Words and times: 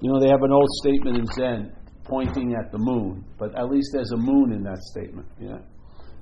You 0.00 0.12
know, 0.12 0.20
they 0.20 0.28
have 0.28 0.42
an 0.42 0.52
old 0.52 0.68
statement 0.82 1.16
in 1.16 1.26
Zen 1.26 1.72
pointing 2.04 2.54
at 2.54 2.70
the 2.70 2.78
moon, 2.78 3.24
but 3.38 3.58
at 3.58 3.68
least 3.68 3.90
there's 3.92 4.12
a 4.12 4.16
moon 4.16 4.52
in 4.52 4.62
that 4.62 4.78
statement. 4.92 5.26
Yeah. 5.40 5.58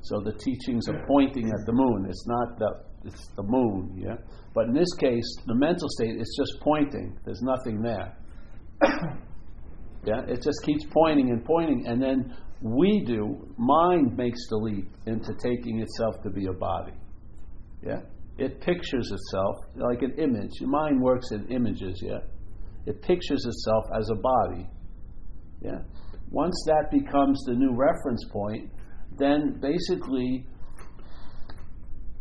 So 0.02 0.20
the 0.20 0.32
teachings 0.32 0.88
are 0.88 1.04
pointing 1.06 1.46
at 1.48 1.66
the 1.66 1.72
moon. 1.72 2.06
It's 2.08 2.26
not 2.26 2.58
the 2.58 2.84
it's 3.06 3.28
the 3.36 3.42
moon. 3.42 3.94
Yeah. 3.96 4.16
But 4.54 4.66
in 4.66 4.74
this 4.74 4.92
case, 4.98 5.24
the 5.46 5.54
mental 5.54 5.88
state 5.90 6.16
is 6.16 6.34
just 6.38 6.60
pointing. 6.62 7.18
There's 7.24 7.42
nothing 7.42 7.82
there. 7.82 8.16
yeah. 10.06 10.22
It 10.28 10.42
just 10.42 10.62
keeps 10.62 10.84
pointing 10.92 11.30
and 11.30 11.44
pointing, 11.44 11.86
and 11.86 12.00
then 12.00 12.34
we 12.60 13.04
do. 13.06 13.46
Mind 13.58 14.16
makes 14.16 14.40
the 14.48 14.56
leap 14.56 14.88
into 15.06 15.34
taking 15.42 15.80
itself 15.80 16.22
to 16.22 16.30
be 16.30 16.46
a 16.46 16.52
body. 16.52 16.92
Yeah. 17.82 18.00
It 18.38 18.60
pictures 18.60 19.10
itself 19.12 19.56
like 19.76 20.02
an 20.02 20.14
image. 20.18 20.50
Your 20.60 20.70
mind 20.70 21.00
works 21.00 21.30
in 21.32 21.46
images. 21.48 22.00
Yeah. 22.02 22.18
It 22.86 23.00
pictures 23.02 23.44
itself 23.46 23.84
as 23.98 24.10
a 24.10 24.14
body. 24.14 24.68
Yeah. 25.62 25.78
Once 26.30 26.54
that 26.66 26.90
becomes 26.90 27.42
the 27.46 27.54
new 27.54 27.74
reference 27.74 28.24
point, 28.30 28.70
then 29.18 29.58
basically 29.60 30.46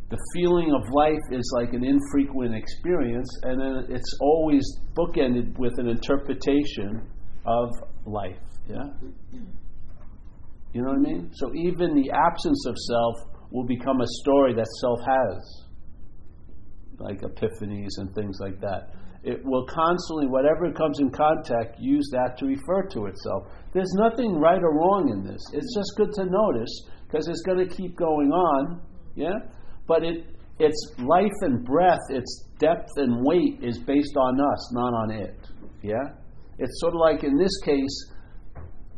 the 0.09 0.17
feeling 0.35 0.71
of 0.71 0.93
life 0.93 1.19
is 1.31 1.51
like 1.55 1.73
an 1.73 1.83
infrequent 1.83 2.53
experience, 2.53 3.27
and 3.43 3.59
then 3.59 3.85
it's 3.89 4.17
always 4.21 4.63
bookended 4.95 5.57
with 5.57 5.73
an 5.77 5.89
interpretation 5.89 7.01
of 7.45 7.69
life. 8.05 8.37
Yeah? 8.69 8.89
You 10.73 10.81
know 10.81 10.89
what 10.89 10.97
I 10.97 11.01
mean? 11.01 11.31
So 11.33 11.51
even 11.55 11.95
the 11.95 12.11
absence 12.11 12.65
of 12.67 12.75
self 12.77 13.15
will 13.51 13.65
become 13.65 14.01
a 14.01 14.07
story 14.21 14.53
that 14.53 14.67
self 14.79 14.99
has, 14.99 15.65
like 16.99 17.21
epiphanies 17.21 17.97
and 17.97 18.13
things 18.13 18.37
like 18.39 18.61
that 18.61 18.93
it 19.23 19.43
will 19.45 19.65
constantly, 19.65 20.27
whatever 20.27 20.65
it 20.65 20.75
comes 20.75 20.99
in 20.99 21.09
contact, 21.09 21.79
use 21.79 22.09
that 22.11 22.37
to 22.39 22.45
refer 22.45 22.83
to 22.89 23.05
itself. 23.05 23.47
There's 23.73 23.93
nothing 23.95 24.35
right 24.35 24.61
or 24.61 24.75
wrong 24.75 25.09
in 25.09 25.23
this. 25.23 25.41
It's 25.53 25.73
just 25.73 25.93
good 25.95 26.11
to 26.15 26.25
notice 26.25 26.89
because 27.07 27.27
it's 27.29 27.41
going 27.41 27.67
to 27.67 27.73
keep 27.73 27.95
going 27.95 28.31
on, 28.31 28.81
yeah. 29.15 29.39
But 29.87 30.03
it, 30.03 30.25
its 30.59 30.75
life 30.99 31.31
and 31.41 31.63
breath, 31.63 32.01
its 32.09 32.49
depth 32.59 32.89
and 32.97 33.25
weight 33.25 33.59
is 33.61 33.79
based 33.79 34.15
on 34.17 34.41
us, 34.41 34.73
not 34.73 34.93
on 34.93 35.11
it, 35.11 35.37
yeah. 35.81 36.03
It's 36.59 36.79
sort 36.81 36.93
of 36.93 36.99
like 36.99 37.23
in 37.23 37.37
this 37.37 37.57
case, 37.63 38.11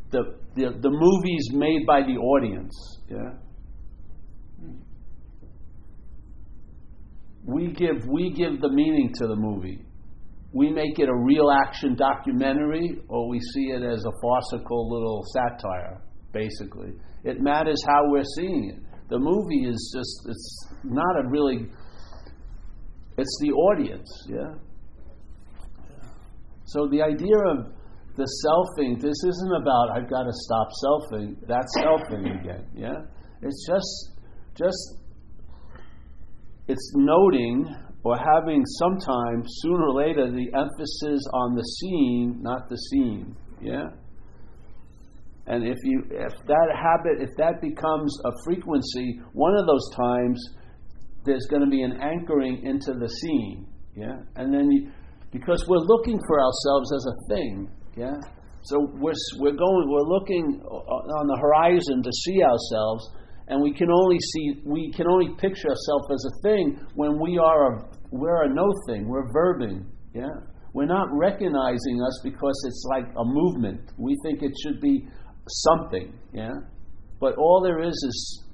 the 0.09 0.39
the, 0.55 0.71
the 0.81 0.89
movies 0.89 1.49
made 1.51 1.85
by 1.85 2.01
the 2.01 2.17
audience, 2.17 2.73
yeah. 3.09 3.31
We 7.43 7.67
give 7.73 8.07
we 8.07 8.31
give 8.31 8.59
the 8.59 8.69
meaning 8.69 9.13
to 9.19 9.27
the 9.27 9.35
movie 9.35 9.85
we 10.55 10.71
make 10.71 10.99
it 10.99 11.09
a 11.09 11.15
real 11.15 11.51
action 11.51 11.95
documentary 11.95 12.97
or 13.09 13.27
we 13.27 13.41
see 13.53 13.71
it 13.71 13.83
as 13.83 14.05
a 14.05 14.11
farcical 14.21 14.89
little 14.89 15.21
satire, 15.33 16.01
basically. 16.31 16.93
It 17.25 17.41
matters 17.41 17.83
how 17.85 18.09
we're 18.09 18.23
seeing 18.37 18.71
it. 18.73 19.09
The 19.09 19.19
movie 19.19 19.67
is 19.67 19.93
just, 19.93 20.29
it's 20.29 20.67
not 20.85 21.19
a 21.19 21.27
really, 21.27 21.67
it's 23.17 23.37
the 23.41 23.51
audience, 23.51 24.09
yeah? 24.29 24.53
So 26.63 26.87
the 26.89 27.01
idea 27.01 27.37
of 27.47 27.73
the 28.15 28.25
selfing, 28.47 29.01
this 29.01 29.23
isn't 29.27 29.61
about 29.61 29.89
I've 29.93 30.09
got 30.09 30.23
to 30.23 30.31
stop 30.31 30.69
selfing, 30.85 31.35
that's 31.49 31.77
selfing 31.79 32.39
again, 32.39 32.65
yeah? 32.73 32.95
It's 33.41 33.67
just, 33.67 34.11
just, 34.55 34.99
it's 36.69 36.93
noting 36.95 37.75
or 38.05 38.15
having 38.15 38.63
sometimes, 38.77 39.49
sooner 39.61 39.87
or 39.87 39.93
later, 39.93 40.29
the 40.29 40.47
emphasis 40.53 41.21
on 41.33 41.55
the 41.55 41.63
seeing, 41.63 42.37
not 42.39 42.69
the 42.69 42.77
seen. 42.77 43.35
Yeah? 43.59 43.87
And 45.47 45.65
if 45.65 45.77
you 45.83 46.03
if 46.11 46.33
that 46.45 46.69
habit, 46.71 47.21
if 47.21 47.35
that 47.37 47.61
becomes 47.61 48.15
a 48.23 48.31
frequency, 48.45 49.19
one 49.33 49.55
of 49.57 49.65
those 49.65 49.89
times 49.95 50.39
there's 51.25 51.47
going 51.49 51.63
to 51.63 51.69
be 51.69 51.81
an 51.81 51.99
anchoring 51.99 52.61
into 52.63 52.93
the 52.93 53.07
seeing. 53.07 53.65
Yeah? 53.95 54.17
And 54.35 54.53
then 54.53 54.69
you, 54.71 54.91
because 55.31 55.65
we're 55.67 55.77
looking 55.77 56.19
for 56.27 56.39
ourselves 56.39 56.93
as 56.93 57.05
a 57.09 57.35
thing, 57.35 57.69
yeah? 57.97 58.13
So 58.61 58.77
we're, 58.93 59.13
we're 59.39 59.57
going, 59.57 59.85
we're 59.89 60.09
looking 60.09 60.61
on 60.61 61.27
the 61.27 61.37
horizon 61.41 62.03
to 62.03 62.11
see 62.23 62.41
ourselves, 62.41 63.09
and 63.47 63.61
we 63.61 63.73
can 63.73 63.91
only 63.91 64.17
see, 64.19 64.61
we 64.65 64.91
can 64.95 65.07
only 65.07 65.29
picture 65.37 65.69
ourselves 65.69 66.07
as 66.11 66.25
a 66.25 66.41
thing 66.41 66.79
when 66.95 67.19
we 67.19 67.37
are 67.37 67.75
a, 67.75 67.85
we're 68.11 68.43
a 68.43 68.53
no 68.53 68.71
thing. 68.87 69.07
We're 69.07 69.31
verbing. 69.31 69.85
Yeah. 70.13 70.33
We're 70.73 70.87
not 70.87 71.07
recognizing 71.11 72.01
us 72.05 72.19
because 72.23 72.63
it's 72.67 72.85
like 72.89 73.05
a 73.05 73.23
movement. 73.23 73.91
We 73.97 74.17
think 74.23 74.41
it 74.41 74.51
should 74.63 74.81
be 74.81 75.07
something. 75.47 76.13
Yeah. 76.33 76.53
But 77.19 77.35
all 77.37 77.61
there 77.63 77.81
is 77.81 77.93
is, 77.93 78.45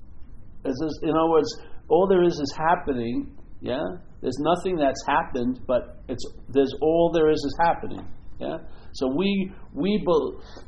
is, 0.66 1.00
in 1.03 1.09
other 1.09 1.29
words, 1.29 1.58
all 1.88 2.08
there 2.08 2.23
is 2.23 2.34
is 2.34 2.53
happening. 2.58 3.35
Yeah. 3.62 3.84
There's 4.22 4.38
nothing 4.40 4.75
that's 4.75 5.03
happened, 5.08 5.62
but 5.68 6.03
it's 6.08 6.23
there's 6.50 6.73
all 6.81 7.12
there 7.13 7.31
is 7.31 7.40
is 7.40 7.58
happening. 7.59 8.06
Yeah. 8.40 8.58
So 8.94 9.08
we 9.16 9.52
we 9.73 10.03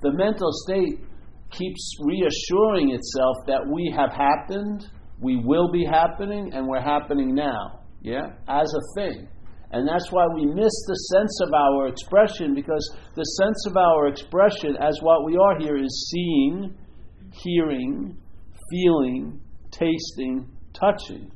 the 0.01 0.11
mental 0.13 0.49
state 0.65 1.01
keeps 1.57 1.97
reassuring 2.01 2.91
itself 2.91 3.37
that 3.47 3.61
we 3.71 3.93
have 3.95 4.11
happened, 4.11 4.87
we 5.19 5.37
will 5.37 5.71
be 5.71 5.85
happening, 5.85 6.51
and 6.53 6.67
we're 6.67 6.81
happening 6.81 7.33
now 7.33 7.83
yeah, 8.03 8.27
as 8.47 8.71
a 8.75 8.99
thing. 8.99 9.27
And 9.71 9.87
that's 9.87 10.11
why 10.11 10.27
we 10.35 10.45
miss 10.45 10.73
the 10.87 10.95
sense 11.15 11.39
of 11.41 11.53
our 11.53 11.87
expression 11.87 12.53
because 12.53 12.95
the 13.15 13.23
sense 13.23 13.65
of 13.65 13.75
our 13.75 14.07
expression 14.07 14.77
as 14.79 14.99
what 15.01 15.25
we 15.25 15.35
are 15.35 15.57
here 15.57 15.77
is 15.77 16.11
seeing, 16.11 16.77
hearing, 17.31 18.15
feeling, 18.69 19.41
tasting, 19.71 20.47
touching. 20.73 21.31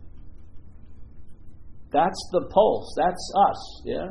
That's 1.91 2.29
the 2.31 2.45
pulse. 2.51 2.93
That's 2.95 3.33
us, 3.49 3.81
yeah? 3.85 4.07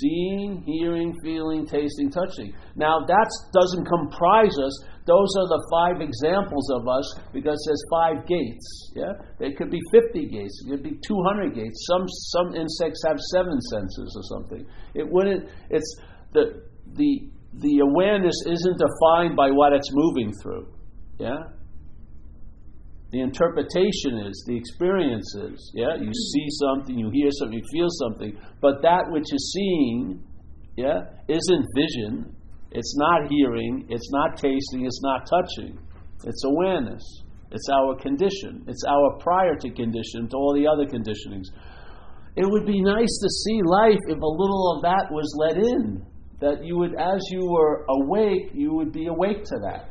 Seeing, 0.00 0.62
hearing, 0.66 1.14
feeling, 1.24 1.64
tasting, 1.64 2.10
touching. 2.10 2.52
Now, 2.76 3.06
that 3.06 3.30
doesn't 3.54 3.86
comprise 3.86 4.58
us. 4.58 4.84
Those 5.04 5.34
are 5.34 5.48
the 5.50 5.62
five 5.70 6.00
examples 6.00 6.70
of 6.70 6.86
us 6.86 7.06
because 7.32 7.58
there's 7.66 7.84
five 7.90 8.26
gates. 8.26 8.92
Yeah, 8.94 9.12
they 9.38 9.50
could 9.52 9.70
be 9.70 9.80
50 9.90 10.26
gates. 10.26 10.62
It 10.64 10.70
could 10.70 10.82
be 10.82 10.98
200 11.06 11.54
gates. 11.54 11.86
Some 11.90 12.06
some 12.06 12.54
insects 12.54 13.02
have 13.06 13.18
seven 13.34 13.60
senses 13.60 14.14
or 14.14 14.24
something. 14.38 14.66
It 14.94 15.06
wouldn't. 15.10 15.48
It's 15.70 15.96
the 16.32 16.62
the 16.94 17.30
the 17.54 17.78
awareness 17.80 18.34
isn't 18.46 18.78
defined 18.78 19.36
by 19.36 19.50
what 19.50 19.72
it's 19.72 19.90
moving 19.92 20.32
through. 20.40 20.68
Yeah. 21.18 21.50
The 23.10 23.20
interpretation 23.20 24.24
is, 24.26 24.42
the 24.48 24.56
experience 24.56 25.34
is, 25.34 25.72
yeah, 25.74 25.96
you 26.00 26.10
see 26.14 26.46
something, 26.64 26.98
you 26.98 27.10
hear 27.12 27.28
something, 27.30 27.58
you 27.58 27.64
feel 27.70 27.88
something, 27.90 28.40
but 28.62 28.80
that 28.80 29.04
which 29.10 29.26
is 29.30 29.52
seeing, 29.52 30.24
yeah, 30.78 31.00
isn't 31.28 31.66
vision, 31.76 32.34
it's 32.74 32.96
not 32.96 33.30
hearing, 33.30 33.86
it's 33.88 34.10
not 34.10 34.36
tasting, 34.36 34.86
it's 34.86 35.00
not 35.02 35.26
touching. 35.26 35.78
It's 36.24 36.44
awareness. 36.44 37.02
It's 37.50 37.68
our 37.68 37.96
condition. 38.00 38.64
It's 38.66 38.82
our 38.88 39.18
prior 39.18 39.56
to 39.56 39.70
condition 39.70 40.28
to 40.30 40.36
all 40.36 40.54
the 40.54 40.66
other 40.66 40.86
conditionings. 40.86 41.48
It 42.34 42.46
would 42.48 42.64
be 42.64 42.80
nice 42.80 43.18
to 43.20 43.28
see 43.28 43.60
life 43.62 44.00
if 44.08 44.18
a 44.18 44.26
little 44.26 44.76
of 44.76 44.82
that 44.82 45.10
was 45.10 45.28
let 45.38 45.58
in. 45.58 46.06
That 46.40 46.64
you 46.64 46.78
would, 46.78 46.94
as 46.98 47.20
you 47.30 47.46
were 47.46 47.84
awake, 47.88 48.50
you 48.54 48.74
would 48.74 48.90
be 48.90 49.06
awake 49.06 49.44
to 49.44 49.58
that. 49.62 49.90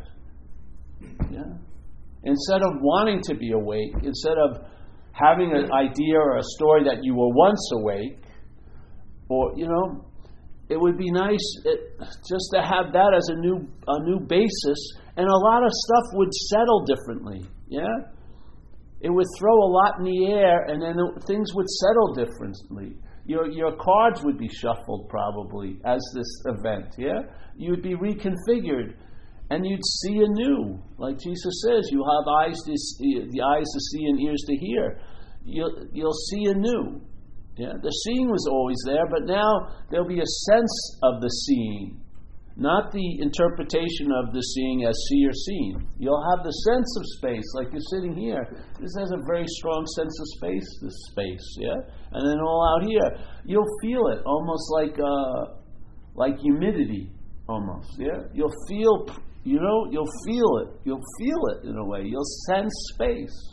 Yeah? 1.31 1.53
Instead 2.23 2.61
of 2.61 2.81
wanting 2.81 3.21
to 3.23 3.35
be 3.35 3.51
awake, 3.51 3.93
instead 4.03 4.37
of 4.37 4.65
having 5.11 5.53
an 5.53 5.71
idea 5.71 6.15
or 6.17 6.37
a 6.37 6.43
story 6.43 6.83
that 6.85 7.03
you 7.03 7.15
were 7.15 7.29
once 7.29 7.71
awake, 7.73 8.23
or, 9.29 9.53
you 9.55 9.67
know, 9.67 10.05
it 10.71 10.79
would 10.79 10.97
be 10.97 11.11
nice 11.11 11.47
it, 11.65 11.99
just 11.99 12.47
to 12.55 12.61
have 12.63 12.93
that 12.93 13.11
as 13.13 13.27
a 13.27 13.35
new 13.35 13.67
a 13.87 14.03
new 14.07 14.19
basis, 14.25 14.79
and 15.17 15.27
a 15.27 15.41
lot 15.43 15.63
of 15.63 15.71
stuff 15.71 16.05
would 16.13 16.33
settle 16.33 16.85
differently. 16.85 17.45
Yeah, 17.67 18.07
it 19.01 19.09
would 19.09 19.27
throw 19.37 19.53
a 19.53 19.69
lot 19.69 19.99
in 19.99 20.05
the 20.05 20.31
air, 20.31 20.63
and 20.69 20.81
then 20.81 20.95
it, 20.95 21.23
things 21.27 21.53
would 21.53 21.67
settle 21.67 22.13
differently. 22.15 22.95
Your 23.25 23.51
your 23.51 23.75
cards 23.75 24.23
would 24.23 24.37
be 24.37 24.47
shuffled 24.47 25.09
probably 25.09 25.77
as 25.83 25.99
this 26.15 26.31
event. 26.45 26.95
Yeah, 26.97 27.19
you 27.57 27.71
would 27.71 27.83
be 27.83 27.95
reconfigured, 27.95 28.95
and 29.49 29.65
you'd 29.65 29.85
see 29.99 30.23
anew, 30.23 30.81
like 30.97 31.19
Jesus 31.19 31.63
says. 31.67 31.89
You 31.91 31.99
have 31.99 32.47
eyes 32.47 32.57
to 32.65 32.77
see, 32.77 33.19
eh, 33.19 33.27
the 33.29 33.41
eyes 33.41 33.67
to 33.75 33.79
see 33.91 34.05
and 34.05 34.21
ears 34.21 34.43
to 34.47 34.55
hear. 34.55 35.01
You'll 35.43 35.85
you'll 35.91 36.21
see 36.31 36.45
anew. 36.45 37.01
Yeah, 37.61 37.77
the 37.77 37.93
seeing 38.09 38.25
was 38.25 38.49
always 38.49 38.81
there, 38.89 39.05
but 39.05 39.29
now 39.29 39.69
there'll 39.91 40.09
be 40.09 40.17
a 40.17 40.33
sense 40.49 40.73
of 41.03 41.21
the 41.21 41.29
seeing, 41.29 42.01
not 42.57 42.89
the 42.89 43.21
interpretation 43.21 44.09
of 44.09 44.33
the 44.33 44.41
seeing 44.41 44.81
as 44.89 44.97
see 45.05 45.21
or 45.29 45.35
seen. 45.45 45.85
You'll 46.01 46.25
have 46.33 46.41
the 46.41 46.57
sense 46.65 46.89
of 46.97 47.03
space, 47.21 47.45
like 47.53 47.69
you're 47.69 47.89
sitting 47.93 48.17
here. 48.17 48.41
This 48.81 48.97
has 48.97 49.13
a 49.13 49.21
very 49.29 49.45
strong 49.61 49.85
sense 49.93 50.09
of 50.09 50.27
space, 50.41 50.65
this 50.81 50.97
space, 51.13 51.45
yeah? 51.61 51.77
And 52.17 52.25
then 52.25 52.41
all 52.41 52.65
out 52.73 52.81
here, 52.89 53.09
you'll 53.45 53.77
feel 53.85 54.09
it 54.09 54.25
almost 54.25 54.65
like, 54.73 54.97
uh, 54.97 55.61
like 56.15 56.41
humidity, 56.41 57.13
almost. 57.47 57.93
Yeah, 57.99 58.25
you'll 58.33 58.57
feel. 58.67 59.21
You 59.43 59.59
know, 59.59 59.87
you'll 59.89 60.13
feel 60.25 60.49
it. 60.65 60.81
You'll 60.85 61.05
feel 61.19 61.41
it 61.53 61.69
in 61.69 61.75
a 61.75 61.85
way. 61.85 62.03
You'll 62.05 62.31
sense 62.49 62.73
space. 62.93 63.50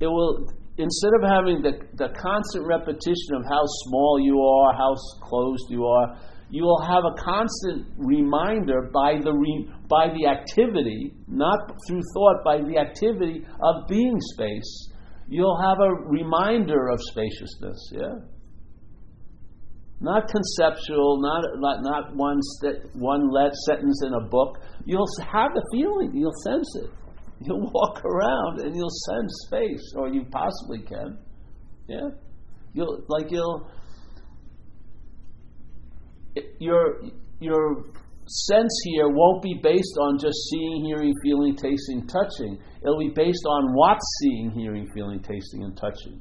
It 0.00 0.06
will 0.06 0.48
instead 0.78 1.12
of 1.16 1.22
having 1.24 1.62
the, 1.62 1.72
the 1.94 2.12
constant 2.20 2.66
repetition 2.66 3.32
of 3.34 3.44
how 3.48 3.62
small 3.88 4.20
you 4.20 4.40
are, 4.40 4.74
how 4.74 4.94
closed 5.22 5.64
you 5.70 5.86
are, 5.86 6.18
you 6.50 6.62
will 6.62 6.82
have 6.82 7.02
a 7.04 7.14
constant 7.22 7.86
reminder 7.96 8.90
by 8.92 9.18
the 9.22 9.32
re, 9.32 9.68
by 9.88 10.08
the 10.14 10.28
activity, 10.28 11.12
not 11.26 11.58
through 11.86 12.02
thought, 12.14 12.44
by 12.44 12.58
the 12.58 12.78
activity 12.78 13.44
of 13.60 13.88
being 13.88 14.16
space. 14.20 14.92
You'll 15.28 15.60
have 15.60 15.78
a 15.80 15.90
reminder 16.06 16.88
of 16.88 17.00
spaciousness. 17.10 17.90
Yeah, 17.92 18.14
not 20.00 20.28
conceptual, 20.28 21.20
not 21.20 21.42
not, 21.56 21.82
not 21.82 22.14
one 22.14 22.38
st- 22.40 22.94
one 22.94 23.28
let 23.28 23.52
sentence 23.66 24.02
in 24.06 24.14
a 24.14 24.28
book. 24.28 24.58
You'll 24.84 25.08
have 25.32 25.50
the 25.52 25.66
feeling. 25.72 26.12
You'll 26.14 26.32
sense 26.44 26.76
it. 26.84 26.90
You'll 27.40 27.70
walk 27.70 28.02
around 28.04 28.60
and 28.62 28.74
you'll 28.74 28.88
sense 28.88 29.44
space, 29.46 29.92
or 29.94 30.08
you 30.08 30.24
possibly 30.30 30.78
can. 30.80 31.18
Yeah, 31.86 32.08
you'll 32.72 33.04
like 33.08 33.30
you'll 33.30 33.70
your 36.58 37.02
your 37.40 37.84
sense 38.26 38.72
here 38.84 39.08
won't 39.08 39.42
be 39.42 39.60
based 39.62 39.96
on 40.00 40.18
just 40.18 40.36
seeing, 40.50 40.84
hearing, 40.84 41.12
feeling, 41.22 41.54
tasting, 41.54 42.06
touching. 42.06 42.58
It'll 42.82 42.98
be 42.98 43.12
based 43.14 43.44
on 43.46 43.74
what's 43.74 44.04
seeing, 44.20 44.50
hearing, 44.50 44.88
feeling, 44.94 45.20
tasting, 45.20 45.62
and 45.62 45.76
touching. 45.76 46.20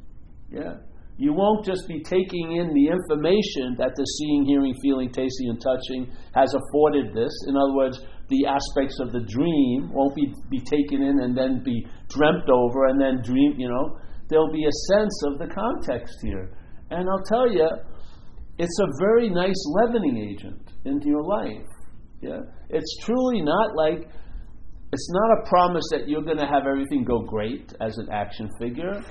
Yeah. 0.51 0.75
You 1.17 1.31
won't 1.31 1.65
just 1.65 1.88
be 1.88 2.03
taking 2.03 2.57
in 2.57 2.73
the 2.73 2.88
information 2.88 3.75
that 3.77 3.95
the 3.95 4.03
seeing, 4.03 4.45
hearing, 4.45 4.75
feeling, 4.81 5.09
tasting, 5.09 5.50
and 5.50 5.62
touching 5.62 6.12
has 6.35 6.53
afforded 6.53 7.15
this. 7.15 7.31
In 7.47 7.56
other 7.56 7.73
words, 7.73 8.01
the 8.30 8.45
aspects 8.48 8.98
of 9.00 9.12
the 9.12 9.22
dream 9.22 9.92
won't 9.94 10.16
be, 10.16 10.33
be 10.50 10.60
taken 10.60 11.01
in 11.01 11.19
and 11.22 11.38
then 11.38 11.62
be 11.63 11.86
dreamt 12.10 12.50
over 12.50 12.88
and 12.88 13.00
then 13.00 13.22
dream, 13.24 13.54
you 13.57 13.69
know. 13.69 13.98
There'll 14.30 14.51
be 14.51 14.66
a 14.66 14.94
sense 14.94 15.22
of 15.27 15.38
the 15.38 15.54
context 15.54 16.16
here. 16.24 16.57
And 16.89 17.07
I'll 17.07 17.24
tell 17.25 17.51
you, 17.51 17.68
it's 18.57 18.80
a 18.80 18.88
very 19.00 19.30
nice 19.30 19.62
leavening 19.68 20.18
agent 20.18 20.72
into 20.86 21.07
your 21.07 21.24
life. 21.24 21.68
Yeah? 22.22 22.39
It's 22.69 22.98
truly 23.04 23.42
not 23.42 23.75
like, 23.75 24.10
it's 24.92 25.12
not 25.12 25.39
a 25.39 25.50
promise 25.50 25.83
that 25.92 26.07
you're 26.07 26.24
going 26.24 26.38
to 26.38 26.48
have 26.48 26.66
everything 26.66 27.04
go 27.04 27.19
great 27.19 27.74
as 27.81 27.98
an 27.98 28.07
action 28.12 28.50
figure. 28.60 29.04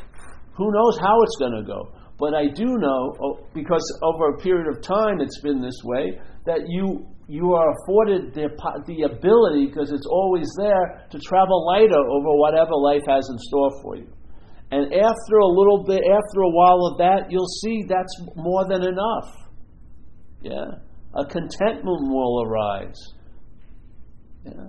Who 0.57 0.73
knows 0.73 0.99
how 0.99 1.21
it's 1.23 1.37
going 1.39 1.53
to 1.53 1.67
go? 1.67 1.93
But 2.19 2.35
I 2.35 2.47
do 2.47 2.65
know, 2.65 3.13
oh, 3.23 3.47
because 3.55 3.83
over 4.03 4.35
a 4.35 4.39
period 4.39 4.69
of 4.69 4.83
time 4.83 5.21
it's 5.21 5.41
been 5.41 5.61
this 5.61 5.79
way, 5.85 6.19
that 6.47 6.61
you 6.69 7.07
you 7.29 7.55
are 7.55 7.73
afforded 7.73 8.35
the, 8.35 8.49
the 8.87 9.03
ability, 9.03 9.67
because 9.67 9.91
it's 9.93 10.07
always 10.07 10.49
there, 10.59 11.07
to 11.11 11.19
travel 11.19 11.67
lighter 11.67 11.99
over 11.99 12.37
whatever 12.37 12.75
life 12.75 13.03
has 13.09 13.29
in 13.31 13.39
store 13.39 13.71
for 13.83 13.97
you. 13.97 14.09
And 14.71 14.93
after 14.93 15.37
a 15.39 15.47
little 15.47 15.85
bit, 15.87 16.03
after 16.05 16.41
a 16.41 16.51
while 16.51 16.87
of 16.91 16.99
that, 16.99 17.31
you'll 17.31 17.47
see 17.63 17.85
that's 17.89 18.21
more 18.35 18.67
than 18.69 18.83
enough. 18.83 19.51
Yeah. 20.43 20.81
A 21.15 21.25
contentment 21.25 22.09
will 22.11 22.43
arise. 22.45 23.01
Yeah. 24.45 24.69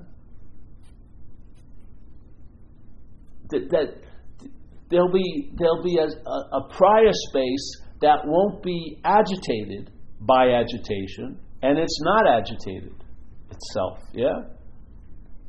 That, 3.49 3.69
that 3.71 3.87
there'll 4.89 5.11
be 5.11 5.51
there'll 5.57 5.83
be 5.83 5.97
a, 5.97 6.05
a, 6.05 6.57
a 6.59 6.69
prior 6.75 7.11
space 7.29 7.81
that 8.01 8.19
won't 8.25 8.63
be 8.63 8.99
agitated 9.03 9.91
by 10.21 10.49
agitation, 10.49 11.39
and 11.65 11.79
it's 11.79 11.99
not 12.01 12.27
agitated 12.27 12.93
itself. 13.49 13.97
Yeah. 14.13 14.53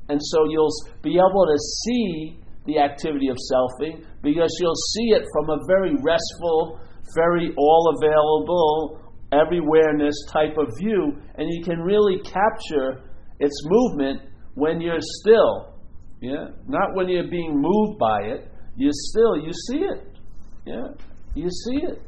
And 0.08 0.18
so 0.22 0.46
you'll 0.48 0.72
be 1.02 1.16
able 1.16 1.44
to 1.44 1.58
see 1.84 2.40
the 2.64 2.78
activity 2.78 3.28
of 3.28 3.36
selfing 3.52 4.02
because 4.22 4.50
you'll 4.58 4.82
see 4.94 5.08
it 5.12 5.22
from 5.34 5.50
a 5.50 5.58
very 5.66 5.94
restful, 6.02 6.80
very 7.14 7.52
all 7.58 7.94
available, 7.98 9.02
everywhereness 9.30 10.14
type 10.32 10.56
of 10.56 10.68
view, 10.78 11.18
and 11.34 11.50
you 11.50 11.62
can 11.62 11.80
really 11.80 12.18
capture 12.20 13.02
its 13.38 13.60
movement 13.66 14.22
when 14.54 14.80
you're 14.80 15.04
still. 15.20 15.74
Yeah? 16.22 16.46
Not 16.66 16.94
when 16.94 17.10
you're 17.10 17.28
being 17.28 17.60
moved 17.60 17.98
by 17.98 18.20
it. 18.22 18.50
You're 18.76 18.90
still, 18.94 19.36
you 19.36 19.52
see 19.52 19.80
it. 19.80 20.18
Yeah? 20.64 20.88
You 21.34 21.50
see 21.50 21.76
it. 21.82 22.02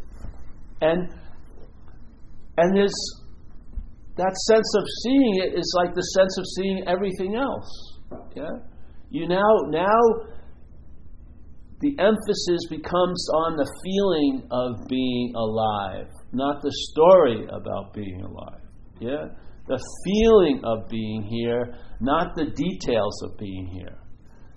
And 0.80 1.10
and 2.56 2.76
there's 2.76 2.94
that 4.18 4.34
sense 4.50 4.74
of 4.76 4.84
seeing 5.04 5.34
it 5.46 5.58
is 5.58 5.72
like 5.78 5.94
the 5.94 6.02
sense 6.02 6.36
of 6.38 6.44
seeing 6.56 6.82
everything 6.88 7.36
else. 7.36 7.70
Yeah? 8.34 8.50
You 9.10 9.28
now 9.28 9.46
now 9.70 10.00
the 11.80 11.94
emphasis 12.00 12.66
becomes 12.68 13.28
on 13.32 13.56
the 13.56 13.70
feeling 13.84 14.42
of 14.50 14.88
being 14.88 15.32
alive, 15.36 16.10
not 16.32 16.60
the 16.62 16.72
story 16.90 17.46
about 17.46 17.94
being 17.94 18.20
alive. 18.22 18.60
Yeah? 19.00 19.26
The 19.68 19.78
feeling 20.04 20.62
of 20.64 20.88
being 20.88 21.22
here, 21.22 21.78
not 22.00 22.34
the 22.34 22.46
details 22.46 23.22
of 23.22 23.38
being 23.38 23.68
here. 23.68 23.98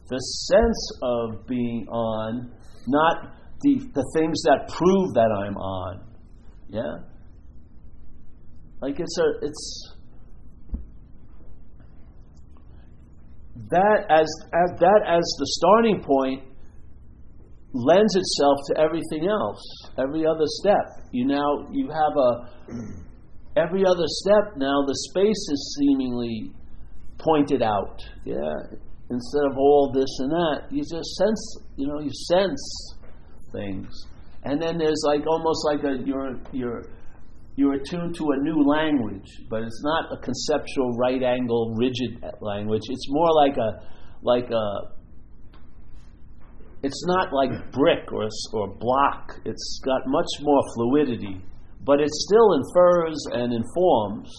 The 0.10 0.18
sense 0.50 1.00
of 1.04 1.46
being 1.46 1.86
on, 1.88 2.52
not 2.88 3.36
the, 3.62 3.76
the 3.94 4.12
things 4.18 4.42
that 4.44 4.74
prove 4.74 5.14
that 5.14 5.30
I'm 5.46 5.56
on. 5.58 6.04
Yeah? 6.70 7.11
Like 8.82 9.00
it's 9.00 9.18
a 9.20 9.46
it's 9.46 9.94
that 13.70 14.06
as, 14.10 14.28
as 14.54 14.80
that 14.80 15.02
as 15.08 15.24
the 15.40 15.48
starting 15.60 16.04
point 16.04 16.44
lends 17.74 18.16
itself 18.16 18.58
to 18.68 18.82
everything 18.82 19.30
else. 19.30 19.62
Every 19.98 20.26
other 20.26 20.46
step, 20.46 21.08
you 21.12 21.26
now 21.26 21.68
you 21.72 21.90
have 21.90 22.16
a 22.18 23.60
every 23.60 23.86
other 23.86 24.06
step 24.08 24.58
now 24.58 24.84
the 24.88 24.96
space 25.10 25.48
is 25.52 25.78
seemingly 25.80 26.52
pointed 27.20 27.62
out. 27.62 28.02
Yeah, 28.26 28.36
instead 29.10 29.46
of 29.52 29.58
all 29.58 29.92
this 29.94 30.10
and 30.20 30.32
that, 30.32 30.62
you 30.72 30.82
just 30.82 31.16
sense. 31.16 31.58
You 31.78 31.88
know, 31.88 32.00
you 32.00 32.12
sense 32.30 32.96
things, 33.54 33.88
and 34.44 34.62
then 34.62 34.78
there's 34.78 35.04
like 35.06 35.22
almost 35.28 35.66
like 35.66 35.84
a 35.84 36.04
you're 36.04 36.36
you're 36.52 36.84
you're 37.56 37.74
attuned 37.74 38.16
to 38.16 38.32
a 38.32 38.38
new 38.38 38.64
language, 38.64 39.30
but 39.50 39.62
it's 39.64 39.82
not 39.84 40.12
a 40.12 40.18
conceptual 40.22 40.92
right 40.98 41.22
angle 41.22 41.76
rigid 41.78 42.24
language. 42.42 42.84
It's 42.90 43.08
more 43.10 43.34
like 43.34 43.58
a 43.58 43.86
like 44.24 44.50
a 44.50 44.92
it's 46.84 47.06
not 47.06 47.32
like 47.32 47.72
brick 47.72 48.12
or, 48.12 48.28
or 48.54 48.76
block. 48.76 49.40
It's 49.46 49.80
got 49.86 50.02
much 50.08 50.28
more 50.42 50.62
fluidity, 50.74 51.42
but 51.86 52.00
it 52.00 52.10
still 52.10 52.54
infers 52.54 53.24
and 53.34 53.54
informs. 53.54 54.32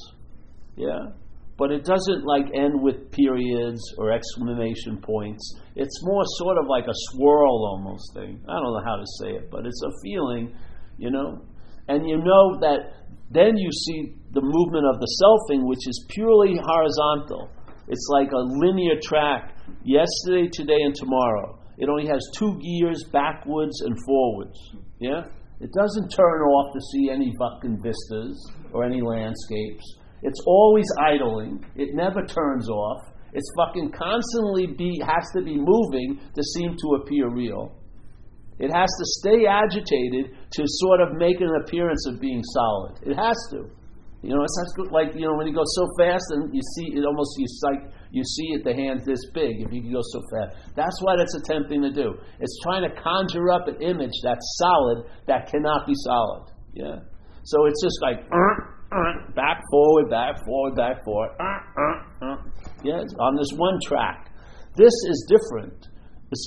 Yeah? 0.76 1.12
But 1.56 1.70
it 1.70 1.84
doesn't 1.84 2.24
like 2.24 2.46
end 2.54 2.82
with 2.82 3.12
periods 3.12 3.80
or 3.98 4.10
exclamation 4.10 5.00
points. 5.00 5.60
It's 5.76 6.00
more 6.02 6.24
sort 6.38 6.58
of 6.58 6.66
like 6.66 6.84
a 6.86 6.94
swirl 7.10 7.64
almost 7.66 8.12
thing. 8.14 8.42
I 8.48 8.54
don't 8.54 8.72
know 8.72 8.82
how 8.84 8.96
to 8.96 9.06
say 9.20 9.30
it, 9.36 9.50
but 9.50 9.64
it's 9.64 9.82
a 9.84 9.92
feeling, 10.02 10.56
you 10.98 11.10
know? 11.10 11.44
And 11.86 12.08
you 12.08 12.16
know 12.16 12.58
that 12.60 13.01
then 13.32 13.56
you 13.56 13.70
see 13.72 14.14
the 14.32 14.42
movement 14.42 14.86
of 14.86 15.00
the 15.00 15.08
selfing, 15.22 15.66
which 15.66 15.86
is 15.86 16.06
purely 16.10 16.56
horizontal. 16.60 17.50
It's 17.88 18.08
like 18.12 18.30
a 18.32 18.38
linear 18.38 19.00
track 19.02 19.54
yesterday, 19.84 20.48
today, 20.52 20.80
and 20.80 20.94
tomorrow. 20.94 21.58
It 21.78 21.88
only 21.88 22.06
has 22.06 22.20
two 22.36 22.58
gears 22.60 23.04
backwards 23.12 23.80
and 23.82 23.96
forwards. 24.06 24.58
Yeah? 25.00 25.24
It 25.60 25.70
doesn't 25.72 26.08
turn 26.08 26.42
off 26.42 26.72
to 26.74 26.80
see 26.92 27.10
any 27.10 27.32
fucking 27.38 27.82
vistas 27.82 28.52
or 28.72 28.84
any 28.84 29.00
landscapes. 29.00 29.84
It's 30.22 30.40
always 30.46 30.86
idling. 31.00 31.64
It 31.76 31.94
never 31.94 32.24
turns 32.24 32.68
off. 32.68 33.12
It's 33.32 33.50
fucking 33.56 33.92
constantly 33.92 34.66
be 34.66 35.00
has 35.04 35.24
to 35.34 35.42
be 35.42 35.56
moving 35.56 36.20
to 36.34 36.42
seem 36.54 36.76
to 36.76 37.02
appear 37.02 37.30
real. 37.30 37.72
It 38.62 38.70
has 38.70 38.86
to 38.86 39.04
stay 39.18 39.42
agitated 39.42 40.38
to 40.38 40.62
sort 40.86 41.00
of 41.02 41.18
make 41.18 41.40
an 41.42 41.50
appearance 41.66 42.06
of 42.06 42.20
being 42.20 42.42
solid. 42.54 43.02
It 43.02 43.18
has 43.18 43.34
to. 43.50 43.66
You 44.22 44.36
know, 44.36 44.44
it's 44.44 44.54
like 44.92 45.18
you 45.18 45.26
know 45.26 45.34
when 45.34 45.48
you 45.48 45.54
go 45.54 45.66
so 45.66 45.84
fast 45.98 46.22
and 46.30 46.54
you 46.54 46.62
see 46.78 46.94
it 46.94 47.04
almost 47.04 47.34
you 47.38 47.46
sight 47.58 47.90
you 48.12 48.22
see 48.22 48.54
it 48.54 48.62
the 48.62 48.72
hands 48.72 49.04
this 49.04 49.18
big 49.34 49.58
if 49.58 49.72
you 49.72 49.82
can 49.82 49.92
go 49.92 50.00
so 50.00 50.22
fast. 50.30 50.76
That's 50.76 50.94
what 51.02 51.18
it's 51.18 51.34
attempting 51.34 51.82
to 51.82 51.90
do. 51.90 52.14
It's 52.38 52.56
trying 52.62 52.86
to 52.86 52.94
conjure 52.94 53.50
up 53.50 53.66
an 53.66 53.82
image 53.82 54.14
that's 54.22 54.46
solid 54.62 55.10
that 55.26 55.50
cannot 55.50 55.88
be 55.88 55.94
solid. 56.06 56.54
Yeah. 56.72 57.02
So 57.42 57.66
it's 57.66 57.82
just 57.82 57.98
like 58.00 58.22
uh, 58.30 58.94
uh, 58.94 59.32
back 59.34 59.58
forward, 59.72 60.08
back 60.08 60.38
forward, 60.46 60.76
back 60.76 61.02
forward. 61.04 61.30
Uh, 61.40 61.82
uh, 61.82 62.26
uh. 62.30 62.36
yeah, 62.84 63.02
on 63.18 63.34
this 63.34 63.50
one 63.56 63.78
track. 63.82 64.30
This 64.76 64.94
is 65.10 65.26
different. 65.26 65.88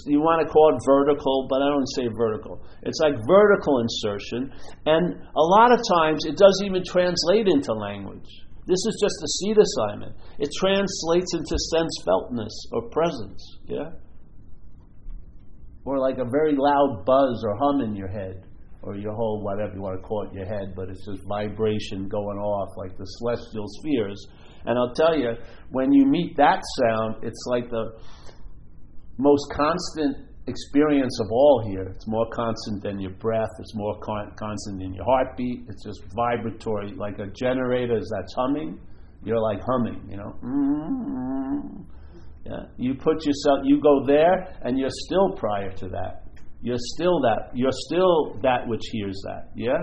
You 0.08 0.20
want 0.20 0.42
to 0.42 0.50
call 0.50 0.74
it 0.74 0.82
vertical, 0.82 1.48
but 1.50 1.62
I 1.62 1.70
don't 1.70 1.89
say 1.94 2.10
vertical. 2.18 2.65
It's 2.84 3.00
like 3.00 3.13
vertical 3.27 3.80
insertion, 3.86 4.51
and 4.86 5.13
a 5.13 5.46
lot 5.54 5.72
of 5.72 5.80
times 6.01 6.25
it 6.25 6.38
doesn't 6.38 6.65
even 6.65 6.84
translate 6.84 7.48
into 7.48 7.74
language. 7.74 8.25
This 8.65 8.82
is 8.82 8.98
just 8.98 9.13
a 9.22 9.30
seed 9.30 9.58
assignment. 9.62 10.18
It 10.39 10.50
translates 10.58 11.34
into 11.38 11.56
sense 11.70 11.94
feltness 12.01 12.56
or 12.74 12.89
presence, 12.89 13.42
yeah? 13.65 13.94
Or 15.86 16.00
like 16.00 16.18
a 16.18 16.25
very 16.25 16.58
loud 16.58 17.06
buzz 17.06 17.44
or 17.46 17.56
hum 17.62 17.82
in 17.82 17.96
your 17.96 18.10
head, 18.10 18.42
or 18.82 18.96
your 18.96 19.13
whole, 19.13 19.44
whatever 19.44 19.75
you 19.75 19.82
want 19.82 20.01
to 20.01 20.08
call 20.08 20.25
it, 20.25 20.34
your 20.34 20.46
head, 20.46 20.74
but 20.75 20.89
it's 20.89 21.06
just 21.06 21.22
vibration 21.30 22.08
going 22.10 22.38
off 22.38 22.70
like 22.77 22.98
the 22.98 23.06
celestial 23.06 23.65
spheres. 23.68 24.27
And 24.65 24.80
I'll 24.80 24.96
tell 24.96 25.15
you, 25.15 25.34
when 25.70 25.92
you 25.92 26.06
meet 26.06 26.36
that 26.38 26.63
sound, 26.82 27.18
it's 27.22 27.44
like 27.46 27.70
the 27.70 28.00
most 29.17 29.45
constant 29.51 30.27
experience 30.48 31.19
of 31.22 31.27
all 31.31 31.63
here. 31.67 31.84
It's 31.95 32.07
more 32.07 32.27
constant 32.31 32.84
than 32.84 33.00
your 33.00 33.12
breath. 33.12 33.50
It's 33.60 33.74
more 33.75 33.98
con- 34.00 34.31
constant 34.38 34.79
than 34.79 34.93
your 34.93 35.05
heartbeat. 35.05 35.65
It's 35.67 35.84
just 35.84 36.01
vibratory, 36.15 36.93
like 36.95 37.19
a 37.19 37.27
generator 37.27 38.00
that's 38.00 38.34
humming. 38.36 38.79
You're 39.24 39.41
like 39.41 39.60
humming, 39.62 40.07
you 40.10 40.17
know. 40.17 40.36
Mm-hmm. 40.43 41.81
Yeah. 42.45 42.65
You 42.77 42.93
put 42.93 43.25
yourself. 43.25 43.60
You 43.63 43.81
go 43.81 44.05
there, 44.05 44.55
and 44.62 44.77
you're 44.77 44.89
still 45.07 45.34
prior 45.36 45.72
to 45.72 45.88
that. 45.89 46.24
You're 46.62 46.77
still 46.95 47.19
that. 47.22 47.50
You're 47.55 47.72
still 47.88 48.38
that 48.43 48.67
which 48.67 48.84
hears 48.91 49.19
that. 49.25 49.50
Yeah. 49.55 49.77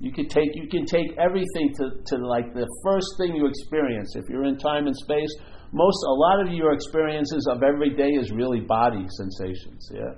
You 0.00 0.12
can 0.12 0.28
take. 0.28 0.50
You 0.54 0.68
can 0.68 0.84
take 0.84 1.16
everything 1.18 1.72
to, 1.78 1.90
to 2.04 2.26
like 2.26 2.52
the 2.52 2.66
first 2.84 3.06
thing 3.16 3.34
you 3.36 3.46
experience. 3.46 4.14
If 4.16 4.28
you're 4.28 4.44
in 4.44 4.58
time 4.58 4.86
and 4.86 4.96
space, 4.96 5.30
most 5.72 6.04
a 6.06 6.12
lot 6.12 6.46
of 6.46 6.52
your 6.52 6.72
experiences 6.74 7.48
of 7.50 7.62
every 7.62 7.96
day 7.96 8.10
is 8.10 8.30
really 8.30 8.60
body 8.60 9.06
sensations. 9.08 9.90
Yeah, 9.92 10.14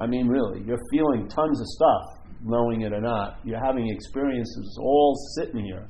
I 0.00 0.06
mean, 0.06 0.26
really, 0.26 0.62
you're 0.64 0.80
feeling 0.90 1.28
tons 1.28 1.60
of 1.60 1.66
stuff, 1.66 2.24
knowing 2.42 2.82
it 2.82 2.92
or 2.92 3.00
not. 3.00 3.40
You're 3.44 3.62
having 3.62 3.88
experiences 3.88 4.78
all 4.80 5.14
sitting 5.36 5.64
here, 5.64 5.86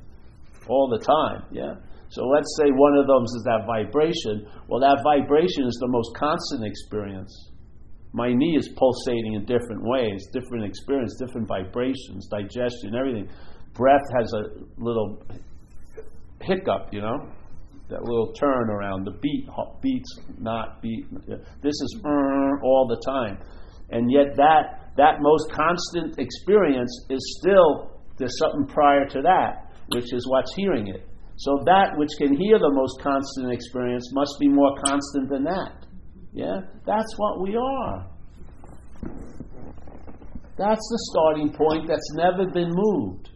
all 0.68 0.88
the 0.88 1.04
time. 1.04 1.44
Yeah. 1.52 1.74
So 2.10 2.24
let's 2.24 2.48
say 2.58 2.70
one 2.72 2.96
of 2.96 3.06
those 3.06 3.28
is 3.36 3.42
that 3.44 3.64
vibration. 3.66 4.48
Well, 4.66 4.80
that 4.80 5.02
vibration 5.04 5.64
is 5.64 5.76
the 5.80 5.88
most 5.88 6.16
constant 6.16 6.64
experience. 6.64 7.52
My 8.14 8.32
knee 8.32 8.56
is 8.56 8.70
pulsating 8.76 9.34
in 9.34 9.44
different 9.44 9.82
ways, 9.84 10.26
different 10.32 10.64
experience, 10.64 11.16
different 11.20 11.46
vibrations, 11.46 12.26
digestion, 12.28 12.94
everything. 12.98 13.28
Breath 13.74 14.08
has 14.18 14.32
a 14.32 14.42
little 14.78 15.22
hiccup, 16.40 16.88
you 16.92 17.02
know 17.02 17.30
that 17.88 18.02
little 18.02 18.32
turn 18.32 18.70
around, 18.70 19.04
the 19.04 19.18
beat, 19.22 19.48
beats, 19.80 20.18
not 20.38 20.82
beat. 20.82 21.06
This 21.62 21.72
is 21.72 22.00
uh, 22.04 22.08
all 22.62 22.86
the 22.88 23.00
time. 23.04 23.38
And 23.90 24.10
yet 24.12 24.36
that, 24.36 24.92
that 24.96 25.20
most 25.20 25.50
constant 25.50 26.18
experience 26.18 27.06
is 27.08 27.38
still, 27.40 28.00
there's 28.18 28.36
something 28.38 28.66
prior 28.66 29.06
to 29.06 29.22
that, 29.22 29.72
which 29.94 30.12
is 30.12 30.26
what's 30.28 30.54
hearing 30.54 30.88
it. 30.88 31.08
So 31.36 31.62
that 31.64 31.96
which 31.96 32.10
can 32.18 32.36
hear 32.36 32.58
the 32.58 32.72
most 32.72 33.00
constant 33.00 33.52
experience 33.52 34.10
must 34.12 34.36
be 34.40 34.48
more 34.48 34.74
constant 34.84 35.30
than 35.30 35.44
that. 35.44 35.86
Yeah? 36.32 36.60
That's 36.84 37.14
what 37.16 37.40
we 37.40 37.56
are. 37.56 38.10
That's 40.58 40.88
the 40.90 40.98
starting 41.12 41.52
point 41.52 41.86
that's 41.86 42.12
never 42.14 42.50
been 42.50 42.70
moved. 42.72 43.30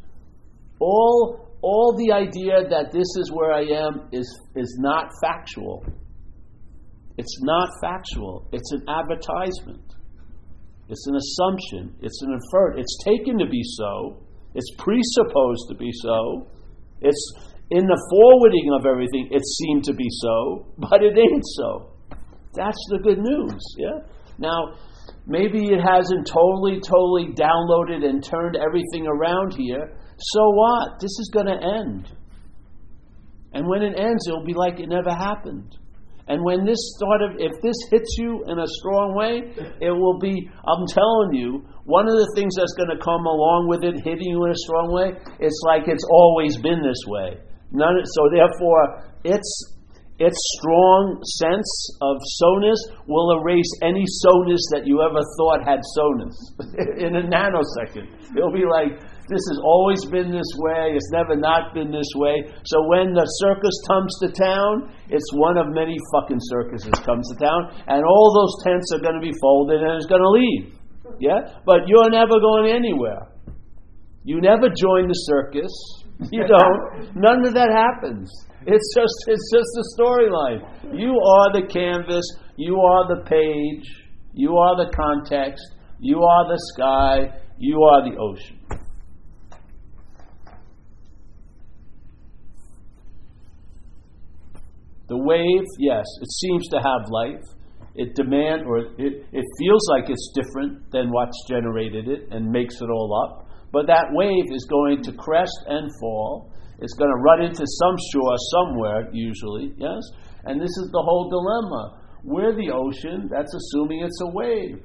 All 0.80 1.51
all 1.62 1.96
the 1.96 2.12
idea 2.12 2.68
that 2.68 2.92
this 2.92 3.06
is 3.18 3.30
where 3.32 3.52
I 3.52 3.62
am 3.62 4.08
is, 4.12 4.26
is 4.56 4.78
not 4.80 5.10
factual. 5.22 5.84
It's 7.18 7.38
not 7.42 7.68
factual. 7.80 8.48
It's 8.52 8.72
an 8.72 8.84
advertisement. 8.88 9.94
It's 10.88 11.06
an 11.06 11.16
assumption. 11.16 11.94
It's 12.02 12.20
an 12.22 12.32
inferred. 12.32 12.78
It's 12.78 12.98
taken 13.04 13.38
to 13.38 13.46
be 13.46 13.62
so. 13.62 14.26
It's 14.54 14.74
presupposed 14.76 15.68
to 15.70 15.76
be 15.76 15.90
so. 16.02 16.48
It's 17.00 17.32
in 17.70 17.86
the 17.86 18.00
forwarding 18.10 18.68
of 18.78 18.84
everything, 18.84 19.28
it 19.30 19.42
seemed 19.46 19.84
to 19.84 19.94
be 19.94 20.08
so, 20.20 20.66
but 20.76 21.02
it 21.02 21.16
ain't 21.16 21.46
so. 21.56 21.96
That's 22.54 22.78
the 22.90 22.98
good 22.98 23.18
news, 23.18 23.62
yeah? 23.78 24.04
Now, 24.38 24.76
maybe 25.26 25.72
it 25.72 25.80
hasn't 25.80 26.26
totally, 26.26 26.80
totally 26.84 27.32
downloaded 27.32 28.04
and 28.04 28.22
turned 28.22 28.56
everything 28.56 29.06
around 29.06 29.54
here, 29.56 29.96
so 30.22 30.50
what? 30.50 31.00
This 31.00 31.10
is 31.18 31.30
going 31.32 31.46
to 31.46 31.58
end. 31.58 32.08
And 33.52 33.68
when 33.68 33.82
it 33.82 33.98
ends, 33.98 34.26
it'll 34.26 34.44
be 34.44 34.54
like 34.54 34.80
it 34.80 34.88
never 34.88 35.10
happened. 35.10 35.76
And 36.28 36.42
when 36.44 36.64
this 36.64 36.78
started, 36.96 37.42
if 37.42 37.52
this 37.62 37.76
hits 37.90 38.16
you 38.16 38.44
in 38.46 38.58
a 38.58 38.66
strong 38.78 39.12
way, 39.12 39.42
it 39.82 39.90
will 39.90 40.18
be, 40.18 40.48
I'm 40.64 40.86
telling 40.86 41.34
you, 41.34 41.66
one 41.84 42.06
of 42.06 42.14
the 42.14 42.30
things 42.38 42.54
that's 42.54 42.72
going 42.78 42.94
to 42.94 43.00
come 43.02 43.26
along 43.26 43.66
with 43.66 43.82
it 43.82 43.98
hitting 44.06 44.30
you 44.30 44.46
in 44.46 44.54
a 44.54 44.60
strong 44.64 44.94
way, 44.94 45.18
it's 45.42 45.60
like 45.66 45.90
it's 45.90 46.06
always 46.08 46.56
been 46.62 46.78
this 46.78 47.02
way. 47.10 47.42
None, 47.74 47.98
so 48.06 48.22
therefore, 48.30 49.02
its, 49.26 49.50
its 50.22 50.38
strong 50.62 51.18
sense 51.42 51.68
of 52.00 52.16
soness 52.38 52.78
will 53.10 53.42
erase 53.42 53.72
any 53.82 54.06
soness 54.22 54.62
that 54.70 54.86
you 54.86 55.02
ever 55.02 55.20
thought 55.36 55.66
had 55.66 55.82
soness 55.98 56.38
in 57.02 57.18
a 57.18 57.24
nanosecond. 57.26 58.06
It'll 58.30 58.54
be 58.54 58.64
like, 58.64 58.94
this 59.28 59.44
has 59.54 59.58
always 59.62 60.04
been 60.10 60.30
this 60.30 60.50
way. 60.58 60.98
It's 60.98 61.10
never 61.12 61.36
not 61.36 61.74
been 61.74 61.90
this 61.90 62.10
way. 62.16 62.42
So 62.64 62.82
when 62.88 63.14
the 63.14 63.26
circus 63.38 63.76
comes 63.86 64.10
to 64.22 64.28
town, 64.34 64.90
it's 65.08 65.30
one 65.34 65.56
of 65.56 65.70
many 65.70 65.96
fucking 66.12 66.42
circuses 66.50 66.98
comes 67.06 67.28
to 67.30 67.36
town, 67.38 67.70
and 67.86 68.02
all 68.04 68.28
those 68.34 68.54
tents 68.66 68.90
are 68.94 69.02
going 69.02 69.14
to 69.14 69.24
be 69.24 69.34
folded 69.40 69.82
and 69.82 69.94
it's 69.96 70.10
going 70.10 70.22
to 70.22 70.34
leave. 70.34 70.74
Yeah, 71.20 71.60
but 71.64 71.86
you're 71.86 72.10
never 72.10 72.40
going 72.40 72.72
anywhere. 72.72 73.28
You 74.24 74.40
never 74.40 74.68
join 74.68 75.08
the 75.08 75.18
circus. 75.28 75.72
You 76.30 76.46
don't. 76.46 77.16
None 77.16 77.44
of 77.44 77.54
that 77.54 77.70
happens. 77.74 78.30
It's 78.64 78.94
just 78.94 79.14
it's 79.26 79.50
just 79.50 79.70
the 79.74 79.86
storyline. 79.98 80.94
You 80.96 81.10
are 81.18 81.60
the 81.60 81.66
canvas. 81.66 82.22
You 82.56 82.78
are 82.78 83.08
the 83.08 83.24
page. 83.24 83.88
You 84.32 84.56
are 84.56 84.76
the 84.76 84.92
context. 84.94 85.64
You 85.98 86.22
are 86.22 86.46
the 86.46 86.58
sky. 86.74 87.40
You 87.58 87.82
are 87.82 88.08
the 88.08 88.16
ocean. 88.16 88.81
The 95.12 95.18
wave, 95.18 95.68
yes, 95.78 96.06
it 96.22 96.32
seems 96.40 96.68
to 96.68 96.78
have 96.78 97.10
life. 97.10 97.44
It 97.94 98.14
demand 98.14 98.64
or 98.64 98.78
it, 98.78 99.28
it 99.28 99.44
feels 99.60 99.84
like 99.90 100.08
it's 100.08 100.32
different 100.32 100.90
than 100.90 101.12
what's 101.12 101.36
generated 101.46 102.08
it 102.08 102.28
and 102.30 102.50
makes 102.50 102.76
it 102.80 102.88
all 102.88 103.12
up. 103.28 103.46
But 103.74 103.86
that 103.88 104.06
wave 104.12 104.48
is 104.50 104.64
going 104.70 105.02
to 105.02 105.12
crest 105.12 105.58
and 105.68 105.90
fall. 106.00 106.50
It's 106.78 106.94
going 106.94 107.10
to 107.10 107.20
run 107.20 107.42
into 107.42 107.60
some 107.60 107.96
shore 108.10 108.36
somewhere, 108.56 109.10
usually, 109.12 109.74
yes? 109.76 110.00
And 110.46 110.58
this 110.58 110.72
is 110.80 110.88
the 110.90 111.02
whole 111.04 111.28
dilemma. 111.28 112.00
We're 112.24 112.56
the 112.56 112.72
ocean, 112.72 113.28
that's 113.30 113.52
assuming 113.52 114.04
it's 114.04 114.20
a 114.22 114.30
wave. 114.32 114.80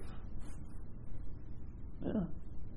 Yeah. 2.05 2.27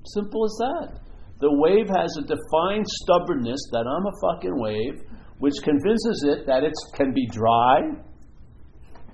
Simple 0.05 0.45
as 0.45 0.55
that. 0.59 0.99
The 1.41 1.51
wave 1.51 1.89
has 1.89 2.15
a 2.15 2.21
defined 2.21 2.87
stubbornness 3.03 3.59
that 3.73 3.83
I'm 3.83 4.05
a 4.07 4.15
fucking 4.23 4.55
wave 4.55 5.03
which 5.41 5.57
convinces 5.63 6.23
it 6.29 6.45
that 6.45 6.63
it 6.63 6.73
can 6.93 7.11
be 7.13 7.25
dry, 7.25 7.81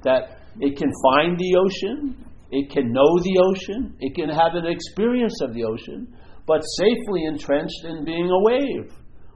that 0.03 0.43
it 0.59 0.77
can 0.77 0.91
find 1.07 1.39
the 1.39 1.55
ocean, 1.55 2.19
it 2.51 2.69
can 2.69 2.91
know 2.91 3.11
the 3.23 3.39
ocean, 3.39 3.95
it 4.01 4.13
can 4.13 4.27
have 4.27 4.53
an 4.55 4.67
experience 4.67 5.39
of 5.41 5.53
the 5.53 5.63
ocean, 5.63 6.13
but 6.45 6.59
safely 6.83 7.23
entrenched 7.23 7.79
in 7.85 8.03
being 8.03 8.27
a 8.27 8.43
wave. 8.43 8.91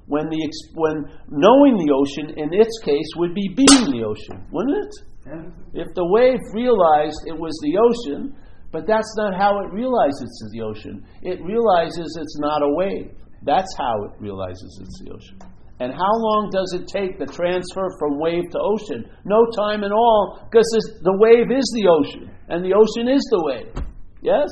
When, 0.07 0.27
the, 0.27 0.43
when 0.75 1.07
knowing 1.31 1.79
the 1.79 1.95
ocean, 1.95 2.36
in 2.38 2.51
its 2.51 2.77
case, 2.83 3.07
would 3.15 3.33
be 3.33 3.48
being 3.55 3.88
the 3.88 4.03
ocean, 4.03 4.43
wouldn't 4.51 4.75
it? 4.83 4.93
Yeah. 5.27 5.83
If 5.83 5.88
the 5.95 6.03
wave 6.03 6.39
realized 6.51 7.24
it 7.25 7.39
was 7.39 7.55
the 7.63 7.79
ocean, 7.79 8.36
but 8.74 8.86
that's 8.86 9.15
not 9.15 9.39
how 9.39 9.63
it 9.63 9.71
realizes 9.71 10.27
it's 10.27 10.51
the 10.51 10.62
ocean. 10.62 11.05
It 11.21 11.39
realizes 11.39 12.17
it's 12.19 12.38
not 12.39 12.62
a 12.62 12.74
wave. 12.75 13.15
That's 13.43 13.74
how 13.77 14.03
it 14.03 14.19
realizes 14.19 14.79
it's 14.81 15.00
the 15.05 15.12
ocean. 15.15 15.50
And 15.81 15.89
how 15.89 16.13
long 16.13 16.53
does 16.53 16.77
it 16.77 16.85
take 16.85 17.17
the 17.17 17.25
transfer 17.25 17.89
from 17.97 18.21
wave 18.21 18.45
to 18.53 18.59
ocean? 18.61 19.01
No 19.25 19.41
time 19.57 19.81
at 19.81 19.89
all, 19.89 20.38
because 20.45 20.69
the 21.01 21.17
wave 21.17 21.50
is 21.50 21.65
the 21.73 21.89
ocean, 21.89 22.29
and 22.53 22.61
the 22.61 22.77
ocean 22.77 23.09
is 23.09 23.25
the 23.33 23.41
wave. 23.41 23.73
Yes? 24.21 24.45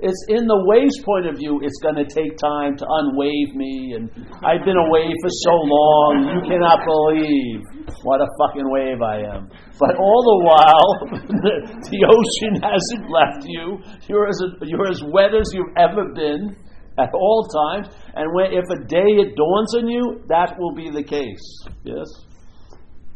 It's 0.00 0.24
in 0.32 0.48
the 0.48 0.56
wave's 0.64 0.96
point 1.04 1.28
of 1.28 1.36
view, 1.36 1.60
it's 1.60 1.76
going 1.84 2.00
to 2.00 2.08
take 2.08 2.40
time 2.40 2.80
to 2.80 2.84
unwave 2.88 3.52
me, 3.52 3.92
and 3.92 4.08
I've 4.40 4.64
been 4.64 4.80
away 4.80 5.04
for 5.20 5.30
so 5.44 5.52
long, 5.52 6.32
you 6.32 6.40
cannot 6.48 6.80
believe 6.80 7.60
what 8.00 8.24
a 8.24 8.28
fucking 8.40 8.64
wave 8.64 9.04
I 9.04 9.20
am. 9.36 9.52
But 9.76 10.00
all 10.00 10.20
the 10.24 10.40
while, 10.48 10.92
the 11.92 12.02
ocean 12.08 12.54
hasn't 12.64 13.04
left 13.12 13.44
you. 13.44 13.84
You're 14.08 14.32
as, 14.32 14.40
you're 14.64 14.88
as 14.88 15.04
wet 15.12 15.36
as 15.36 15.44
you've 15.52 15.76
ever 15.76 16.08
been 16.16 16.56
at 16.98 17.10
all 17.12 17.48
times. 17.48 17.94
And 18.14 18.32
when, 18.34 18.52
if 18.52 18.64
a 18.70 18.84
day 18.84 19.10
it 19.22 19.36
dawns 19.36 19.74
on 19.76 19.88
you, 19.88 20.22
that 20.28 20.56
will 20.58 20.74
be 20.74 20.90
the 20.90 21.02
case. 21.02 21.64
Yes? 21.82 22.06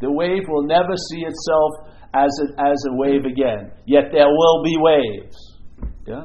The 0.00 0.10
wave 0.10 0.42
will 0.48 0.66
never 0.66 0.94
see 1.10 1.20
itself 1.20 1.72
as 2.14 2.30
a, 2.42 2.60
as 2.60 2.84
a 2.90 2.94
wave 2.94 3.24
again. 3.24 3.72
Yet 3.86 4.10
there 4.12 4.28
will 4.28 4.62
be 4.62 4.76
waves. 4.78 5.36
Yeah? 6.06 6.24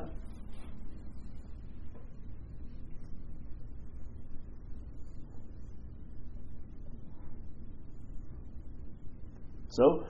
So, 9.70 10.06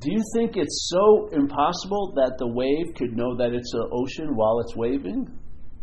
do 0.00 0.10
you 0.10 0.20
think 0.34 0.56
it's 0.56 0.90
so 0.92 1.28
impossible 1.32 2.12
that 2.16 2.34
the 2.38 2.48
wave 2.48 2.94
could 2.96 3.16
know 3.16 3.36
that 3.36 3.52
it's 3.52 3.72
an 3.74 3.88
ocean 3.92 4.34
while 4.34 4.58
it's 4.58 4.74
waving? 4.74 5.28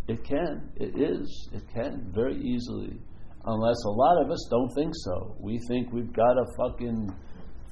It 0.08 0.24
can. 0.24 0.70
It 0.76 1.00
is. 1.00 1.50
It 1.54 1.64
can 1.74 2.12
very 2.14 2.36
easily. 2.42 3.00
Unless 3.46 3.84
a 3.86 3.92
lot 3.92 4.24
of 4.24 4.32
us 4.32 4.48
don't 4.50 4.70
think 4.76 4.94
so. 4.96 5.36
We 5.40 5.60
think 5.68 5.92
we've 5.92 6.14
got 6.14 6.34
to 6.34 6.46
fucking 6.58 7.10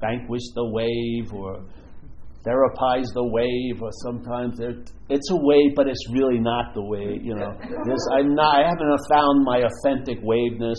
vanquish 0.00 0.42
the 0.54 0.68
wave 0.68 1.32
or 1.32 1.64
therapize 2.44 3.06
the 3.14 3.22
wave, 3.22 3.80
or 3.80 3.90
sometimes 4.02 4.58
it's 4.60 5.30
a 5.30 5.36
wave, 5.36 5.74
but 5.76 5.86
it's 5.86 6.10
really 6.10 6.40
not 6.40 6.74
the 6.74 6.82
wave. 6.82 7.22
You 7.22 7.36
know, 7.36 7.52
I'm 8.12 8.34
not. 8.34 8.58
I 8.58 8.68
haven't 8.68 8.98
found 9.08 9.44
my 9.44 9.62
authentic 9.62 10.18
waveness. 10.22 10.78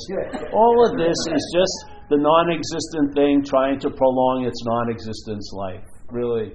All 0.54 0.86
of 0.86 0.98
this 0.98 1.16
is 1.32 1.44
just 1.56 1.86
the 2.10 2.18
non-existent 2.18 3.16
thing 3.16 3.44
trying 3.46 3.80
to 3.80 3.90
prolong 3.90 4.46
its 4.46 4.62
non-existence 4.66 5.52
life. 5.54 5.86
Really, 6.12 6.52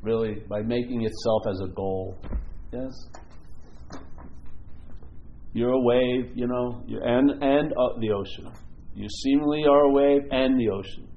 really, 0.00 0.42
by 0.48 0.62
making 0.62 1.02
itself 1.04 1.42
as 1.50 1.60
a 1.60 1.68
goal. 1.74 2.16
Yes. 2.72 2.92
You're 5.52 5.70
a 5.70 5.80
wave, 5.80 6.32
you 6.34 6.46
know, 6.46 6.84
and 6.88 7.30
and 7.42 7.72
uh, 7.72 7.98
the 8.00 8.12
ocean. 8.12 8.52
You 8.94 9.08
seemingly 9.22 9.64
are 9.68 9.80
a 9.80 9.90
wave 9.90 10.22
and 10.30 10.58
the 10.58 10.70
ocean. 10.70 11.08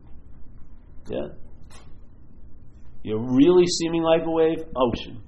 Yeah. 1.07 1.27
You're 3.03 3.35
really 3.35 3.65
seeming 3.67 4.01
like 4.03 4.21
a 4.25 4.31
wave, 4.31 4.59
ocean. 4.75 5.21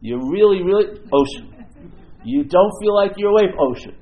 You're 0.00 0.30
really, 0.30 0.62
really 0.62 0.86
ocean. 1.12 1.54
You 2.24 2.44
don't 2.44 2.72
feel 2.80 2.94
like 2.94 3.12
you're 3.16 3.30
a 3.30 3.34
wave, 3.34 3.54
ocean. 3.58 3.96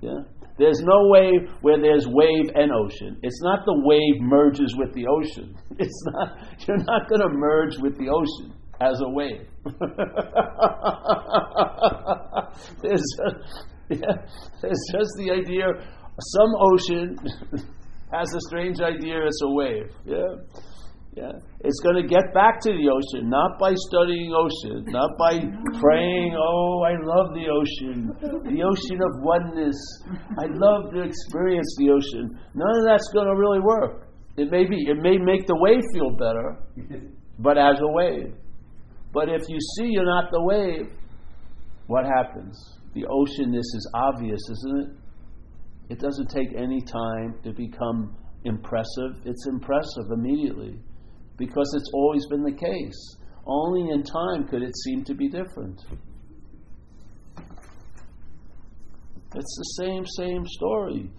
Yeah. 0.00 0.20
There's 0.56 0.80
no 0.80 1.08
wave 1.08 1.50
where 1.62 1.80
there's 1.80 2.06
wave 2.06 2.50
and 2.54 2.70
ocean. 2.70 3.18
It's 3.22 3.42
not 3.42 3.64
the 3.66 3.74
wave 3.84 4.22
merges 4.22 4.74
with 4.78 4.94
the 4.94 5.06
ocean. 5.06 5.56
It's 5.78 6.04
not. 6.06 6.38
You're 6.68 6.84
not 6.84 7.08
going 7.08 7.20
to 7.20 7.28
merge 7.28 7.76
with 7.78 7.98
the 7.98 8.08
ocean 8.08 8.54
as 8.84 9.00
a 9.00 9.08
wave. 9.08 9.48
there's, 12.82 13.04
yeah, 13.88 14.16
there's 14.60 14.84
just 14.92 15.12
the 15.18 15.30
idea. 15.32 15.66
Some 16.20 16.54
ocean 16.72 17.16
has 18.12 18.34
a 18.34 18.40
strange 18.48 18.80
idea 18.80 19.24
it's 19.26 19.40
a 19.42 19.50
wave. 19.50 19.90
Yeah. 20.04 20.36
Yeah. 21.16 21.30
It's 21.60 21.78
going 21.80 22.02
to 22.02 22.08
get 22.08 22.34
back 22.34 22.60
to 22.62 22.70
the 22.72 22.90
ocean, 22.90 23.30
not 23.30 23.56
by 23.58 23.72
studying 23.86 24.34
ocean, 24.34 24.84
not 24.88 25.16
by 25.16 25.38
praying, 25.78 26.34
oh, 26.36 26.82
I 26.82 26.98
love 26.98 27.30
the 27.34 27.46
ocean, 27.46 28.10
the 28.18 28.62
ocean 28.66 28.98
of 28.98 29.22
oneness. 29.22 29.78
I 30.38 30.46
love 30.50 30.92
to 30.92 31.02
experience 31.02 31.72
the 31.78 31.90
ocean. 31.90 32.36
None 32.54 32.76
of 32.78 32.84
that's 32.84 33.08
going 33.14 33.28
to 33.28 33.36
really 33.36 33.60
work. 33.60 34.08
It 34.36 34.50
may 34.50 34.66
be, 34.66 34.76
it 34.88 34.98
may 34.98 35.16
make 35.16 35.46
the 35.46 35.54
wave 35.56 35.82
feel 35.94 36.10
better, 36.18 36.58
but 37.38 37.58
as 37.58 37.78
a 37.80 37.92
wave. 37.92 38.34
But 39.14 39.28
if 39.28 39.48
you 39.48 39.58
see 39.76 39.90
you're 39.90 40.04
not 40.04 40.30
the 40.32 40.42
wave, 40.42 40.90
what 41.86 42.04
happens? 42.04 42.78
The 42.94 43.04
oceanness 43.04 43.60
is 43.60 43.90
obvious, 43.94 44.40
isn't 44.50 44.80
it? 44.80 44.88
It 45.90 45.98
doesn't 46.00 46.28
take 46.30 46.48
any 46.56 46.80
time 46.80 47.36
to 47.44 47.52
become 47.52 48.16
impressive. 48.44 49.22
It's 49.24 49.46
impressive 49.46 50.10
immediately 50.12 50.78
because 51.36 51.72
it's 51.76 51.90
always 51.94 52.26
been 52.26 52.42
the 52.42 52.52
case. 52.52 53.16
Only 53.46 53.92
in 53.92 54.02
time 54.02 54.48
could 54.48 54.62
it 54.62 54.72
seem 54.84 55.04
to 55.04 55.14
be 55.14 55.28
different. 55.28 55.80
It's 59.36 59.56
the 59.58 59.84
same, 59.84 60.04
same 60.06 60.46
story. 60.46 61.10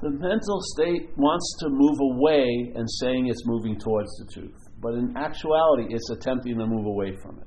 The 0.00 0.10
mental 0.10 0.60
state 0.76 1.10
wants 1.16 1.56
to 1.60 1.68
move 1.68 1.98
away 2.14 2.72
and 2.74 2.88
saying 3.00 3.26
it's 3.28 3.42
moving 3.46 3.78
towards 3.78 4.10
the 4.16 4.32
truth. 4.32 4.69
But 4.80 4.94
in 4.94 5.14
actuality, 5.16 5.86
it's 5.90 6.10
attempting 6.10 6.58
to 6.58 6.66
move 6.66 6.86
away 6.86 7.16
from 7.22 7.38
it. 7.38 7.46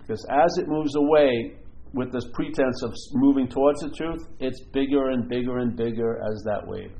Because 0.00 0.24
as 0.30 0.58
it 0.58 0.68
moves 0.68 0.94
away 0.96 1.56
with 1.92 2.12
this 2.12 2.26
pretense 2.34 2.82
of 2.82 2.92
moving 3.14 3.48
towards 3.48 3.80
the 3.80 3.90
truth, 3.90 4.26
it's 4.40 4.60
bigger 4.72 5.10
and 5.10 5.28
bigger 5.28 5.58
and 5.58 5.76
bigger 5.76 6.18
as 6.18 6.42
that 6.44 6.66
wave. 6.66 6.92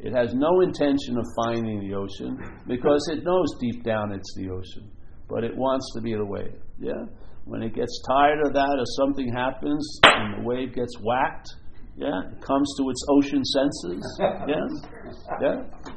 It 0.00 0.12
has 0.12 0.34
no 0.34 0.60
intention 0.60 1.16
of 1.16 1.24
finding 1.44 1.80
the 1.80 1.94
ocean 1.94 2.36
because 2.66 3.08
it 3.12 3.22
knows 3.24 3.46
deep 3.60 3.84
down 3.84 4.12
it's 4.12 4.34
the 4.36 4.50
ocean, 4.50 4.90
but 5.28 5.44
it 5.44 5.56
wants 5.56 5.92
to 5.94 6.00
be 6.00 6.14
the 6.14 6.24
wave. 6.24 6.60
Yeah? 6.78 7.06
When 7.44 7.62
it 7.62 7.74
gets 7.74 8.02
tired 8.08 8.44
of 8.44 8.52
that, 8.52 8.76
or 8.78 8.84
something 8.98 9.32
happens 9.32 10.00
and 10.04 10.42
the 10.42 10.48
wave 10.48 10.74
gets 10.74 10.96
whacked, 11.00 11.48
yeah, 11.96 12.20
it 12.32 12.40
comes 12.40 12.74
to 12.78 12.90
its 12.90 13.04
ocean 13.10 13.44
senses. 13.44 14.20
Yeah? 14.48 14.66
Yeah? 15.40 15.91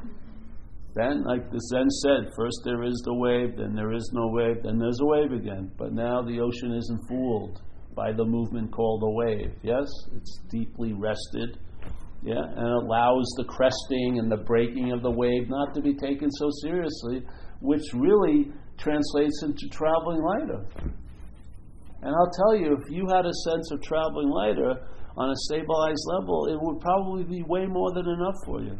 Then, 0.96 1.24
like 1.26 1.52
the 1.52 1.60
Zen 1.60 1.90
said, 1.90 2.32
first 2.38 2.62
there 2.64 2.84
is 2.84 3.02
the 3.06 3.14
wave, 3.14 3.58
then 3.58 3.76
there 3.76 3.94
is 3.94 4.10
no 4.14 4.28
wave, 4.32 4.64
then 4.64 4.80
there's 4.80 5.00
a 5.02 5.06
wave 5.06 5.34
again. 5.34 5.72
But 5.78 5.92
now 5.92 6.22
the 6.22 6.40
ocean 6.40 6.74
isn't 6.74 7.08
fooled 7.10 7.62
by 7.94 8.14
the 8.14 8.24
movement 8.24 8.72
called 8.72 9.04
a 9.04 9.12
wave. 9.12 9.52
Yes? 9.62 9.88
It's 10.16 10.40
deeply 10.50 10.94
rested 10.94 11.58
yeah, 12.26 12.42
and 12.42 12.68
allows 12.68 13.26
the 13.38 13.46
cresting 13.46 14.18
and 14.18 14.32
the 14.32 14.44
breaking 14.50 14.92
of 14.92 15.04
the 15.04 15.12
wave 15.12 15.48
not 15.48 15.76
to 15.76 15.82
be 15.82 15.94
taken 15.94 16.32
so 16.32 16.50
seriously, 16.64 17.22
which 17.62 17.86
really 17.94 18.52
translates 18.80 19.44
into 19.44 19.70
traveling 19.70 20.22
lighter. 20.22 20.66
And 22.02 22.14
I'll 22.14 22.32
tell 22.34 22.56
you, 22.56 22.74
if 22.74 22.90
you 22.90 23.08
had 23.14 23.26
a 23.26 23.34
sense 23.46 23.70
of 23.72 23.82
traveling 23.82 24.30
lighter 24.30 24.74
on 25.18 25.30
a 25.30 25.36
stabilized 25.46 26.06
level, 26.18 26.48
it 26.50 26.58
would 26.60 26.82
probably 26.82 27.24
be 27.26 27.44
way 27.48 27.68
more 27.68 27.94
than 27.94 28.10
enough 28.10 28.36
for 28.46 28.62
you. 28.62 28.78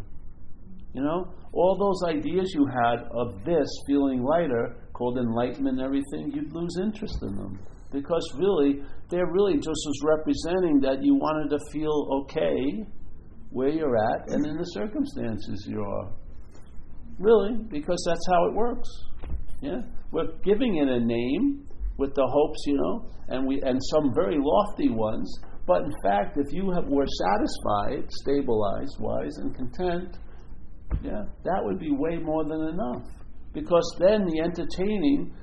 You 0.96 1.04
know, 1.04 1.28
all 1.52 1.78
those 1.78 2.10
ideas 2.10 2.54
you 2.56 2.66
had 2.66 3.04
of 3.12 3.44
this 3.44 3.68
feeling 3.86 4.24
lighter, 4.24 4.78
called 4.94 5.18
enlightenment 5.18 5.78
and 5.78 5.86
everything, 5.86 6.32
you'd 6.34 6.54
lose 6.54 6.78
interest 6.82 7.18
in 7.22 7.36
them. 7.36 7.60
Because 7.92 8.26
really, 8.38 8.80
they're 9.10 9.30
really 9.30 9.56
just 9.56 9.68
as 9.68 10.04
representing 10.04 10.80
that 10.82 11.04
you 11.04 11.16
wanted 11.16 11.50
to 11.50 11.60
feel 11.72 12.22
okay 12.22 12.86
where 13.50 13.68
you're 13.68 13.98
at 13.98 14.30
and 14.30 14.46
in 14.46 14.58
the 14.58 14.64
circumstances 14.64 15.66
you 15.68 15.82
are. 15.82 16.12
Really, 17.20 17.58
because 17.70 18.02
that's 18.08 18.28
how 18.32 18.48
it 18.48 18.56
works. 18.56 18.90
Yeah, 19.62 19.82
we're 20.12 20.32
giving 20.46 20.78
it 20.78 20.88
a 20.88 21.00
name 21.00 21.68
with 21.98 22.14
the 22.16 22.26
hopes, 22.26 22.60
you 22.68 22.78
know, 22.78 23.10
and 23.28 23.46
we 23.46 23.62
and 23.62 23.80
some 23.92 24.14
very 24.14 24.38
lofty 24.40 24.90
ones. 24.90 25.30
But 25.68 25.84
in 25.84 25.94
fact, 26.04 26.38
if 26.38 26.54
you 26.54 26.72
have, 26.72 26.86
were 26.88 27.08
satisfied, 27.08 28.10
stabilized, 28.12 28.98
wise, 29.00 29.38
and 29.38 29.56
content, 29.56 30.18
yeah, 31.04 31.24
that 31.44 31.62
would 31.64 31.80
be 31.80 31.92
way 31.92 32.18
more 32.18 32.44
than 32.44 32.62
enough. 32.74 33.08
Because 33.54 33.96
then 34.00 34.26
the 34.26 34.42
entertaining 34.42 35.34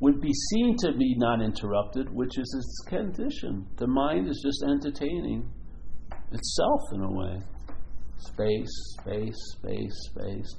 would 0.00 0.20
be 0.20 0.32
seen 0.50 0.76
to 0.78 0.92
be 0.96 1.14
not 1.18 1.42
interrupted, 1.42 2.12
which 2.12 2.38
is 2.38 2.54
its 2.58 2.88
condition. 2.88 3.66
The 3.76 3.86
mind 3.86 4.28
is 4.28 4.40
just 4.44 4.64
entertaining 4.68 5.52
itself 6.32 6.80
in 6.94 7.02
a 7.02 7.12
way. 7.12 7.42
Space, 8.16 8.96
space, 8.98 9.36
space, 9.56 10.08
space, 10.10 10.54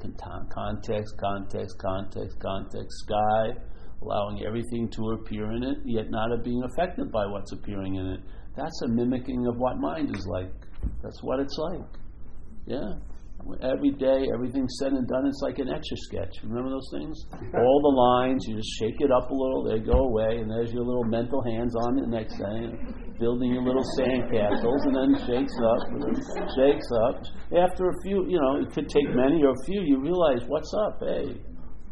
context, 0.53 1.15
context, 1.17 1.77
context, 1.89 2.39
context, 2.39 2.91
sky, 3.05 3.61
allowing 4.01 4.45
everything 4.45 4.89
to 4.89 5.11
appear 5.11 5.51
in 5.51 5.63
it, 5.63 5.77
yet 5.85 6.09
not 6.09 6.29
being 6.43 6.63
affected 6.63 7.11
by 7.11 7.25
what's 7.25 7.51
appearing 7.51 7.95
in 7.95 8.05
it. 8.07 8.19
That's 8.55 8.81
a 8.83 8.87
mimicking 8.87 9.47
of 9.47 9.57
what 9.57 9.77
mind 9.77 10.15
is 10.15 10.25
like. 10.27 10.53
That's 11.03 11.21
what 11.23 11.39
it's 11.39 11.57
like. 11.57 11.87
Yeah. 12.65 12.93
Every 13.61 13.91
day, 13.91 14.29
everything's 14.33 14.77
said 14.77 14.93
and 14.93 15.07
done. 15.07 15.25
It's 15.25 15.41
like 15.41 15.57
an 15.57 15.69
etch 15.69 15.85
a 15.91 15.97
sketch. 15.97 16.33
Remember 16.43 16.69
those 16.69 16.89
things? 16.93 17.17
All 17.57 17.79
the 17.81 17.95
lines, 17.97 18.45
you 18.47 18.55
just 18.55 18.69
shake 18.77 19.01
it 19.01 19.11
up 19.11 19.29
a 19.29 19.33
little, 19.33 19.65
they 19.65 19.79
go 19.79 19.97
away, 19.97 20.37
and 20.37 20.49
there's 20.49 20.71
your 20.71 20.85
little 20.85 21.03
mental 21.05 21.41
hands 21.43 21.75
on 21.75 21.99
it 21.99 22.07
next 22.07 22.37
day, 22.37 22.69
building 23.19 23.51
your 23.53 23.63
little 23.63 23.83
sandcastles, 23.97 24.81
and 24.85 24.93
then 24.93 25.11
shakes 25.25 25.57
up, 25.57 25.81
shakes 26.53 26.89
up. 27.09 27.15
After 27.57 27.89
a 27.89 27.95
few, 28.03 28.29
you 28.29 28.39
know, 28.39 28.61
it 28.61 28.71
could 28.73 28.89
take 28.89 29.09
many 29.09 29.41
or 29.43 29.51
a 29.51 29.61
few, 29.65 29.81
you 29.81 29.99
realize, 29.99 30.45
what's 30.47 30.71
up? 30.85 31.01
Hey, 31.01 31.41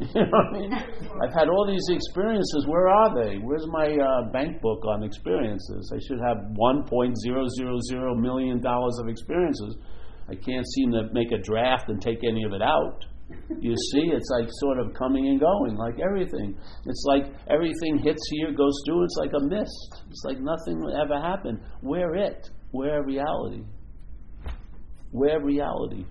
you 0.00 0.22
know 0.22 0.30
what 0.30 0.46
I 0.46 0.58
mean? 0.58 0.72
I've 0.72 1.34
had 1.34 1.48
all 1.50 1.66
these 1.66 1.84
experiences. 1.90 2.64
Where 2.68 2.88
are 2.88 3.10
they? 3.22 3.36
Where's 3.36 3.66
my 3.68 3.90
uh, 3.90 4.30
bank 4.32 4.62
book 4.62 4.84
on 4.86 5.02
experiences? 5.02 5.92
I 5.92 5.98
should 6.06 6.20
have 6.24 6.38
$1.000 6.56 8.16
million 8.16 8.60
of 8.64 9.08
experiences. 9.08 9.76
I 10.30 10.34
can't 10.34 10.66
seem 10.74 10.92
to 10.92 11.08
make 11.12 11.32
a 11.32 11.38
draft 11.42 11.88
and 11.88 12.00
take 12.00 12.18
any 12.22 12.44
of 12.44 12.52
it 12.52 12.62
out. 12.62 13.04
You 13.60 13.74
see, 13.92 14.10
it's 14.12 14.28
like 14.30 14.48
sort 14.60 14.78
of 14.78 14.94
coming 14.94 15.28
and 15.28 15.40
going, 15.40 15.76
like 15.76 16.00
everything. 16.00 16.56
It's 16.86 17.04
like 17.06 17.32
everything 17.48 17.98
hits 17.98 18.22
here, 18.30 18.52
goes 18.52 18.74
through, 18.86 19.04
it's 19.04 19.16
like 19.18 19.32
a 19.36 19.44
mist. 19.46 20.04
It's 20.10 20.22
like 20.24 20.38
nothing 20.40 20.80
ever 21.00 21.20
happened. 21.20 21.60
Where 21.80 22.14
it? 22.14 22.48
Where 22.72 23.04
reality? 23.04 23.62
Where 25.12 25.40
reality? 25.42 26.04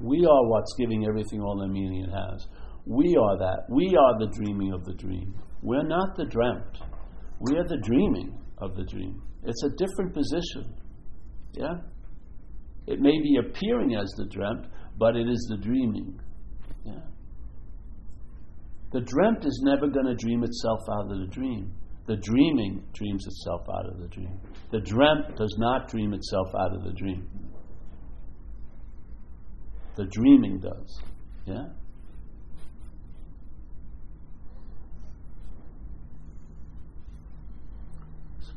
We 0.00 0.26
are 0.26 0.48
what's 0.48 0.74
giving 0.78 1.06
everything 1.06 1.40
all 1.40 1.58
the 1.58 1.68
meaning 1.68 2.04
it 2.04 2.10
has. 2.10 2.46
We 2.86 3.16
are 3.16 3.38
that. 3.38 3.64
We 3.68 3.96
are 3.96 4.18
the 4.18 4.32
dreaming 4.34 4.72
of 4.72 4.84
the 4.84 4.94
dream. 4.94 5.34
We're 5.62 5.86
not 5.86 6.16
the 6.16 6.24
dreamt. 6.24 6.78
We 7.40 7.56
are 7.58 7.66
the 7.66 7.78
dreaming 7.82 8.38
of 8.58 8.76
the 8.76 8.84
dream. 8.84 9.22
It's 9.44 9.62
a 9.64 9.70
different 9.76 10.14
position. 10.14 10.74
Yeah? 11.52 11.74
It 12.88 13.00
may 13.02 13.20
be 13.20 13.36
appearing 13.36 13.94
as 13.96 14.10
the 14.16 14.24
dreamt, 14.24 14.66
but 14.98 15.14
it 15.14 15.28
is 15.28 15.46
the 15.50 15.58
dreaming. 15.58 16.18
Yeah? 16.86 17.00
The 18.92 19.02
dreamt 19.02 19.44
is 19.44 19.60
never 19.62 19.88
going 19.88 20.06
to 20.06 20.14
dream 20.14 20.42
itself 20.42 20.80
out 20.90 21.12
of 21.12 21.18
the 21.18 21.26
dream. 21.26 21.70
The 22.06 22.16
dreaming 22.16 22.82
dreams 22.94 23.26
itself 23.26 23.68
out 23.68 23.90
of 23.90 24.00
the 24.00 24.08
dream. 24.08 24.40
The 24.72 24.80
dreamt 24.80 25.36
does 25.36 25.54
not 25.58 25.88
dream 25.88 26.14
itself 26.14 26.48
out 26.58 26.74
of 26.74 26.82
the 26.82 26.92
dream. 26.92 27.28
The 29.96 30.06
dreaming 30.06 30.58
does. 30.58 31.00
Yeah? 31.44 31.66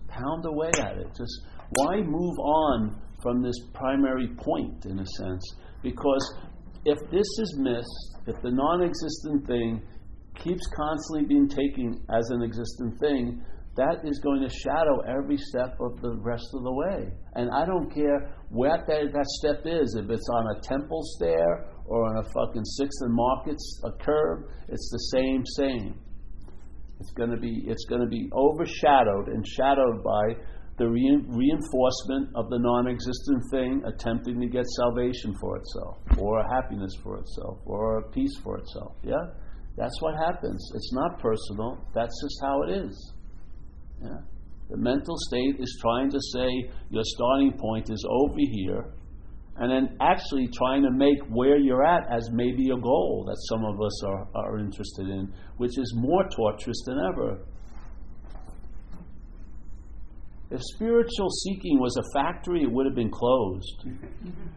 Pound 0.07 0.45
away 0.45 0.71
at 0.79 0.97
it. 0.99 1.07
Just 1.17 1.41
why 1.71 1.97
move 1.97 2.39
on 2.39 3.01
from 3.21 3.41
this 3.41 3.55
primary 3.73 4.29
point, 4.37 4.85
in 4.85 4.99
a 4.99 5.05
sense? 5.05 5.55
Because 5.83 6.35
if 6.85 6.97
this 7.11 7.27
is 7.39 7.55
missed, 7.59 8.17
if 8.27 8.41
the 8.41 8.51
non 8.51 8.83
existent 8.83 9.47
thing 9.47 9.81
keeps 10.35 10.65
constantly 10.75 11.27
being 11.27 11.47
taken 11.47 12.03
as 12.09 12.29
an 12.29 12.41
existent 12.41 12.99
thing, 12.99 13.43
that 13.77 14.03
is 14.03 14.19
going 14.19 14.41
to 14.41 14.49
shadow 14.49 14.99
every 15.07 15.37
step 15.37 15.77
of 15.79 16.01
the 16.01 16.17
rest 16.19 16.47
of 16.53 16.63
the 16.63 16.73
way. 16.73 17.07
And 17.35 17.49
I 17.51 17.65
don't 17.65 17.89
care 17.93 18.35
what 18.49 18.85
that, 18.87 19.13
that 19.13 19.25
step 19.39 19.61
is, 19.65 19.95
if 19.95 20.09
it's 20.09 20.27
on 20.33 20.57
a 20.57 20.61
temple 20.61 21.01
stair 21.15 21.71
or 21.85 22.03
on 22.05 22.17
a 22.17 22.29
fucking 22.29 22.65
Sixth 22.65 22.99
and 23.01 23.13
Markets 23.13 23.81
a 23.85 23.91
curb, 24.03 24.49
it's 24.67 24.89
the 24.91 25.17
same 25.17 25.45
same. 25.45 25.99
It's 26.99 27.11
to 27.31 27.37
be 27.37 27.63
it's 27.65 27.85
to 28.01 28.07
be 28.07 28.29
overshadowed 28.33 29.27
and 29.27 29.45
shadowed 29.47 30.03
by 30.03 30.35
the 30.81 30.89
re- 30.89 31.23
reinforcement 31.27 32.29
of 32.33 32.49
the 32.49 32.57
non-existent 32.57 33.43
thing 33.51 33.83
attempting 33.85 34.41
to 34.41 34.47
get 34.47 34.65
salvation 34.81 35.35
for 35.39 35.57
itself 35.57 35.97
or 36.17 36.43
happiness 36.49 36.91
for 37.03 37.19
itself 37.19 37.59
or 37.65 38.09
peace 38.11 38.35
for 38.43 38.57
itself. 38.57 38.95
Yeah? 39.03 39.21
That's 39.77 39.95
what 40.01 40.15
happens. 40.17 40.71
It's 40.73 40.91
not 40.91 41.19
personal. 41.19 41.77
That's 41.93 42.15
just 42.23 42.35
how 42.41 42.63
it 42.63 42.71
is. 42.85 43.13
Yeah? 44.01 44.21
The 44.71 44.77
mental 44.77 45.15
state 45.29 45.57
is 45.59 45.77
trying 45.79 46.09
to 46.09 46.19
say 46.33 46.49
your 46.89 47.03
starting 47.05 47.53
point 47.59 47.91
is 47.91 48.03
over 48.09 48.39
here, 48.39 48.93
and 49.57 49.69
then 49.69 49.97
actually 50.01 50.47
trying 50.47 50.81
to 50.81 50.89
make 50.89 51.19
where 51.29 51.59
you're 51.59 51.85
at 51.85 52.11
as 52.11 52.27
maybe 52.31 52.71
a 52.71 52.81
goal 52.81 53.25
that 53.27 53.37
some 53.49 53.65
of 53.65 53.79
us 53.79 54.03
are, 54.03 54.27
are 54.33 54.57
interested 54.57 55.09
in, 55.09 55.31
which 55.57 55.77
is 55.77 55.93
more 55.95 56.23
torturous 56.35 56.81
than 56.87 56.97
ever. 57.13 57.45
If 60.51 60.59
spiritual 60.75 61.29
seeking 61.29 61.79
was 61.79 61.95
a 61.95 62.03
factory, 62.13 62.63
it 62.63 62.71
would 62.71 62.85
have 62.85 62.95
been 62.95 63.11
closed. 63.11 63.85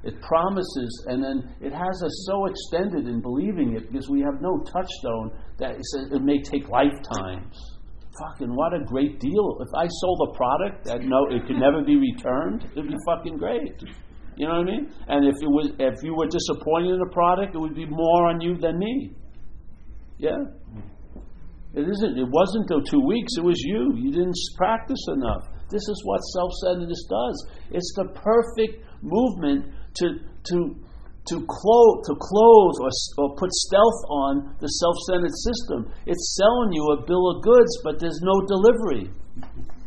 It 0.04 0.20
promises, 0.20 1.07
and 1.09 1.24
then 1.24 1.57
it 1.62 1.72
has 1.72 2.02
us 2.04 2.26
so 2.28 2.44
extended 2.44 3.09
in 3.09 3.22
believing 3.22 3.74
it 3.74 3.90
because 3.90 4.11
we 4.11 4.20
have 4.20 4.42
no 4.42 4.59
touchstone 4.70 5.30
that 5.57 5.76
it, 5.76 5.85
says 5.94 6.12
it 6.12 6.20
may 6.20 6.42
take 6.42 6.68
lifetimes. 6.68 7.57
Fucking 8.20 8.54
what 8.54 8.74
a 8.74 8.85
great 8.85 9.18
deal! 9.18 9.57
If 9.62 9.72
I 9.74 9.88
sold 9.88 10.28
a 10.28 10.37
product 10.37 10.85
that 10.85 11.00
no, 11.00 11.24
it 11.30 11.46
could 11.46 11.57
never 11.57 11.83
be 11.83 11.96
returned, 11.96 12.68
it'd 12.76 12.87
be 12.87 12.98
fucking 13.07 13.38
great. 13.38 13.72
You 14.37 14.46
know 14.46 14.59
what 14.61 14.68
I 14.68 14.72
mean? 14.72 14.92
And 15.09 15.24
if 15.24 15.37
it 15.40 15.48
was, 15.48 15.70
if 15.78 16.02
you 16.02 16.14
were 16.14 16.28
disappointed 16.28 16.92
in 16.92 16.98
the 16.98 17.11
product, 17.11 17.54
it 17.54 17.59
would 17.59 17.74
be 17.74 17.87
more 17.87 18.26
on 18.26 18.42
you 18.42 18.59
than 18.59 18.78
me. 18.78 19.16
Yeah. 20.18 20.37
Hmm. 20.37 20.80
It 21.72 21.88
isn't. 21.88 22.18
It 22.18 22.28
wasn't 22.28 22.68
though 22.68 22.83
two 22.83 23.00
weeks. 23.00 23.33
It 23.38 23.44
was 23.44 23.59
you. 23.64 23.94
You 23.96 24.11
didn't 24.12 24.37
practice 24.59 25.00
enough. 25.16 25.53
This 25.74 25.90
is 25.90 25.98
what 26.06 26.22
self 26.30 26.54
centeredness 26.62 27.02
does. 27.10 27.37
It's 27.74 27.92
the 27.98 28.14
perfect 28.14 28.87
movement 29.02 29.74
to, 29.98 30.22
to, 30.22 30.56
to, 30.70 31.37
close, 31.50 31.96
to 32.06 32.14
close 32.14 32.76
or, 32.78 32.94
or 33.18 33.34
put 33.34 33.50
stealth 33.50 34.00
on 34.06 34.54
the 34.62 34.70
self 34.70 34.94
centered 35.10 35.34
system. 35.34 35.90
It's 36.06 36.38
selling 36.38 36.70
you 36.70 36.94
a 36.94 37.02
bill 37.02 37.26
of 37.26 37.42
goods, 37.42 37.74
but 37.82 37.98
there's 37.98 38.22
no 38.22 38.46
delivery. 38.46 39.10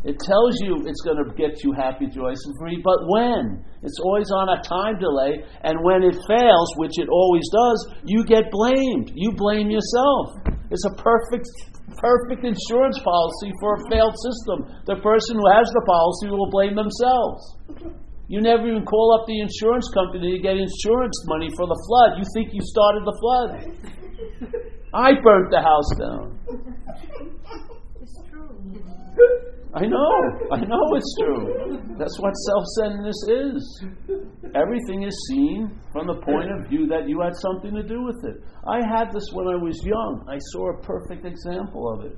It 0.04 0.20
tells 0.20 0.60
you 0.60 0.84
it's 0.84 1.02
going 1.08 1.24
to 1.24 1.32
get 1.40 1.64
you 1.64 1.72
happy, 1.72 2.08
joyous, 2.08 2.44
and 2.46 2.56
free, 2.60 2.84
but 2.84 3.08
when? 3.08 3.64
It's 3.82 4.00
always 4.04 4.28
on 4.32 4.60
a 4.60 4.62
time 4.68 5.00
delay, 5.00 5.40
and 5.64 5.80
when 5.88 6.04
it 6.04 6.20
fails, 6.28 6.70
which 6.76 7.00
it 7.00 7.08
always 7.08 7.48
does, 7.48 7.80
you 8.04 8.26
get 8.26 8.52
blamed. 8.52 9.12
You 9.16 9.32
blame 9.32 9.72
yourself. 9.72 10.36
It's 10.70 10.84
a 10.84 11.02
perfect 11.02 11.48
perfect 11.96 12.44
insurance 12.44 13.00
policy 13.00 13.52
for 13.60 13.80
a 13.80 13.82
failed 13.88 14.16
system. 14.20 14.68
The 14.86 15.00
person 15.00 15.40
who 15.40 15.48
has 15.56 15.72
the 15.72 15.84
policy 15.88 16.28
will 16.28 16.52
blame 16.52 16.76
themselves. 16.76 17.42
You 18.28 18.42
never 18.42 18.68
even 18.68 18.84
call 18.84 19.16
up 19.16 19.26
the 19.26 19.40
insurance 19.40 19.88
company 19.96 20.36
to 20.36 20.42
get 20.44 20.60
insurance 20.60 21.16
money 21.32 21.48
for 21.56 21.66
the 21.66 21.80
flood. 21.88 22.20
You 22.20 22.26
think 22.36 22.52
you 22.52 22.60
started 22.60 23.08
the 23.08 23.16
flood. 23.24 23.50
I 24.94 25.16
burnt 25.24 25.52
the 25.52 25.62
house 25.64 25.90
down. 25.96 26.40
It's 28.02 28.20
true. 28.28 28.52
I 29.74 29.86
know. 29.86 30.12
I 30.52 30.60
know 30.60 30.84
it's 30.96 31.16
true. 31.20 31.80
That's 31.98 32.20
what 32.20 32.34
self 32.34 32.64
centeredness 32.80 33.24
is. 33.30 33.86
Everything 34.56 35.04
is 35.04 35.16
seen 35.30 35.80
from 35.92 36.08
the 36.08 36.20
point 36.22 36.52
of 36.52 36.70
view 36.70 36.88
that 36.88 37.08
you 37.08 37.22
had 37.22 37.34
something 37.36 37.74
to 37.74 37.84
do 37.84 38.04
with 38.04 38.18
it. 38.24 38.44
I 38.68 38.80
had 38.86 39.12
this 39.12 39.28
when 39.34 39.48
I 39.48 39.56
was 39.56 39.80
young. 39.84 40.26
I 40.30 40.38
saw 40.54 40.72
a 40.72 40.82
perfect 40.82 41.26
example 41.26 41.92
of 41.94 42.06
it. 42.06 42.18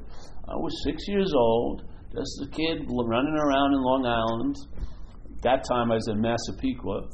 I 0.50 0.56
was 0.56 0.74
six 0.84 1.04
years 1.08 1.32
old, 1.36 1.84
just 2.12 2.42
a 2.44 2.50
kid 2.50 2.86
running 2.90 3.38
around 3.38 3.74
in 3.74 3.82
Long 3.82 4.06
Island. 4.06 4.56
At 5.38 5.42
that 5.44 5.64
time 5.68 5.92
I 5.92 5.96
was 5.96 6.08
in 6.10 6.22
Massapequa, 6.22 7.08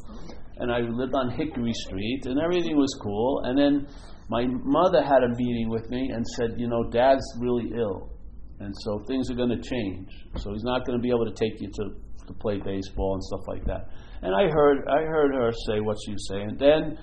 and 0.58 0.72
I 0.72 0.80
lived 0.80 1.14
on 1.16 1.32
Hickory 1.32 1.74
Street, 1.88 2.22
and 2.26 2.40
everything 2.40 2.78
was 2.78 2.98
cool. 3.02 3.44
And 3.46 3.58
then 3.58 3.88
my 4.30 4.46
mother 4.48 5.04
had 5.04 5.24
a 5.24 5.30
meeting 5.36 5.70
with 5.70 5.90
me 5.90 6.10
and 6.14 6.26
said, 6.38 6.56
You 6.58 6.68
know, 6.68 6.90
Dad's 6.90 7.26
really 7.40 7.72
ill 7.76 8.16
and 8.60 8.74
so 8.84 9.04
things 9.08 9.30
are 9.30 9.36
going 9.36 9.50
to 9.50 9.62
change. 9.62 10.10
So 10.38 10.54
he's 10.54 10.64
not 10.64 10.86
going 10.86 10.98
to 10.98 11.02
be 11.02 11.10
able 11.10 11.26
to 11.26 11.34
take 11.34 11.60
you 11.60 11.70
to, 11.70 11.84
to 12.28 12.34
play 12.40 12.58
baseball 12.58 13.16
and 13.16 13.24
stuff 13.24 13.42
like 13.48 13.66
that. 13.66 13.90
And 14.26 14.34
I 14.34 14.50
heard 14.50 14.88
I 14.90 15.06
heard 15.06 15.36
her 15.36 15.52
say 15.70 15.82
what 15.82 15.98
she 16.04 16.14
was 16.14 16.28
saying. 16.28 16.58
Then 16.58 16.98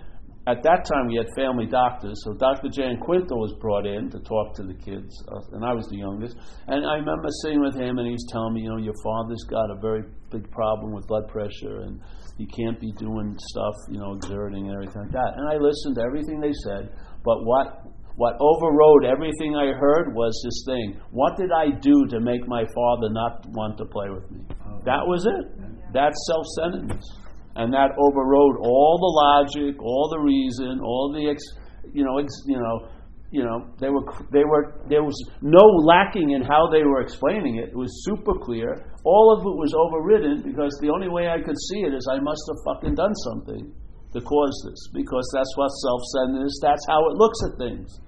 at 0.48 0.58
that 0.64 0.82
time 0.90 1.06
we 1.06 1.14
had 1.14 1.30
family 1.38 1.66
doctors, 1.70 2.18
so 2.24 2.34
Dr. 2.34 2.66
Jan 2.68 2.98
Quinto 2.98 3.38
was 3.38 3.54
brought 3.62 3.86
in 3.86 4.10
to 4.10 4.18
talk 4.18 4.58
to 4.58 4.64
the 4.64 4.74
kids, 4.74 5.14
uh, 5.30 5.54
and 5.54 5.64
I 5.64 5.72
was 5.72 5.86
the 5.86 6.02
youngest. 6.02 6.34
And 6.66 6.82
I 6.82 6.98
remember 6.98 7.30
sitting 7.46 7.62
with 7.62 7.78
him, 7.78 8.02
and 8.02 8.10
he 8.10 8.12
was 8.18 8.26
telling 8.26 8.54
me, 8.54 8.62
you 8.66 8.70
know, 8.70 8.82
your 8.82 8.98
father's 9.06 9.46
got 9.46 9.70
a 9.70 9.78
very 9.78 10.02
big 10.34 10.50
problem 10.50 10.90
with 10.90 11.06
blood 11.06 11.28
pressure, 11.28 11.86
and 11.86 12.02
he 12.38 12.46
can't 12.50 12.80
be 12.80 12.90
doing 12.98 13.38
stuff, 13.38 13.76
you 13.86 14.02
know, 14.02 14.18
exerting 14.18 14.66
and 14.66 14.74
everything 14.74 15.02
like 15.06 15.14
that. 15.14 15.38
And 15.38 15.46
I 15.46 15.62
listened 15.62 15.94
to 15.94 16.02
everything 16.02 16.40
they 16.42 16.54
said, 16.66 16.90
but 17.22 17.38
what 17.46 17.86
what 18.16 18.34
overrode 18.42 19.06
everything 19.06 19.56
I 19.56 19.72
heard 19.78 20.12
was 20.12 20.34
this 20.44 20.66
thing. 20.66 21.00
What 21.12 21.38
did 21.38 21.50
I 21.50 21.70
do 21.70 22.06
to 22.10 22.20
make 22.20 22.46
my 22.46 22.64
father 22.74 23.08
not 23.08 23.46
want 23.54 23.78
to 23.78 23.86
play 23.86 24.10
with 24.10 24.28
me? 24.30 24.44
That 24.84 25.06
was 25.06 25.24
it. 25.24 25.71
That's 25.92 26.16
self 26.26 26.46
centeredness. 26.56 27.04
And 27.54 27.72
that 27.74 27.92
overrode 28.00 28.64
all 28.64 28.96
the 28.96 29.12
logic, 29.12 29.76
all 29.82 30.08
the 30.08 30.18
reason, 30.18 30.80
all 30.80 31.12
the, 31.12 31.28
ex, 31.28 31.44
you 31.92 32.02
know, 32.02 32.16
ex, 32.18 32.32
you 32.46 32.56
know, 32.56 32.88
you 33.32 33.44
know, 33.44 33.68
they 33.80 33.88
were, 33.88 34.04
they 34.32 34.44
were, 34.44 34.84
there 34.88 35.04
was 35.04 35.16
no 35.40 35.64
lacking 35.84 36.30
in 36.32 36.42
how 36.42 36.68
they 36.68 36.84
were 36.84 37.00
explaining 37.00 37.56
it. 37.56 37.72
It 37.72 37.76
was 37.76 38.04
super 38.04 38.32
clear. 38.40 38.84
All 39.04 39.32
of 39.32 39.40
it 39.40 39.56
was 39.56 39.72
overridden 39.72 40.44
because 40.44 40.76
the 40.80 40.88
only 40.92 41.08
way 41.08 41.28
I 41.28 41.40
could 41.40 41.56
see 41.72 41.80
it 41.80 41.92
is 41.92 42.08
I 42.08 42.20
must 42.20 42.44
have 42.48 42.60
fucking 42.64 42.94
done 42.94 43.14
something 43.28 43.72
to 44.12 44.20
cause 44.20 44.56
this 44.68 44.80
because 44.92 45.24
that's 45.32 45.52
what 45.56 45.68
self 45.68 46.00
centeredness, 46.12 46.60
that's 46.60 46.84
how 46.88 47.00
it 47.08 47.16
looks 47.16 47.40
at 47.48 47.56
things. 47.56 48.00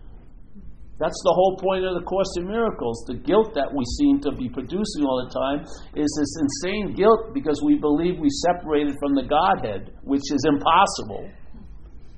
That's 0.99 1.19
the 1.27 1.35
whole 1.35 1.59
point 1.59 1.83
of 1.83 1.99
the 1.99 2.07
Course 2.07 2.31
in 2.39 2.47
Miracles. 2.47 3.03
The 3.11 3.19
guilt 3.19 3.51
that 3.59 3.67
we 3.67 3.83
seem 3.99 4.23
to 4.23 4.31
be 4.31 4.47
producing 4.47 5.03
all 5.03 5.27
the 5.27 5.33
time 5.35 5.67
is 5.99 6.07
this 6.07 6.33
insane 6.39 6.95
guilt 6.95 7.35
because 7.35 7.59
we 7.67 7.75
believe 7.83 8.23
we 8.23 8.31
separated 8.47 8.95
from 9.03 9.19
the 9.19 9.27
Godhead, 9.27 9.91
which 10.07 10.23
is 10.31 10.43
impossible. 10.47 11.27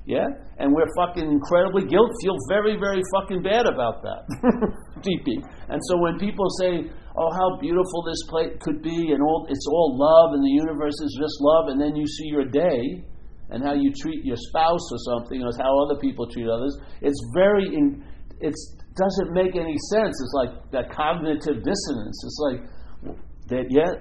Yeah? 0.05 0.29
And 0.61 0.71
we're 0.71 0.87
fucking 0.93 1.25
incredibly 1.25 1.89
guilt, 1.89 2.13
feel 2.21 2.37
very, 2.47 2.77
very 2.77 3.01
fucking 3.17 3.41
bad 3.41 3.65
about 3.65 4.05
that. 4.05 4.29
Deepy. 5.01 5.41
And 5.67 5.81
so 5.89 5.97
when 5.97 6.21
people 6.21 6.45
say, 6.61 6.85
oh, 7.17 7.29
how 7.33 7.57
beautiful 7.57 8.05
this 8.05 8.21
place 8.29 8.53
could 8.61 8.85
be, 8.85 9.09
and 9.09 9.19
all, 9.25 9.49
it's 9.49 9.65
all 9.67 9.97
love, 9.97 10.37
and 10.37 10.41
the 10.45 10.53
universe 10.53 10.95
is 11.01 11.17
just 11.17 11.41
love, 11.41 11.73
and 11.73 11.81
then 11.81 11.97
you 11.97 12.05
see 12.05 12.29
your 12.29 12.45
day, 12.45 13.03
and 13.49 13.63
how 13.63 13.73
you 13.73 13.91
treat 13.99 14.23
your 14.23 14.37
spouse 14.37 14.85
or 14.91 14.99
something, 15.11 15.41
or 15.41 15.51
how 15.57 15.73
other 15.85 15.99
people 15.99 16.29
treat 16.29 16.47
others, 16.47 16.77
it's 17.01 17.19
very, 17.33 17.65
in, 17.73 18.03
it 18.41 18.55
doesn't 18.95 19.33
make 19.33 19.55
any 19.55 19.77
sense. 19.91 20.19
It's 20.21 20.33
like 20.33 20.71
that 20.71 20.91
cognitive 20.91 21.63
dissonance. 21.63 22.23
It's 22.23 22.39
like 22.41 22.61
that, 23.47 23.65
yeah. 23.69 23.93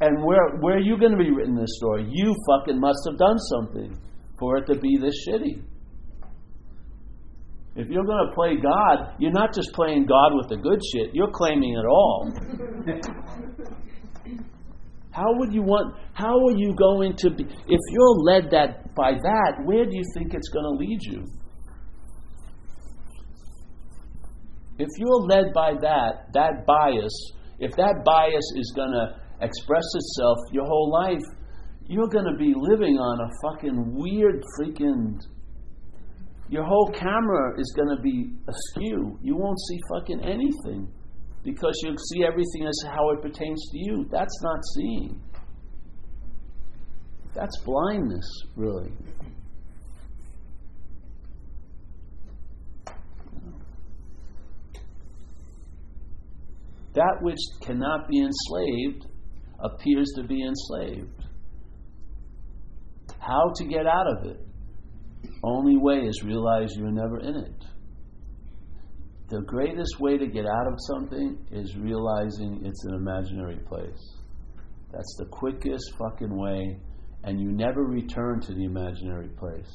And 0.00 0.24
where 0.24 0.56
where 0.60 0.76
are 0.76 0.80
you 0.80 0.98
going 0.98 1.12
to 1.12 1.18
be 1.18 1.30
written 1.30 1.54
this 1.56 1.76
story? 1.76 2.06
You 2.10 2.34
fucking 2.48 2.80
must 2.80 2.98
have 3.10 3.18
done 3.18 3.38
something 3.38 3.96
for 4.38 4.56
it 4.58 4.66
to 4.66 4.78
be 4.78 4.98
this 5.00 5.26
shitty. 5.26 5.62
If 7.74 7.88
you're 7.88 8.04
going 8.04 8.28
to 8.28 8.34
play 8.34 8.56
God, 8.56 9.14
you're 9.18 9.32
not 9.32 9.54
just 9.54 9.72
playing 9.72 10.04
God 10.04 10.32
with 10.34 10.50
the 10.50 10.56
good 10.56 10.78
shit, 10.92 11.14
you're 11.14 11.30
claiming 11.30 11.72
it 11.72 11.86
all. 11.86 12.30
how 15.10 15.24
would 15.38 15.54
you 15.54 15.62
want, 15.62 15.96
how 16.12 16.34
are 16.34 16.54
you 16.56 16.74
going 16.76 17.16
to 17.16 17.30
be, 17.30 17.44
if 17.44 17.80
you're 17.92 18.16
led 18.24 18.50
that 18.50 18.94
by 18.94 19.12
that, 19.12 19.62
where 19.64 19.86
do 19.86 19.96
you 19.96 20.04
think 20.14 20.34
it's 20.34 20.50
going 20.50 20.64
to 20.64 20.72
lead 20.78 20.98
you? 21.02 21.24
If 24.78 24.88
you're 24.98 25.22
led 25.28 25.52
by 25.52 25.74
that, 25.80 26.32
that 26.32 26.66
bias, 26.66 27.12
if 27.58 27.72
that 27.76 28.02
bias 28.04 28.52
is 28.56 28.72
going 28.74 28.92
to 28.92 29.20
express 29.44 29.84
itself 29.94 30.38
your 30.50 30.64
whole 30.64 30.90
life, 30.90 31.22
you're 31.86 32.08
going 32.08 32.24
to 32.24 32.36
be 32.38 32.54
living 32.56 32.96
on 32.96 33.20
a 33.20 33.30
fucking 33.42 33.94
weird 33.94 34.42
freaking. 34.58 35.18
Your 36.48 36.64
whole 36.64 36.90
camera 36.92 37.58
is 37.58 37.72
going 37.76 37.96
to 37.96 38.02
be 38.02 38.30
askew. 38.48 39.18
You 39.22 39.36
won't 39.36 39.58
see 39.68 39.78
fucking 39.94 40.20
anything 40.24 40.88
because 41.44 41.78
you'll 41.82 41.96
see 42.12 42.24
everything 42.24 42.66
as 42.66 42.84
how 42.88 43.10
it 43.10 43.22
pertains 43.22 43.60
to 43.72 43.78
you. 43.78 44.06
That's 44.10 44.38
not 44.42 44.60
seeing. 44.76 45.20
That's 47.34 47.56
blindness, 47.64 48.28
really. 48.56 48.92
That 56.94 57.18
which 57.22 57.38
cannot 57.62 58.08
be 58.08 58.20
enslaved 58.20 59.06
appears 59.60 60.12
to 60.16 60.24
be 60.24 60.44
enslaved. 60.44 61.24
How 63.18 63.52
to 63.56 63.64
get 63.64 63.86
out 63.86 64.06
of 64.08 64.26
it? 64.26 64.40
Only 65.44 65.76
way 65.76 66.06
is 66.06 66.22
realize 66.24 66.74
you're 66.76 66.90
never 66.90 67.20
in 67.20 67.36
it. 67.36 67.64
The 69.28 69.40
greatest 69.40 69.98
way 69.98 70.18
to 70.18 70.26
get 70.26 70.44
out 70.44 70.66
of 70.66 70.74
something 70.90 71.38
is 71.50 71.76
realizing 71.76 72.60
it's 72.64 72.84
an 72.84 72.94
imaginary 72.94 73.60
place. 73.66 74.16
That's 74.92 75.16
the 75.18 75.26
quickest 75.26 75.94
fucking 75.98 76.36
way, 76.36 76.78
and 77.24 77.40
you 77.40 77.50
never 77.50 77.82
return 77.82 78.40
to 78.42 78.54
the 78.54 78.64
imaginary 78.64 79.28
place. 79.28 79.72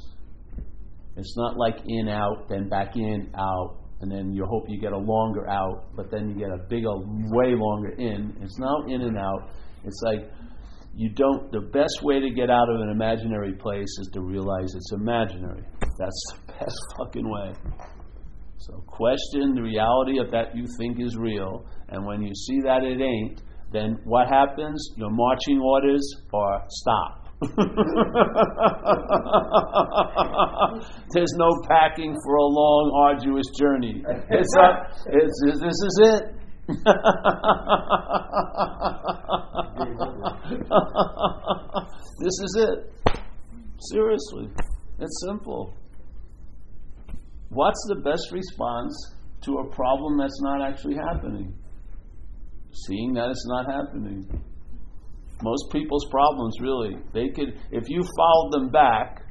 It's 1.15 1.35
not 1.35 1.57
like 1.57 1.77
in, 1.87 2.07
out, 2.07 2.47
then 2.49 2.69
back 2.69 2.95
in, 2.95 3.33
out, 3.35 3.76
and 4.01 4.11
then 4.11 4.31
you 4.33 4.45
hope 4.45 4.65
you 4.67 4.79
get 4.79 4.93
a 4.93 4.97
longer 4.97 5.49
out, 5.49 5.85
but 5.95 6.11
then 6.11 6.29
you 6.29 6.35
get 6.35 6.49
a 6.49 6.63
bigger, 6.69 6.95
way 7.31 7.55
longer 7.55 7.89
in. 7.97 8.35
It's 8.41 8.59
now 8.59 8.85
in 8.87 9.01
and 9.01 9.17
out. 9.17 9.49
It's 9.83 10.01
like 10.03 10.29
you 10.95 11.09
don't, 11.09 11.51
the 11.51 11.61
best 11.61 12.01
way 12.03 12.19
to 12.19 12.29
get 12.29 12.49
out 12.49 12.69
of 12.69 12.81
an 12.81 12.89
imaginary 12.89 13.53
place 13.53 13.89
is 14.01 14.09
to 14.13 14.21
realize 14.21 14.73
it's 14.75 14.91
imaginary. 14.93 15.63
That's 15.97 16.23
the 16.31 16.53
best 16.59 16.77
fucking 16.97 17.27
way. 17.29 17.53
So 18.57 18.83
question 18.87 19.53
the 19.55 19.61
reality 19.61 20.19
of 20.19 20.31
that 20.31 20.55
you 20.55 20.65
think 20.79 20.99
is 20.99 21.15
real, 21.15 21.65
and 21.89 22.05
when 22.05 22.21
you 22.21 22.33
see 22.33 22.61
that 22.61 22.83
it 22.83 23.01
ain't, 23.01 23.41
then 23.71 23.99
what 24.03 24.27
happens? 24.27 24.93
Your 24.95 25.09
marching 25.11 25.59
orders 25.59 26.03
are 26.33 26.63
stop. 26.67 27.26
There's 31.13 31.35
no 31.35 31.51
packing 31.69 32.17
for 32.23 32.35
a 32.35 32.43
long, 32.43 32.91
arduous 33.05 33.45
journey. 33.59 34.03
It's, 34.31 34.55
a, 34.57 34.87
it's, 35.05 35.43
it's 35.45 35.61
this 35.61 35.79
is 35.85 35.99
it. 36.01 36.33
this 42.19 42.39
is 42.41 42.55
it. 42.57 42.91
Seriously. 43.91 44.49
It's 44.99 45.21
simple. 45.27 45.75
What's 47.49 47.85
the 47.87 47.97
best 48.01 48.31
response 48.31 48.95
to 49.41 49.59
a 49.59 49.69
problem 49.69 50.17
that's 50.17 50.41
not 50.41 50.63
actually 50.67 50.95
happening? 50.95 51.53
Seeing 52.87 53.13
that 53.13 53.29
it's 53.29 53.45
not 53.47 53.67
happening. 53.71 54.25
Most 55.43 55.71
people's 55.71 56.05
problems, 56.09 56.55
really, 56.61 56.95
they 57.13 57.29
could, 57.29 57.59
if 57.71 57.89
you 57.89 58.03
followed 58.17 58.51
them 58.53 58.69
back, 58.69 59.21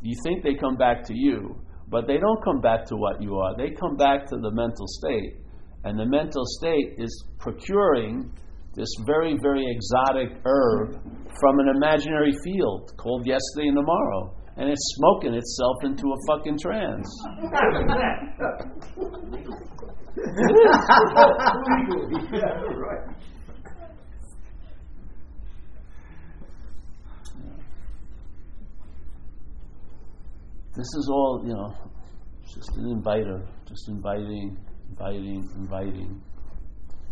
you 0.00 0.14
think 0.22 0.42
they 0.42 0.54
come 0.54 0.76
back 0.76 1.04
to 1.04 1.14
you, 1.14 1.60
but 1.88 2.06
they 2.06 2.18
don't 2.18 2.42
come 2.44 2.60
back 2.60 2.86
to 2.86 2.96
what 2.96 3.22
you 3.22 3.36
are. 3.36 3.56
They 3.56 3.70
come 3.70 3.96
back 3.96 4.26
to 4.28 4.36
the 4.36 4.50
mental 4.50 4.86
state. 4.86 5.36
And 5.84 5.98
the 5.98 6.06
mental 6.06 6.44
state 6.58 6.94
is 6.98 7.24
procuring 7.38 8.30
this 8.74 8.88
very, 9.06 9.36
very 9.42 9.64
exotic 9.70 10.40
herb 10.44 10.94
from 11.40 11.58
an 11.60 11.68
imaginary 11.76 12.32
field 12.42 12.92
called 12.96 13.26
yesterday 13.26 13.68
and 13.68 13.76
tomorrow. 13.76 14.34
And 14.56 14.70
it's 14.70 14.96
smoking 14.96 15.34
itself 15.34 15.76
into 15.84 16.06
a 16.06 16.16
fucking 16.28 16.58
trance. 16.58 17.08
yeah, 22.32 22.54
right. 22.76 23.33
This 30.76 30.86
is 30.86 31.08
all, 31.08 31.40
you 31.46 31.52
know, 31.52 31.72
just 32.52 32.68
an 32.76 32.90
inviter, 32.90 33.46
just 33.68 33.88
inviting, 33.88 34.58
inviting, 34.90 35.48
inviting. 35.54 36.20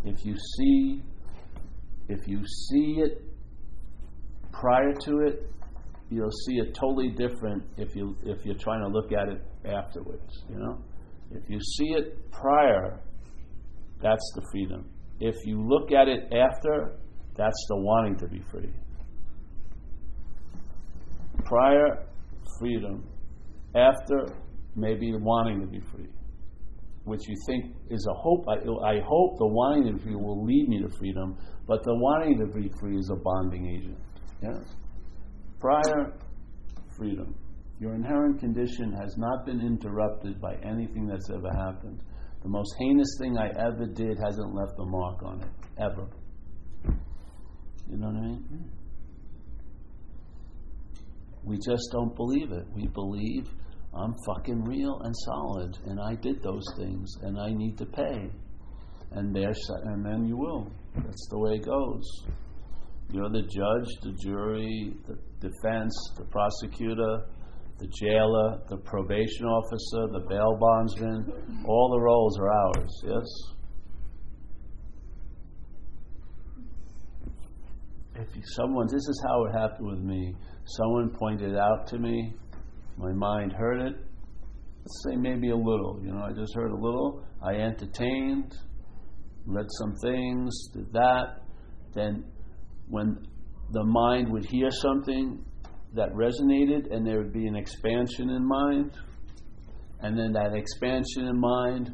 If 0.05 0.25
you 0.25 0.35
see, 0.37 1.01
if 2.09 2.27
you 2.27 2.40
see 2.44 3.03
it 3.03 3.22
prior 4.53 4.92
to 4.92 5.18
it, 5.29 5.48
you'll 6.11 6.33
see 6.46 6.57
it 6.57 6.75
totally 6.75 7.11
different 7.11 7.62
if 7.77 7.94
you 7.94 8.16
if 8.25 8.44
you're 8.44 8.59
trying 8.59 8.83
to 8.83 8.88
look 8.88 9.12
at 9.12 9.29
it 9.29 9.44
afterwards. 9.64 10.42
You 10.51 10.59
know, 10.59 10.83
if 11.31 11.48
you 11.48 11.61
see 11.61 11.92
it 11.92 12.33
prior, 12.33 13.01
that's 14.03 14.33
the 14.35 14.42
freedom. 14.51 14.90
If 15.20 15.37
you 15.44 15.62
look 15.62 15.92
at 15.92 16.09
it 16.09 16.25
after, 16.33 16.98
that's 17.37 17.66
the 17.68 17.77
wanting 17.77 18.16
to 18.16 18.27
be 18.27 18.42
free. 18.51 18.75
Prior, 21.44 22.07
freedom 22.59 23.05
after 23.74 24.35
maybe 24.76 25.12
wanting 25.14 25.61
to 25.61 25.66
be 25.66 25.80
free, 25.80 26.08
which 27.04 27.20
you 27.28 27.37
think 27.46 27.76
is 27.90 28.06
a 28.11 28.14
hope. 28.14 28.44
I, 28.48 28.54
I 28.54 29.00
hope 29.00 29.38
the 29.38 29.46
wanting 29.46 29.87
to 29.87 29.92
be 29.94 30.02
free 30.02 30.16
will 30.16 30.44
lead 30.44 30.68
me 30.68 30.80
to 30.82 30.88
freedom, 30.98 31.37
but 31.66 31.82
the 31.85 31.94
wanting 31.94 32.38
to 32.38 32.46
be 32.46 32.70
free 32.80 32.98
is 32.98 33.11
a 33.11 33.16
bonding 33.16 33.66
agent. 33.68 33.98
Yes? 34.42 34.74
Prior, 35.61 36.12
freedom. 36.96 37.35
Your 37.78 37.94
inherent 37.94 38.40
condition 38.40 38.92
has 39.00 39.16
not 39.16 39.44
been 39.44 39.61
interrupted 39.61 40.40
by 40.40 40.54
anything 40.62 41.06
that's 41.06 41.28
ever 41.30 41.50
happened. 41.50 42.00
The 42.42 42.48
most 42.48 42.74
heinous 42.78 43.16
thing 43.20 43.38
I 43.38 43.48
ever 43.58 43.87
did 43.87 44.18
hasn't 44.24 44.54
left 44.54 44.72
a 44.78 44.85
mark 44.85 45.22
on 45.24 45.42
it, 45.42 45.48
ever. 45.78 46.06
You 47.88 47.98
know 47.98 48.06
what 48.08 48.16
I 48.16 48.20
mean? 48.20 48.70
We 51.44 51.56
just 51.56 51.88
don't 51.92 52.14
believe 52.14 52.52
it. 52.52 52.66
We 52.74 52.87
believe 52.87 53.48
I'm 53.94 54.14
fucking 54.26 54.64
real 54.64 55.00
and 55.05 55.14
solid, 55.26 55.76
and 55.87 56.00
I 56.00 56.14
did 56.14 56.42
those 56.42 56.64
things, 56.78 57.14
and 57.22 57.38
I 57.38 57.50
need 57.52 57.76
to 57.78 57.87
pay. 57.87 58.31
And 59.11 59.37
there, 59.37 59.52
and 59.85 60.05
then 60.05 60.24
you 60.26 60.38
will. 60.38 60.72
That's 60.96 61.28
the 61.31 61.38
way 61.38 61.57
it 61.57 61.66
goes. 61.66 62.24
You're 63.11 63.28
the 63.28 63.42
judge, 63.42 63.88
the 64.02 64.12
jury, 64.22 64.94
the 65.07 65.18
defense, 65.46 65.94
the 66.16 66.24
prosecutor, 66.24 67.26
the 67.78 67.88
jailer, 68.00 68.62
the 68.70 68.78
probation 68.78 69.44
officer, 69.44 70.09
the 70.12 70.24
bail 70.26 70.57
bondsman. 70.59 71.64
All 71.66 71.90
the 71.90 72.00
roles 72.00 72.38
are 72.38 72.50
ours. 72.50 73.02
Yes. 73.05 73.26
If 78.14 78.28
someone, 78.57 78.87
this 78.87 79.07
is 79.07 79.24
how 79.28 79.44
it 79.44 79.52
happened 79.52 79.88
with 79.88 80.00
me. 80.00 80.35
Someone 80.64 81.11
pointed 81.11 81.57
out 81.57 81.87
to 81.88 81.98
me 81.98 82.35
my 82.96 83.12
mind 83.12 83.52
heard 83.52 83.81
it. 83.81 83.94
Let's 84.78 85.05
say 85.09 85.16
maybe 85.16 85.50
a 85.50 85.57
little. 85.57 86.00
You 86.02 86.12
know, 86.12 86.22
I 86.22 86.33
just 86.33 86.55
heard 86.55 86.70
a 86.70 86.76
little. 86.76 87.24
I 87.42 87.55
entertained, 87.55 88.55
read 89.46 89.66
some 89.78 89.94
things, 90.02 90.68
did 90.74 90.92
that. 90.92 91.42
Then, 91.94 92.24
when 92.88 93.18
the 93.70 93.85
mind 93.85 94.31
would 94.33 94.44
hear 94.44 94.70
something 94.70 95.44
that 95.94 96.11
resonated, 96.14 96.92
and 96.92 97.07
there 97.07 97.18
would 97.18 97.33
be 97.33 97.46
an 97.46 97.57
expansion 97.57 98.31
in 98.31 98.46
mind, 98.46 98.92
and 100.00 100.18
then 100.18 100.33
that 100.33 100.55
expansion 100.55 101.28
in 101.28 101.38
mind, 101.38 101.90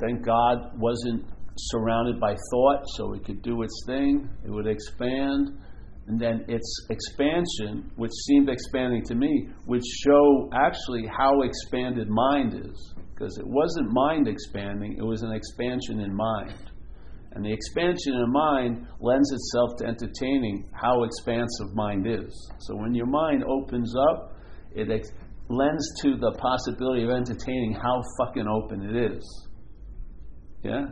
thank 0.00 0.24
God, 0.24 0.78
wasn't 0.78 1.24
surrounded 1.56 2.18
by 2.18 2.34
thought, 2.50 2.82
so 2.96 3.12
it 3.14 3.24
could 3.24 3.42
do 3.42 3.62
its 3.62 3.84
thing. 3.86 4.28
It 4.44 4.50
would 4.50 4.66
expand 4.66 5.58
and 6.06 6.20
then 6.20 6.44
its 6.48 6.86
expansion, 6.90 7.90
which 7.96 8.12
seemed 8.26 8.50
expanding 8.50 9.02
to 9.06 9.14
me, 9.14 9.48
would 9.66 9.82
show 10.04 10.50
actually 10.52 11.06
how 11.06 11.42
expanded 11.42 12.08
mind 12.10 12.54
is. 12.54 12.94
Because 13.14 13.38
it 13.38 13.46
wasn't 13.46 13.88
mind 13.90 14.28
expanding, 14.28 14.96
it 14.98 15.02
was 15.02 15.22
an 15.22 15.32
expansion 15.32 16.00
in 16.00 16.14
mind. 16.14 16.70
And 17.32 17.44
the 17.44 17.52
expansion 17.52 18.14
in 18.14 18.32
mind 18.32 18.86
lends 19.00 19.32
itself 19.32 19.76
to 19.78 19.86
entertaining 19.86 20.68
how 20.72 21.04
expansive 21.04 21.74
mind 21.74 22.06
is. 22.06 22.52
So 22.60 22.76
when 22.76 22.94
your 22.94 23.06
mind 23.06 23.42
opens 23.44 23.94
up, 24.10 24.36
it 24.74 24.90
ex- 24.90 25.10
lends 25.48 25.84
to 26.02 26.16
the 26.16 26.32
possibility 26.38 27.04
of 27.04 27.10
entertaining 27.10 27.72
how 27.72 28.02
fucking 28.18 28.46
open 28.46 28.82
it 28.82 29.12
is. 29.12 29.48
Yeah? 30.62 30.84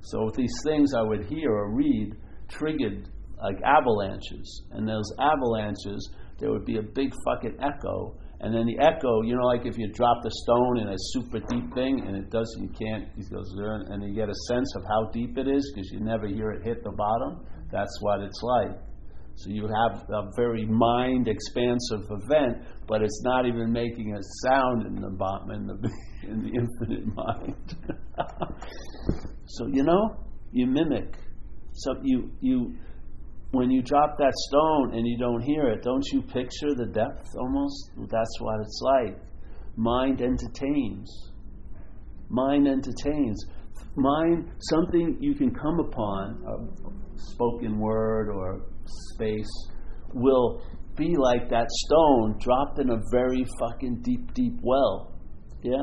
So 0.00 0.30
these 0.36 0.54
things 0.64 0.94
I 0.94 1.02
would 1.02 1.24
hear 1.26 1.50
or 1.50 1.74
read 1.74 2.14
triggered 2.48 3.08
like 3.42 3.60
avalanches. 3.64 4.62
And 4.72 4.88
those 4.88 5.10
avalanches, 5.18 6.10
there 6.38 6.50
would 6.50 6.64
be 6.64 6.78
a 6.78 6.82
big 6.82 7.12
fucking 7.24 7.58
echo. 7.60 8.16
And 8.40 8.52
then 8.52 8.66
the 8.66 8.78
echo, 8.82 9.22
you 9.22 9.36
know, 9.36 9.46
like 9.46 9.66
if 9.66 9.78
you 9.78 9.88
drop 9.92 10.24
a 10.24 10.30
stone 10.30 10.78
in 10.78 10.88
a 10.88 10.96
super 11.14 11.38
deep 11.38 11.72
thing 11.74 12.04
and 12.06 12.16
it 12.16 12.30
doesn't, 12.30 12.60
you 12.60 12.70
can't, 12.70 13.08
it 13.16 13.30
goes 13.30 13.54
and 13.88 14.02
you 14.02 14.14
get 14.14 14.28
a 14.28 14.34
sense 14.48 14.74
of 14.76 14.82
how 14.88 15.10
deep 15.12 15.38
it 15.38 15.46
is 15.46 15.72
because 15.72 15.90
you 15.92 16.00
never 16.00 16.26
hear 16.26 16.50
it 16.50 16.64
hit 16.64 16.82
the 16.82 16.90
bottom. 16.90 17.46
That's 17.70 17.96
what 18.00 18.20
it's 18.20 18.42
like. 18.42 18.78
So 19.36 19.50
you 19.50 19.66
have 19.66 20.04
a 20.10 20.30
very 20.36 20.66
mind 20.66 21.28
expansive 21.28 22.04
event, 22.10 22.64
but 22.86 23.02
it's 23.02 23.22
not 23.22 23.46
even 23.46 23.72
making 23.72 24.14
a 24.14 24.20
sound 24.44 24.86
in 24.86 25.00
the 25.00 25.10
bottom 25.10 25.50
in 25.50 25.66
the 25.66 25.90
in 26.28 26.42
the 26.42 26.48
infinite 26.48 27.06
mind. 27.14 27.76
so 29.46 29.66
you 29.66 29.84
know, 29.84 30.16
you 30.50 30.66
mimic. 30.66 31.16
So 31.72 31.94
you 32.02 32.30
you 32.40 32.76
when 33.52 33.70
you 33.70 33.82
drop 33.82 34.16
that 34.18 34.32
stone 34.48 34.94
and 34.94 35.06
you 35.06 35.18
don't 35.18 35.42
hear 35.42 35.68
it, 35.68 35.82
don't 35.82 36.04
you 36.12 36.22
picture 36.22 36.74
the 36.74 36.86
depth 36.86 37.28
almost? 37.38 37.90
That's 38.10 38.40
what 38.40 38.60
it's 38.60 38.80
like. 38.82 39.18
Mind 39.76 40.20
entertains. 40.22 41.30
Mind 42.28 42.66
entertains. 42.66 43.44
Mind, 43.94 44.50
something 44.70 45.18
you 45.20 45.34
can 45.34 45.54
come 45.54 45.80
upon, 45.80 46.42
a 46.48 47.20
spoken 47.20 47.78
word 47.78 48.30
or 48.30 48.62
space, 49.12 49.68
will 50.14 50.62
be 50.96 51.14
like 51.18 51.50
that 51.50 51.66
stone 51.70 52.38
dropped 52.40 52.78
in 52.78 52.90
a 52.90 53.00
very 53.10 53.44
fucking 53.58 54.00
deep, 54.02 54.32
deep 54.32 54.54
well. 54.62 55.18
Yeah? 55.62 55.76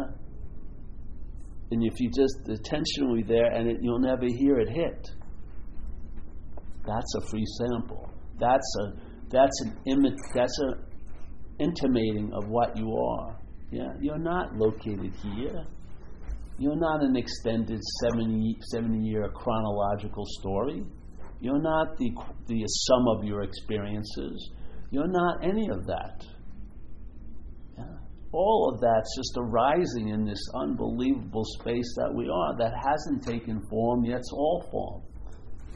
And 1.72 1.84
if 1.84 2.00
you 2.00 2.10
just, 2.10 2.36
be 2.46 3.24
there 3.28 3.52
and 3.52 3.70
it, 3.70 3.78
you'll 3.82 4.00
never 4.00 4.26
hear 4.26 4.60
it 4.60 4.70
hit. 4.70 5.12
That's 6.86 7.16
a 7.16 7.22
free 7.30 7.46
sample. 7.58 8.10
That's 8.40 8.76
a, 8.82 8.94
that's 9.30 9.62
an 9.66 9.78
imi- 9.88 10.18
that's 10.34 10.60
a 10.60 10.90
intimating 11.60 12.32
of 12.34 12.48
what 12.48 12.78
you 12.78 12.96
are. 12.96 13.40
Yeah? 13.72 13.94
You're 14.00 14.18
not 14.18 14.56
located 14.56 15.14
here. 15.22 15.66
You're 16.58 16.80
not 16.80 17.04
an 17.04 17.16
extended 17.16 17.80
70, 18.04 18.58
70 18.72 19.00
year 19.00 19.30
chronological 19.34 20.26
story. 20.40 20.84
You're 21.42 21.62
not 21.62 21.98
the, 21.98 22.12
the 22.48 22.66
sum 22.68 23.08
of 23.18 23.24
your 23.24 23.44
experiences. 23.44 24.52
You're 24.92 25.08
not 25.08 25.44
any 25.44 25.70
of 25.70 25.86
that. 25.86 26.26
Yeah. 27.78 27.86
All 28.34 28.72
of 28.74 28.82
that's 28.82 29.16
just 29.16 29.38
arising 29.38 30.10
in 30.10 30.26
this 30.26 30.42
unbelievable 30.56 31.46
space 31.60 31.96
that 31.98 32.14
we 32.14 32.28
are 32.28 32.58
that 32.58 32.74
hasn't 32.86 33.24
taken 33.24 33.62
form, 33.70 34.04
yet 34.04 34.18
it's 34.18 34.32
all 34.34 34.68
form. 34.70 35.02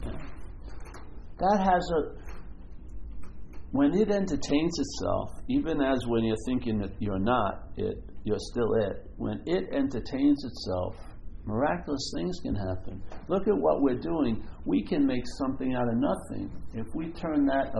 Yeah. 0.04 0.33
That 1.38 1.58
has 1.60 1.90
a. 1.90 2.24
When 3.72 3.92
it 3.92 4.10
entertains 4.10 4.78
itself, 4.78 5.30
even 5.48 5.80
as 5.80 6.06
when 6.06 6.22
you're 6.22 6.36
thinking 6.46 6.78
that 6.78 6.92
you're 7.00 7.18
not 7.18 7.70
it, 7.76 7.96
you're 8.22 8.38
still 8.38 8.72
it. 8.74 9.10
When 9.16 9.42
it 9.46 9.64
entertains 9.72 10.44
itself, 10.44 10.94
miraculous 11.44 12.12
things 12.16 12.38
can 12.40 12.54
happen. 12.54 13.02
Look 13.26 13.48
at 13.48 13.56
what 13.56 13.82
we're 13.82 13.98
doing. 13.98 14.46
We 14.64 14.84
can 14.84 15.04
make 15.04 15.24
something 15.38 15.74
out 15.74 15.88
of 15.88 15.96
nothing. 15.96 16.52
If 16.72 16.86
we 16.94 17.10
turn 17.10 17.46
that 17.46 17.74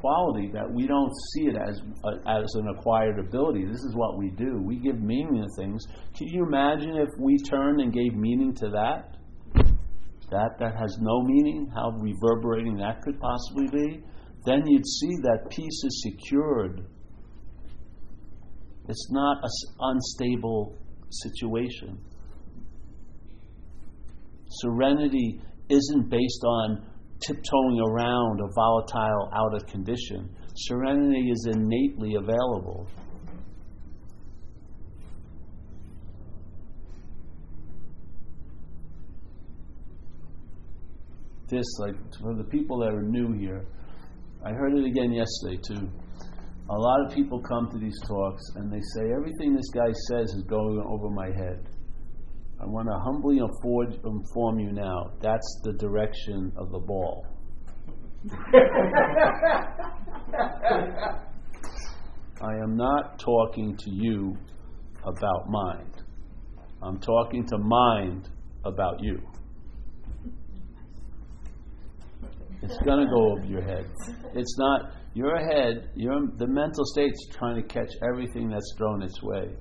quality 0.00 0.50
that 0.52 0.70
we 0.70 0.86
don't 0.86 1.12
see 1.32 1.46
it 1.46 1.56
as 1.56 1.80
uh, 2.04 2.30
as 2.30 2.54
an 2.54 2.68
acquired 2.76 3.18
ability. 3.18 3.64
This 3.64 3.82
is 3.82 3.94
what 3.94 4.18
we 4.18 4.30
do. 4.30 4.60
We 4.62 4.76
give 4.76 5.00
meaning 5.00 5.42
to 5.42 5.62
things. 5.62 5.84
Can 6.16 6.28
you 6.28 6.44
imagine 6.44 6.96
if 6.96 7.08
we 7.18 7.36
turned 7.38 7.80
and 7.80 7.92
gave 7.92 8.14
meaning 8.14 8.54
to 8.56 8.70
that? 8.70 9.16
That 10.30 10.58
that 10.58 10.76
has 10.76 10.98
no 11.00 11.22
meaning. 11.22 11.70
How 11.74 11.90
reverberating 11.90 12.76
that 12.78 13.02
could 13.02 13.18
possibly 13.20 13.68
be. 13.68 14.04
Then 14.44 14.66
you'd 14.66 14.86
see 14.86 15.16
that 15.22 15.50
peace 15.50 15.82
is 15.84 16.02
secured. 16.02 16.86
It's 18.88 19.10
not 19.10 19.38
an 19.42 19.50
unstable 19.80 20.76
situation. 21.10 21.98
Serenity 24.48 25.40
isn't 25.68 26.08
based 26.08 26.44
on 26.44 26.86
tiptoeing 27.20 27.80
around 27.80 28.40
a 28.40 28.48
volatile, 28.54 29.30
outer 29.34 29.64
condition. 29.66 30.30
Serenity 30.54 31.30
is 31.30 31.48
innately 31.50 32.14
available. 32.14 32.88
This, 41.48 41.64
like, 41.78 41.94
for 42.20 42.34
the 42.34 42.44
people 42.44 42.78
that 42.80 42.92
are 42.92 43.02
new 43.02 43.32
here, 43.32 43.64
I 44.44 44.50
heard 44.50 44.76
it 44.76 44.84
again 44.84 45.12
yesterday 45.12 45.56
too. 45.66 45.88
A 46.70 46.78
lot 46.78 47.06
of 47.06 47.14
people 47.14 47.40
come 47.40 47.70
to 47.70 47.78
these 47.78 47.98
talks 48.06 48.42
and 48.56 48.70
they 48.70 48.80
say 48.94 49.10
everything 49.16 49.54
this 49.54 49.70
guy 49.72 49.90
says 50.08 50.30
is 50.34 50.44
going 50.46 50.82
over 50.86 51.08
my 51.08 51.26
head. 51.26 51.66
I 52.60 52.66
want 52.66 52.88
to 52.88 52.98
humbly 53.04 53.38
afford, 53.38 53.94
inform 54.04 54.58
you 54.58 54.72
now 54.72 55.12
that's 55.22 55.60
the 55.64 55.72
direction 55.74 56.52
of 56.56 56.70
the 56.70 56.78
ball. 56.80 57.24
I 62.42 62.54
am 62.62 62.76
not 62.76 63.18
talking 63.18 63.76
to 63.76 63.90
you 63.90 64.36
about 65.04 65.48
mind. 65.48 66.02
I'm 66.82 66.98
talking 67.00 67.46
to 67.46 67.58
mind 67.58 68.28
about 68.64 69.00
you. 69.00 69.20
It's 72.62 72.78
going 72.78 73.06
to 73.06 73.10
go 73.12 73.32
over 73.32 73.46
your 73.46 73.62
head. 73.62 73.86
It's 74.34 74.58
not 74.58 74.92
your 75.14 75.38
head, 75.38 75.90
your 75.94 76.14
the 76.36 76.46
mental 76.46 76.84
state's 76.84 77.28
trying 77.32 77.56
to 77.56 77.62
catch 77.62 77.90
everything 78.10 78.50
that's 78.50 78.74
thrown 78.76 79.02
its 79.02 79.22
way. 79.22 79.54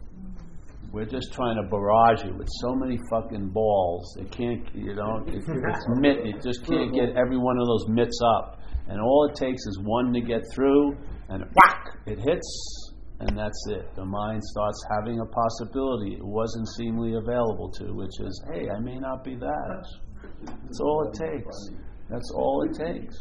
We're 0.92 1.06
just 1.06 1.34
trying 1.34 1.58
to 1.58 1.68
barrage 1.70 2.24
you 2.24 2.34
with 2.38 2.48
so 2.62 2.74
many 2.74 2.98
fucking 3.12 3.50
balls. 3.50 4.16
It 4.20 4.32
can't, 4.32 4.64
you 4.74 4.96
know, 4.96 5.24
it, 5.28 5.44
it's 5.46 5.86
mitt. 6.00 6.26
It 6.26 6.42
just 6.42 6.66
can't 6.66 6.94
get 6.94 7.10
every 7.18 7.38
one 7.38 7.60
of 7.60 7.68
those 7.68 7.88
mitts 7.90 8.20
up. 8.38 8.62
And 8.88 9.02
all 9.02 9.30
it 9.30 9.36
takes 9.36 9.62
is 9.68 9.80
one 9.84 10.14
to 10.14 10.22
get 10.22 10.42
through, 10.54 10.96
and 11.28 11.44
whack, 11.44 11.98
it 12.06 12.20
hits, 12.20 12.94
and 13.20 13.38
that's 13.38 13.62
it. 13.68 13.94
The 13.96 14.06
mind 14.06 14.42
starts 14.42 14.86
having 14.98 15.20
a 15.20 15.26
possibility 15.26 16.14
it 16.16 16.26
wasn't 16.26 16.68
seemingly 16.78 17.16
available 17.16 17.70
to, 17.80 17.94
which 17.94 18.20
is, 18.22 18.44
hey, 18.54 18.70
I 18.70 18.80
may 18.80 18.98
not 18.98 19.26
be 19.26 19.36
that. 19.36 19.86
That's 20.46 20.80
all 20.80 21.12
it 21.12 21.20
takes. 21.20 21.70
That's 22.10 22.32
all 22.34 22.66
it 22.70 22.78
takes. 22.78 23.16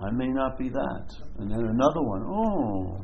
I 0.00 0.10
may 0.12 0.28
not 0.28 0.58
be 0.58 0.68
that. 0.68 1.06
And 1.38 1.50
then 1.50 1.60
another 1.60 2.02
one, 2.02 2.22
oh, 2.22 3.00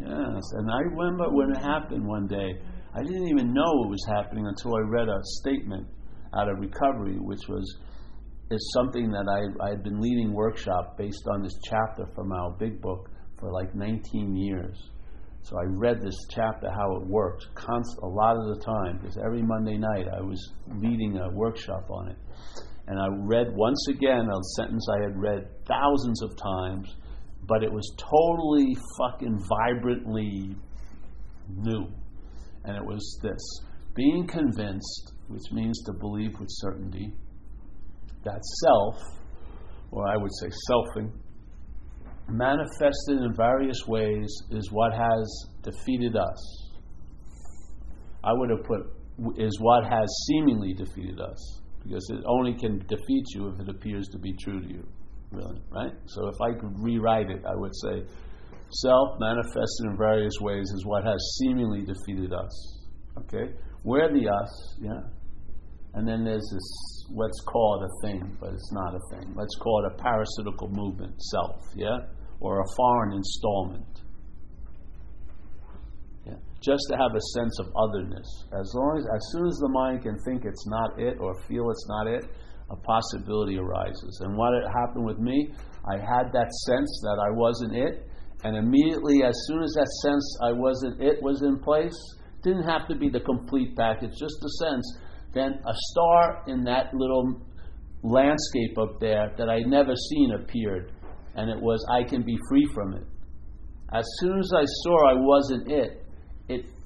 yes. 0.00 0.42
And 0.52 0.70
I 0.70 0.80
remember 0.80 1.24
when 1.30 1.50
it 1.50 1.58
happened 1.58 2.06
one 2.06 2.26
day, 2.26 2.60
I 2.94 3.02
didn't 3.02 3.28
even 3.28 3.52
know 3.52 3.84
it 3.84 3.90
was 3.90 4.06
happening 4.08 4.46
until 4.46 4.74
I 4.76 4.80
read 4.88 5.08
a 5.08 5.20
statement 5.40 5.86
out 6.38 6.48
of 6.48 6.58
recovery, 6.58 7.18
which 7.18 7.46
was 7.48 7.78
is 8.50 8.72
something 8.72 9.10
that 9.10 9.26
I, 9.28 9.66
I 9.66 9.70
had 9.70 9.82
been 9.82 10.00
leading 10.00 10.32
workshop 10.32 10.96
based 10.96 11.24
on 11.32 11.42
this 11.42 11.58
chapter 11.68 12.06
from 12.14 12.30
our 12.30 12.52
big 12.52 12.80
book 12.80 13.10
for 13.40 13.50
like 13.50 13.74
19 13.74 14.36
years. 14.36 14.78
So 15.42 15.56
I 15.58 15.64
read 15.64 16.00
this 16.00 16.16
chapter, 16.30 16.70
how 16.70 16.96
it 16.96 17.06
works, 17.06 17.46
const- 17.54 17.98
a 18.02 18.06
lot 18.06 18.36
of 18.36 18.56
the 18.56 18.64
time, 18.64 18.98
because 18.98 19.16
every 19.24 19.42
Monday 19.42 19.76
night 19.76 20.06
I 20.12 20.20
was 20.20 20.52
leading 20.76 21.18
a 21.18 21.30
workshop 21.34 21.90
on 21.90 22.08
it. 22.08 22.16
And 22.88 23.00
I 23.00 23.06
read 23.08 23.48
once 23.54 23.84
again 23.90 24.28
a 24.30 24.42
sentence 24.56 24.86
I 24.88 25.02
had 25.02 25.16
read 25.16 25.48
thousands 25.66 26.22
of 26.22 26.36
times, 26.36 26.94
but 27.48 27.64
it 27.64 27.72
was 27.72 27.92
totally 27.98 28.76
fucking 28.98 29.38
vibrantly 29.48 30.54
new. 31.48 31.88
And 32.64 32.76
it 32.76 32.84
was 32.84 33.18
this 33.22 33.40
being 33.94 34.26
convinced, 34.26 35.12
which 35.28 35.42
means 35.52 35.82
to 35.86 35.92
believe 35.94 36.38
with 36.38 36.48
certainty, 36.50 37.14
that 38.24 38.44
self, 38.62 39.02
or 39.90 40.06
I 40.06 40.16
would 40.16 40.32
say 40.40 40.48
selfing, 40.70 41.10
manifested 42.28 43.18
in 43.22 43.34
various 43.36 43.86
ways 43.86 44.28
is 44.50 44.70
what 44.70 44.92
has 44.92 45.46
defeated 45.62 46.16
us. 46.16 46.72
I 48.22 48.32
would 48.32 48.50
have 48.50 48.64
put 48.64 48.80
is 49.38 49.56
what 49.60 49.84
has 49.84 50.06
seemingly 50.28 50.74
defeated 50.74 51.20
us 51.20 51.62
because 51.86 52.08
it 52.10 52.22
only 52.26 52.54
can 52.54 52.78
defeat 52.86 53.24
you 53.34 53.48
if 53.48 53.60
it 53.60 53.68
appears 53.68 54.08
to 54.08 54.18
be 54.18 54.32
true 54.34 54.60
to 54.60 54.68
you, 54.68 54.86
really, 55.30 55.60
right? 55.70 55.92
So 56.06 56.28
if 56.28 56.40
I 56.40 56.58
could 56.58 56.74
rewrite 56.78 57.30
it, 57.30 57.42
I 57.46 57.54
would 57.54 57.72
say 57.74 58.04
self 58.70 59.20
manifested 59.20 59.86
in 59.90 59.96
various 59.96 60.34
ways 60.40 60.70
is 60.74 60.84
what 60.84 61.04
has 61.04 61.16
seemingly 61.38 61.84
defeated 61.84 62.32
us. 62.32 62.82
Okay? 63.18 63.52
We're 63.84 64.12
the 64.12 64.28
us, 64.28 64.76
yeah? 64.80 65.00
And 65.94 66.06
then 66.06 66.24
there's 66.24 66.46
this, 66.52 67.06
let's 67.14 67.40
call 67.46 67.80
it 67.80 67.86
a 67.86 68.06
thing, 68.06 68.36
but 68.40 68.52
it's 68.52 68.72
not 68.72 68.94
a 68.94 69.16
thing. 69.16 69.32
Let's 69.34 69.56
call 69.56 69.84
it 69.84 69.92
a 69.92 70.02
parasitical 70.02 70.68
movement, 70.70 71.20
self, 71.22 71.64
yeah? 71.74 71.98
Or 72.40 72.60
a 72.60 72.64
foreign 72.76 73.12
installment. 73.16 74.02
Just 76.66 76.82
to 76.90 76.96
have 76.98 77.14
a 77.14 77.22
sense 77.38 77.60
of 77.60 77.70
otherness. 77.78 78.26
As 78.50 78.74
long 78.74 78.98
as, 78.98 79.06
as 79.06 79.22
soon 79.30 79.46
as 79.46 79.54
the 79.62 79.68
mind 79.68 80.02
can 80.02 80.18
think 80.26 80.44
it's 80.44 80.66
not 80.66 80.98
it 80.98 81.16
or 81.20 81.38
feel 81.46 81.70
it's 81.70 81.86
not 81.86 82.08
it, 82.08 82.26
a 82.70 82.76
possibility 82.76 83.56
arises. 83.56 84.20
And 84.24 84.36
what 84.36 84.50
happened 84.74 85.06
with 85.06 85.20
me, 85.20 85.54
I 85.86 85.94
had 85.94 86.32
that 86.34 86.50
sense 86.66 86.90
that 87.06 87.22
I 87.22 87.30
wasn't 87.30 87.76
it, 87.76 88.10
and 88.42 88.56
immediately, 88.56 89.22
as 89.22 89.34
soon 89.46 89.62
as 89.62 89.72
that 89.74 89.86
sense 90.02 90.38
I 90.42 90.50
wasn't 90.50 91.00
it 91.00 91.22
was 91.22 91.42
in 91.42 91.60
place, 91.60 91.94
didn't 92.42 92.64
have 92.64 92.88
to 92.88 92.96
be 92.96 93.08
the 93.08 93.20
complete 93.20 93.76
package, 93.76 94.18
just 94.18 94.34
the 94.42 94.50
sense. 94.58 94.98
Then 95.34 95.60
a 95.64 95.74
star 95.90 96.42
in 96.48 96.64
that 96.64 96.92
little 96.94 97.42
landscape 98.02 98.76
up 98.76 98.98
there 98.98 99.32
that 99.38 99.48
I'd 99.48 99.66
never 99.68 99.94
seen 99.94 100.32
appeared, 100.32 100.90
and 101.36 101.48
it 101.48 101.62
was 101.62 101.78
I 101.88 102.02
can 102.02 102.24
be 102.24 102.36
free 102.48 102.66
from 102.74 102.94
it. 102.94 103.04
As 103.92 104.04
soon 104.18 104.40
as 104.40 104.50
I 104.52 104.64
saw 104.82 105.10
I 105.10 105.14
wasn't 105.14 105.70
it 105.70 106.05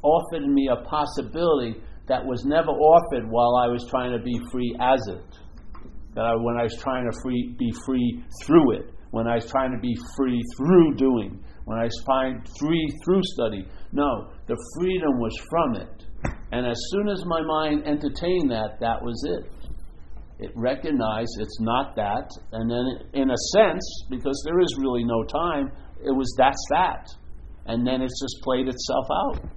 offered 0.03 0.47
me 0.47 0.69
a 0.69 0.83
possibility 0.85 1.81
that 2.09 2.27
was 2.27 2.45
never 2.45 2.71
offered 2.71 3.31
while 3.31 3.57
I 3.57 3.69
was 3.69 3.87
trying 3.89 4.11
to 4.11 4.23
be 4.23 4.39
free 4.51 4.75
as 4.81 5.01
it. 5.09 5.39
That 6.15 6.25
I, 6.25 6.35
when 6.35 6.57
I 6.59 6.65
was 6.65 6.77
trying 6.77 7.09
to 7.09 7.17
free, 7.23 7.55
be 7.57 7.73
free 7.87 8.25
through 8.43 8.73
it, 8.73 8.91
when 9.13 9.29
I 9.29 9.37
was 9.37 9.47
trying 9.47 9.71
to 9.71 9.79
be 9.79 9.95
free 10.17 10.43
through 10.57 10.95
doing, 10.97 11.43
when 11.67 11.79
I 11.79 11.85
was 11.85 12.03
trying 12.05 12.43
free 12.59 12.99
through 13.05 13.23
study. 13.23 13.65
No, 13.93 14.33
the 14.47 14.57
freedom 14.75 15.19
was 15.19 15.37
from 15.49 15.77
it. 15.77 16.05
And 16.51 16.67
as 16.67 16.77
soon 16.91 17.09
as 17.09 17.25
my 17.27 17.43
mind 17.43 17.87
entertained 17.87 18.51
that, 18.51 18.81
that 18.81 19.03
was 19.03 19.23
it. 19.29 19.47
It 20.41 20.51
recognized 20.57 21.31
it's 21.39 21.61
not 21.61 21.95
that, 21.95 22.29
and 22.53 22.69
then, 22.69 22.85
in 23.13 23.31
a 23.31 23.37
sense, 23.53 23.85
because 24.11 24.43
there 24.45 24.59
is 24.59 24.75
really 24.81 25.05
no 25.05 25.23
time, 25.25 25.71
it 26.05 26.11
was 26.11 26.35
that's 26.37 26.65
that. 26.71 27.07
And 27.67 27.87
then 27.87 28.03
it's 28.03 28.21
just 28.21 28.43
played 28.43 28.67
itself 28.67 29.07
out 29.13 29.51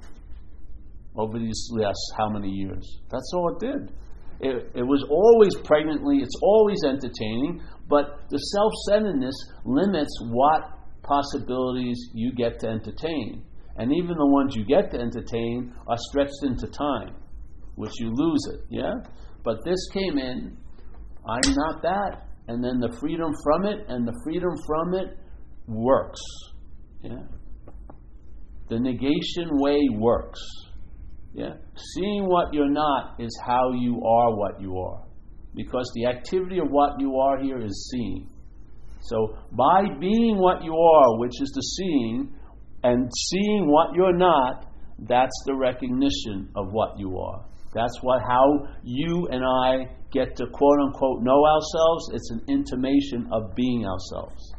over 1.15 1.39
these 1.39 1.69
last 1.71 1.99
how 2.17 2.29
many 2.29 2.49
years. 2.49 3.01
That's 3.11 3.31
all 3.33 3.55
it 3.55 3.59
did. 3.59 3.91
It, 4.39 4.71
it 4.75 4.83
was 4.83 5.05
always 5.09 5.55
pregnantly, 5.65 6.17
it's 6.17 6.39
always 6.41 6.83
entertaining, 6.85 7.61
but 7.87 8.25
the 8.29 8.37
self 8.37 8.71
centeredness 8.89 9.35
limits 9.65 10.11
what 10.31 10.79
possibilities 11.03 12.09
you 12.13 12.33
get 12.33 12.59
to 12.59 12.67
entertain. 12.67 13.43
And 13.77 13.91
even 13.91 14.17
the 14.17 14.27
ones 14.27 14.55
you 14.55 14.65
get 14.65 14.91
to 14.91 14.99
entertain 14.99 15.73
are 15.87 15.97
stretched 15.97 16.43
into 16.43 16.67
time, 16.67 17.15
which 17.75 17.91
you 17.99 18.11
lose 18.13 18.41
it, 18.53 18.61
yeah? 18.69 18.93
But 19.43 19.57
this 19.65 19.79
came 19.93 20.17
in, 20.17 20.57
I'm 21.27 21.55
not 21.55 21.81
that. 21.81 22.27
And 22.47 22.63
then 22.63 22.79
the 22.79 22.95
freedom 22.99 23.31
from 23.43 23.65
it, 23.65 23.85
and 23.87 24.07
the 24.07 24.19
freedom 24.25 24.51
from 24.67 24.93
it 24.95 25.17
works. 25.67 26.21
Yeah? 27.01 27.23
The 28.69 28.79
negation 28.79 29.49
way 29.51 29.79
works. 29.93 30.41
Yeah? 31.33 31.53
Seeing 31.75 32.27
what 32.27 32.53
you're 32.53 32.69
not 32.69 33.15
is 33.19 33.37
how 33.45 33.71
you 33.73 34.01
are 34.05 34.35
what 34.35 34.61
you 34.61 34.77
are. 34.77 35.03
Because 35.55 35.91
the 35.95 36.07
activity 36.07 36.59
of 36.59 36.69
what 36.69 36.99
you 36.99 37.17
are 37.17 37.41
here 37.41 37.59
is 37.59 37.89
seeing. 37.91 38.29
So 39.01 39.37
by 39.51 39.83
being 39.99 40.37
what 40.37 40.63
you 40.63 40.75
are, 40.75 41.19
which 41.19 41.41
is 41.41 41.51
the 41.53 41.61
seeing, 41.61 42.33
and 42.83 43.11
seeing 43.29 43.67
what 43.67 43.95
you're 43.95 44.15
not, 44.15 44.65
that's 44.99 45.43
the 45.45 45.55
recognition 45.55 46.49
of 46.55 46.71
what 46.71 46.97
you 46.97 47.17
are. 47.17 47.45
That's 47.73 47.97
what 48.01 48.21
how 48.27 48.67
you 48.83 49.27
and 49.31 49.43
I 49.43 49.91
get 50.11 50.35
to 50.37 50.45
quote 50.47 50.79
unquote 50.79 51.23
know 51.23 51.43
ourselves. 51.45 52.09
It's 52.13 52.31
an 52.31 52.41
intimation 52.47 53.27
of 53.31 53.55
being 53.55 53.85
ourselves 53.85 54.53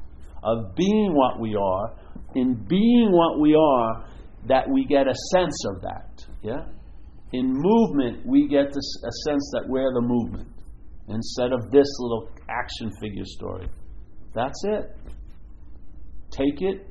of 0.45 0.75
being 0.77 1.15
what 1.15 1.41
we 1.41 1.57
are, 1.57 1.97
in 2.35 2.55
being 2.69 3.11
what 3.11 3.41
we 3.41 3.55
are, 3.55 4.07
that 4.47 4.69
we 4.71 4.85
get 4.85 5.07
a 5.09 5.15
sense 5.33 5.65
of 5.75 5.81
that. 5.83 6.14
Yeah? 6.45 6.67
In 7.33 7.53
movement, 7.53 8.27
we 8.27 8.47
get 8.49 8.67
this, 8.69 9.03
a 9.03 9.13
sense 9.29 9.51
that 9.55 9.65
we're 9.67 9.93
the 9.95 10.03
movement 10.03 10.49
instead 11.09 11.53
of 11.53 11.71
this 11.71 11.87
little 11.99 12.29
action 12.49 12.91
figure 13.01 13.25
story. 13.25 13.67
That's 14.35 14.63
it. 14.65 14.97
Take 16.31 16.61
it, 16.61 16.87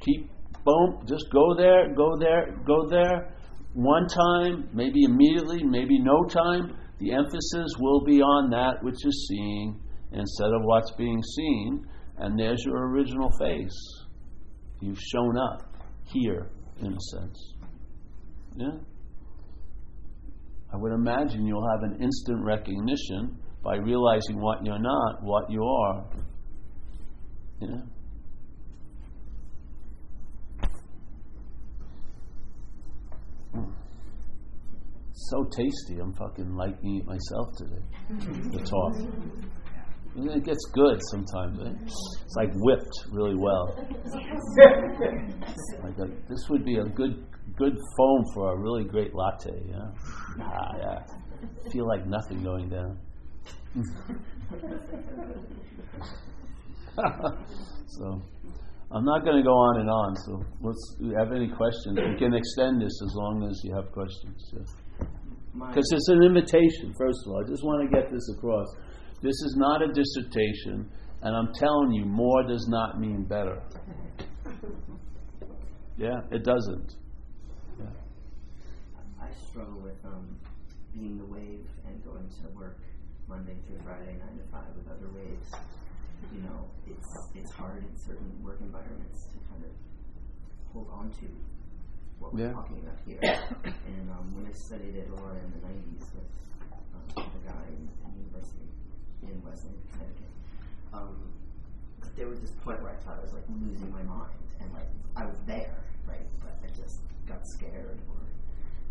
keep, 0.00 0.30
boom, 0.64 1.04
just 1.06 1.26
go 1.30 1.54
there, 1.56 1.94
go 1.94 2.16
there, 2.18 2.56
go 2.66 2.88
there. 2.88 3.34
One 3.74 4.06
time, 4.08 4.70
maybe 4.72 5.04
immediately, 5.04 5.62
maybe 5.62 5.98
no 6.00 6.24
time. 6.24 6.76
The 6.98 7.12
emphasis 7.12 7.74
will 7.78 8.02
be 8.04 8.22
on 8.22 8.48
that 8.50 8.82
which 8.82 9.04
is 9.04 9.28
seeing 9.28 9.78
instead 10.12 10.48
of 10.54 10.62
what's 10.62 10.92
being 10.92 11.22
seen 11.22 11.86
and 12.18 12.38
there's 12.38 12.64
your 12.64 12.88
original 12.90 13.30
face. 13.38 14.04
You've 14.80 15.00
shown 15.00 15.36
up 15.36 15.76
here, 16.04 16.50
in 16.80 16.92
a 16.92 17.00
sense. 17.00 17.54
Yeah? 18.56 18.78
I 20.72 20.76
would 20.76 20.92
imagine 20.92 21.46
you'll 21.46 21.68
have 21.70 21.82
an 21.82 22.02
instant 22.02 22.44
recognition 22.44 23.38
by 23.62 23.76
realizing 23.76 24.40
what 24.40 24.64
you're 24.64 24.78
not, 24.78 25.22
what 25.22 25.50
you 25.50 25.62
are. 25.62 26.04
Yeah? 27.60 27.80
So 35.28 35.44
tasty. 35.44 35.98
I'm 36.00 36.12
fucking 36.12 36.54
liking 36.54 37.00
it 37.00 37.06
myself 37.06 37.48
today. 37.56 37.82
The 38.52 38.62
talk. 38.62 38.94
It 40.18 40.44
gets 40.44 40.64
good 40.72 41.00
sometimes. 41.10 41.58
Eh? 41.60 41.72
It's 41.82 42.36
like 42.36 42.50
whipped 42.54 42.96
really 43.10 43.34
well. 43.34 43.76
like 45.82 45.98
a, 45.98 46.06
this 46.28 46.48
would 46.48 46.64
be 46.64 46.76
a 46.76 46.84
good 46.84 47.24
good 47.56 47.76
foam 47.96 48.24
for 48.34 48.52
a 48.54 48.58
really 48.58 48.84
great 48.84 49.14
latte. 49.14 49.62
Yeah, 49.68 49.90
ah, 50.40 50.76
yeah. 50.78 50.98
Feel 51.72 51.86
like 51.86 52.06
nothing 52.06 52.42
going 52.42 52.68
down. 52.68 52.98
so, 57.86 58.22
I'm 58.92 59.04
not 59.04 59.24
going 59.24 59.36
to 59.36 59.42
go 59.42 59.52
on 59.52 59.80
and 59.80 59.90
on. 59.90 60.16
So, 60.24 60.42
let's. 60.62 60.96
You 61.00 61.14
have 61.18 61.32
any 61.32 61.48
questions? 61.48 61.98
We 61.98 62.16
can 62.18 62.34
extend 62.34 62.80
this 62.80 63.00
as 63.04 63.14
long 63.14 63.46
as 63.48 63.60
you 63.64 63.74
have 63.74 63.92
questions. 63.92 64.54
Because 65.52 65.90
it's 65.92 66.08
an 66.08 66.22
invitation. 66.22 66.94
First 66.98 67.18
of 67.26 67.32
all, 67.32 67.44
I 67.44 67.48
just 67.48 67.64
want 67.64 67.90
to 67.90 67.96
get 67.96 68.10
this 68.10 68.28
across 68.36 68.68
this 69.22 69.34
is 69.42 69.54
not 69.56 69.82
a 69.82 69.88
dissertation, 69.88 70.90
and 71.22 71.34
I'm 71.34 71.52
telling 71.54 71.92
you, 71.92 72.04
more 72.04 72.42
does 72.46 72.66
not 72.68 73.00
mean 73.00 73.24
better. 73.24 73.62
Yeah, 75.98 76.20
it 76.30 76.44
doesn't. 76.44 76.92
Struggle 79.36 79.80
with 79.80 80.00
um, 80.04 80.36
being 80.92 81.18
the 81.18 81.24
wave 81.24 81.66
and 81.86 82.04
going 82.04 82.28
to 82.40 82.48
work 82.56 82.78
Monday 83.28 83.56
through 83.66 83.78
Friday, 83.84 84.16
nine 84.16 84.38
to 84.38 84.46
five, 84.52 84.68
with 84.76 84.88
other 84.88 85.08
waves. 85.12 85.50
You 86.32 86.40
know, 86.42 86.64
it's 86.86 87.10
it's 87.34 87.52
hard 87.52 87.84
in 87.84 87.96
certain 87.96 88.32
work 88.42 88.58
environments 88.60 89.26
to 89.26 89.36
kind 89.52 89.64
of 89.64 89.72
hold 90.72 90.88
on 90.90 91.10
to 91.20 91.26
what 92.18 92.32
we're 92.32 92.48
yeah. 92.48 92.52
talking 92.52 92.80
about 92.80 92.98
here. 93.04 93.20
and 93.64 94.10
um, 94.10 94.32
when 94.34 94.46
I 94.46 94.54
studied 94.56 94.96
at 94.96 95.10
Laura 95.10 95.36
in 95.36 95.50
the 95.52 95.62
'90s 95.68 96.06
with 96.16 96.30
um, 96.94 97.04
the 97.16 97.42
guy 97.44 97.64
in, 97.68 97.88
in 98.08 98.10
university, 98.24 98.68
in 99.22 99.36
Wesleyan, 99.44 99.76
Connecticut. 99.92 100.32
Um, 100.92 101.16
but 102.00 102.16
there 102.16 102.28
was 102.28 102.40
this 102.40 102.52
point 102.64 102.80
where 102.82 102.92
I 102.92 102.98
thought 103.04 103.18
I 103.18 103.22
was 103.22 103.32
like 103.32 103.44
losing 103.60 103.92
my 103.92 104.02
mind, 104.02 104.40
and 104.60 104.72
like 104.72 104.88
I 105.16 105.26
was 105.26 105.36
there, 105.46 105.84
right? 106.08 106.24
But 106.40 106.56
I 106.64 106.68
just 106.72 107.00
got 107.28 107.44
scared, 107.58 108.00
or 108.08 108.24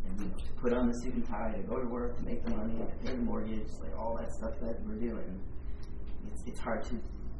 and 0.08 0.18
to 0.20 0.54
put 0.62 0.74
on 0.74 0.88
the 0.88 0.94
suit 1.02 1.16
and 1.16 1.28
tie, 1.28 1.54
to 1.56 1.64
go 1.64 1.80
to 1.80 1.88
work, 1.88 2.18
to 2.18 2.24
make 2.24 2.44
the 2.44 2.56
money, 2.56 2.78
to 2.78 3.06
pay 3.06 3.16
the 3.16 3.22
mortgage, 3.22 3.68
like 3.82 3.98
all 3.98 4.18
that 4.18 4.32
stuff 4.32 4.54
that 4.62 4.82
we're 4.86 5.00
doing. 5.00 5.42
It's 6.32 6.44
it's 6.48 6.60
hard 6.60 6.84
to 6.86 6.96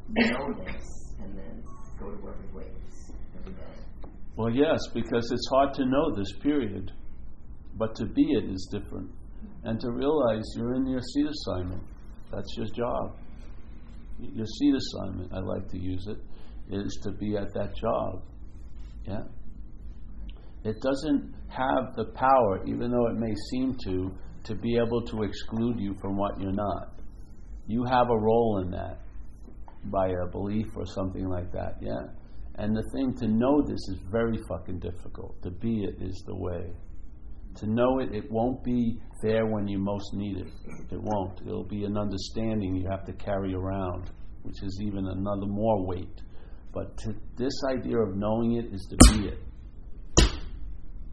know 0.08 0.52
this 0.64 1.14
and 1.20 1.36
then 1.36 1.62
go 1.98 2.10
to 2.10 2.22
work 2.22 2.36
with 2.42 2.64
waves 2.64 3.12
every 3.38 3.52
day. 3.52 4.10
Well, 4.36 4.50
yes, 4.50 4.78
because 4.92 5.30
it's 5.32 5.48
hard 5.50 5.74
to 5.74 5.86
know 5.86 6.14
this 6.14 6.32
period, 6.42 6.92
but 7.74 7.94
to 7.96 8.06
be 8.06 8.22
it 8.32 8.44
is 8.44 8.68
different, 8.70 9.10
and 9.64 9.80
to 9.80 9.90
realize 9.90 10.44
you're 10.56 10.74
in 10.74 10.86
your 10.86 11.00
seat 11.00 11.26
assignment 11.26 11.82
that's 12.32 12.56
your 12.56 12.66
job. 12.66 13.16
Your 14.18 14.46
seat 14.46 14.74
assignment, 14.74 15.32
I 15.32 15.40
like 15.40 15.68
to 15.70 15.78
use 15.78 16.06
it, 16.06 16.18
is 16.70 16.98
to 17.04 17.12
be 17.12 17.36
at 17.36 17.52
that 17.54 17.76
job. 17.76 18.22
Yeah? 19.06 19.22
It 20.66 20.80
doesn't 20.80 21.32
have 21.46 21.94
the 21.94 22.06
power, 22.14 22.66
even 22.66 22.90
though 22.90 23.06
it 23.06 23.16
may 23.16 23.32
seem 23.52 23.76
to, 23.84 24.10
to 24.42 24.54
be 24.56 24.76
able 24.76 25.00
to 25.02 25.22
exclude 25.22 25.78
you 25.78 25.94
from 26.00 26.16
what 26.16 26.40
you're 26.40 26.50
not. 26.50 27.00
You 27.68 27.84
have 27.84 28.08
a 28.10 28.18
role 28.18 28.62
in 28.64 28.72
that 28.72 28.98
by 29.84 30.08
a 30.08 30.26
belief 30.26 30.66
or 30.74 30.84
something 30.84 31.28
like 31.28 31.52
that, 31.52 31.76
yeah? 31.80 32.10
And 32.56 32.74
the 32.74 32.82
thing 32.92 33.14
to 33.20 33.28
know 33.28 33.62
this 33.62 33.88
is 33.90 33.98
very 34.10 34.38
fucking 34.48 34.80
difficult. 34.80 35.40
To 35.42 35.52
be 35.52 35.84
it 35.84 36.02
is 36.02 36.20
the 36.26 36.34
way. 36.34 36.72
To 37.60 37.66
know 37.66 38.00
it, 38.00 38.12
it 38.12 38.28
won't 38.28 38.64
be 38.64 38.98
there 39.22 39.46
when 39.46 39.68
you 39.68 39.78
most 39.78 40.14
need 40.14 40.38
it. 40.38 40.48
It 40.90 41.00
won't. 41.00 41.42
It'll 41.42 41.68
be 41.68 41.84
an 41.84 41.96
understanding 41.96 42.74
you 42.74 42.88
have 42.90 43.04
to 43.04 43.12
carry 43.12 43.54
around, 43.54 44.10
which 44.42 44.62
is 44.64 44.80
even 44.82 45.06
another 45.06 45.46
more 45.46 45.86
weight. 45.86 46.22
But 46.74 46.96
to, 46.98 47.14
this 47.38 47.54
idea 47.70 47.98
of 47.98 48.16
knowing 48.16 48.56
it 48.56 48.74
is 48.74 48.84
to 48.90 48.96
be 49.12 49.28
it. 49.28 49.38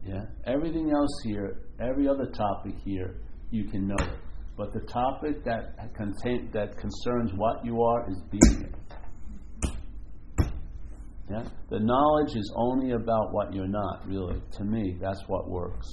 Yeah? 0.06 0.22
Everything 0.46 0.92
else 0.94 1.20
here, 1.24 1.62
every 1.80 2.08
other 2.08 2.26
topic 2.26 2.74
here, 2.84 3.20
you 3.50 3.64
can 3.64 3.86
know 3.86 3.96
it. 3.98 4.18
But 4.56 4.72
the 4.72 4.80
topic 4.80 5.44
that 5.44 5.76
contain, 5.96 6.50
that 6.52 6.76
concerns 6.76 7.32
what 7.34 7.64
you 7.64 7.82
are 7.82 8.08
is 8.10 8.22
being 8.30 8.64
it. 8.64 8.74
Yeah? 11.30 11.44
The 11.70 11.80
knowledge 11.80 12.36
is 12.36 12.52
only 12.54 12.92
about 12.92 13.32
what 13.32 13.52
you're 13.54 13.66
not, 13.66 14.06
really. 14.06 14.40
To 14.58 14.64
me, 14.64 14.98
that's 15.00 15.22
what 15.26 15.48
works. 15.48 15.88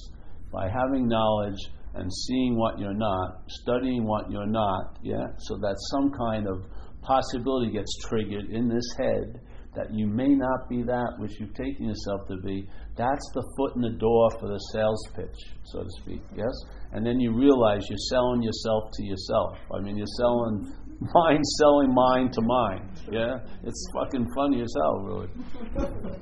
By 0.51 0.67
having 0.67 1.07
knowledge 1.07 1.59
and 1.93 2.11
seeing 2.27 2.57
what 2.57 2.77
you're 2.79 2.93
not, 2.93 3.43
studying 3.47 4.05
what 4.05 4.29
you're 4.29 4.45
not, 4.45 4.97
yeah, 5.01 5.27
so 5.37 5.57
that 5.57 5.75
some 5.91 6.11
kind 6.11 6.47
of 6.47 6.65
possibility 7.01 7.71
gets 7.71 7.91
triggered 8.07 8.49
in 8.49 8.67
this 8.67 8.85
head 8.97 9.41
that 9.75 9.93
you 9.93 10.05
may 10.05 10.35
not 10.35 10.67
be 10.69 10.83
that 10.83 11.13
which 11.17 11.31
you've 11.39 11.53
taken 11.53 11.85
yourself 11.85 12.27
to 12.27 12.37
be, 12.43 12.67
that's 13.01 13.27
the 13.33 13.41
foot 13.57 13.75
in 13.75 13.81
the 13.81 13.97
door 13.97 14.29
for 14.39 14.47
the 14.47 14.61
sales 14.71 15.01
pitch, 15.15 15.39
so 15.63 15.81
to 15.81 15.89
speak, 16.01 16.21
yes? 16.37 16.53
And 16.93 17.05
then 17.05 17.19
you 17.19 17.33
realize 17.33 17.81
you're 17.89 18.07
selling 18.13 18.43
yourself 18.43 18.83
to 18.93 19.03
yourself. 19.03 19.57
I 19.73 19.81
mean, 19.81 19.97
you're 19.97 20.15
selling 20.21 20.69
mind, 21.13 21.43
selling 21.57 21.93
mind 21.93 22.33
to 22.33 22.41
mind, 22.41 22.85
yeah? 23.11 23.41
It's 23.63 23.81
fucking 23.97 24.27
funny 24.35 24.61
as 24.61 24.73
hell, 24.77 24.97
really. 25.01 25.29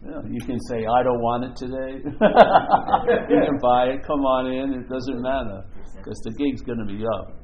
Yeah, 0.00 0.16
you 0.30 0.40
can 0.40 0.58
say, 0.70 0.86
I 0.86 1.02
don't 1.04 1.20
want 1.20 1.44
it 1.44 1.56
today. 1.60 2.00
you 2.08 3.40
can 3.44 3.58
buy 3.60 3.92
it, 3.92 4.00
come 4.00 4.24
on 4.24 4.46
in, 4.48 4.72
it 4.72 4.88
doesn't 4.88 5.20
matter. 5.20 5.60
Because 5.94 6.18
the 6.24 6.32
gig's 6.40 6.62
going 6.62 6.78
to 6.78 6.88
be 6.88 7.04
up 7.04 7.36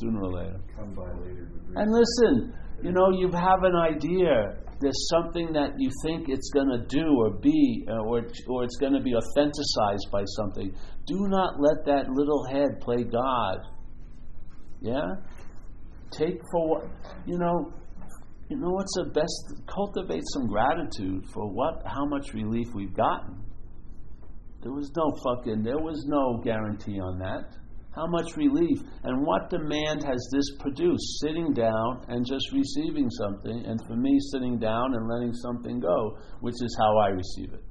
sooner 0.00 0.20
or 0.20 0.32
later. 0.32 0.60
Come 0.76 0.94
by 0.94 1.08
later. 1.24 1.48
And 1.76 1.88
listen, 1.90 2.52
you 2.82 2.92
know, 2.92 3.10
you 3.10 3.30
have 3.32 3.62
an 3.62 3.76
idea. 3.76 4.58
There's 4.80 5.08
something 5.10 5.52
that 5.52 5.74
you 5.78 5.90
think 6.02 6.28
it's 6.28 6.50
going 6.50 6.68
to 6.68 6.84
do 6.88 7.04
or 7.18 7.38
be, 7.38 7.86
uh, 7.88 8.02
or, 8.04 8.22
or 8.48 8.64
it's 8.64 8.76
going 8.78 8.94
to 8.94 9.00
be 9.00 9.12
authenticized 9.12 10.10
by 10.10 10.24
something. 10.36 10.74
Do 11.06 11.16
not 11.28 11.60
let 11.60 11.84
that 11.86 12.10
little 12.10 12.44
head 12.50 12.80
play 12.80 13.04
God. 13.04 13.58
Yeah? 14.80 15.06
Take 16.10 16.40
for 16.50 16.68
what, 16.68 16.84
you 17.26 17.38
know, 17.38 17.72
you 18.48 18.58
know 18.58 18.70
what's 18.70 18.94
the 18.96 19.10
best? 19.14 19.66
Cultivate 19.72 20.22
some 20.34 20.48
gratitude 20.48 21.24
for 21.32 21.48
what, 21.48 21.82
how 21.86 22.04
much 22.06 22.34
relief 22.34 22.66
we've 22.74 22.94
gotten. 22.94 23.42
There 24.62 24.72
was 24.72 24.90
no 24.96 25.12
fucking, 25.24 25.62
there 25.62 25.78
was 25.78 26.04
no 26.06 26.42
guarantee 26.42 27.00
on 27.00 27.18
that. 27.18 27.61
How 27.94 28.06
much 28.06 28.36
relief 28.36 28.78
and 29.04 29.26
what 29.26 29.50
demand 29.50 30.02
has 30.04 30.28
this 30.32 30.56
produced? 30.58 31.20
Sitting 31.20 31.52
down 31.52 32.04
and 32.08 32.24
just 32.26 32.50
receiving 32.52 33.10
something, 33.10 33.64
and 33.66 33.78
for 33.86 33.96
me, 33.96 34.18
sitting 34.32 34.58
down 34.58 34.94
and 34.94 35.08
letting 35.08 35.34
something 35.34 35.78
go, 35.78 36.16
which 36.40 36.54
is 36.62 36.76
how 36.80 36.96
I 36.98 37.08
receive 37.08 37.52
it. 37.52 37.62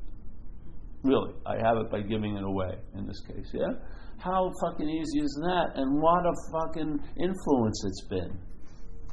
Really, 1.04 1.34
I 1.48 1.56
have 1.58 1.78
it 1.78 1.90
by 1.90 2.02
giving 2.02 2.38
it 2.38 2.44
away 2.44 2.78
in 2.96 3.08
this 3.08 3.20
case, 3.22 3.50
yeah? 3.52 3.74
How 4.20 4.52
fucking 4.62 4.88
easy 4.88 5.20
is 5.20 5.40
that? 5.42 5.72
And 5.76 6.00
what 6.00 6.24
a 6.24 6.34
fucking 6.52 7.00
influence 7.20 7.84
it's 7.88 8.06
been. 8.08 8.38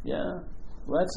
Yeah? 0.04 0.40
Let's, 0.86 1.16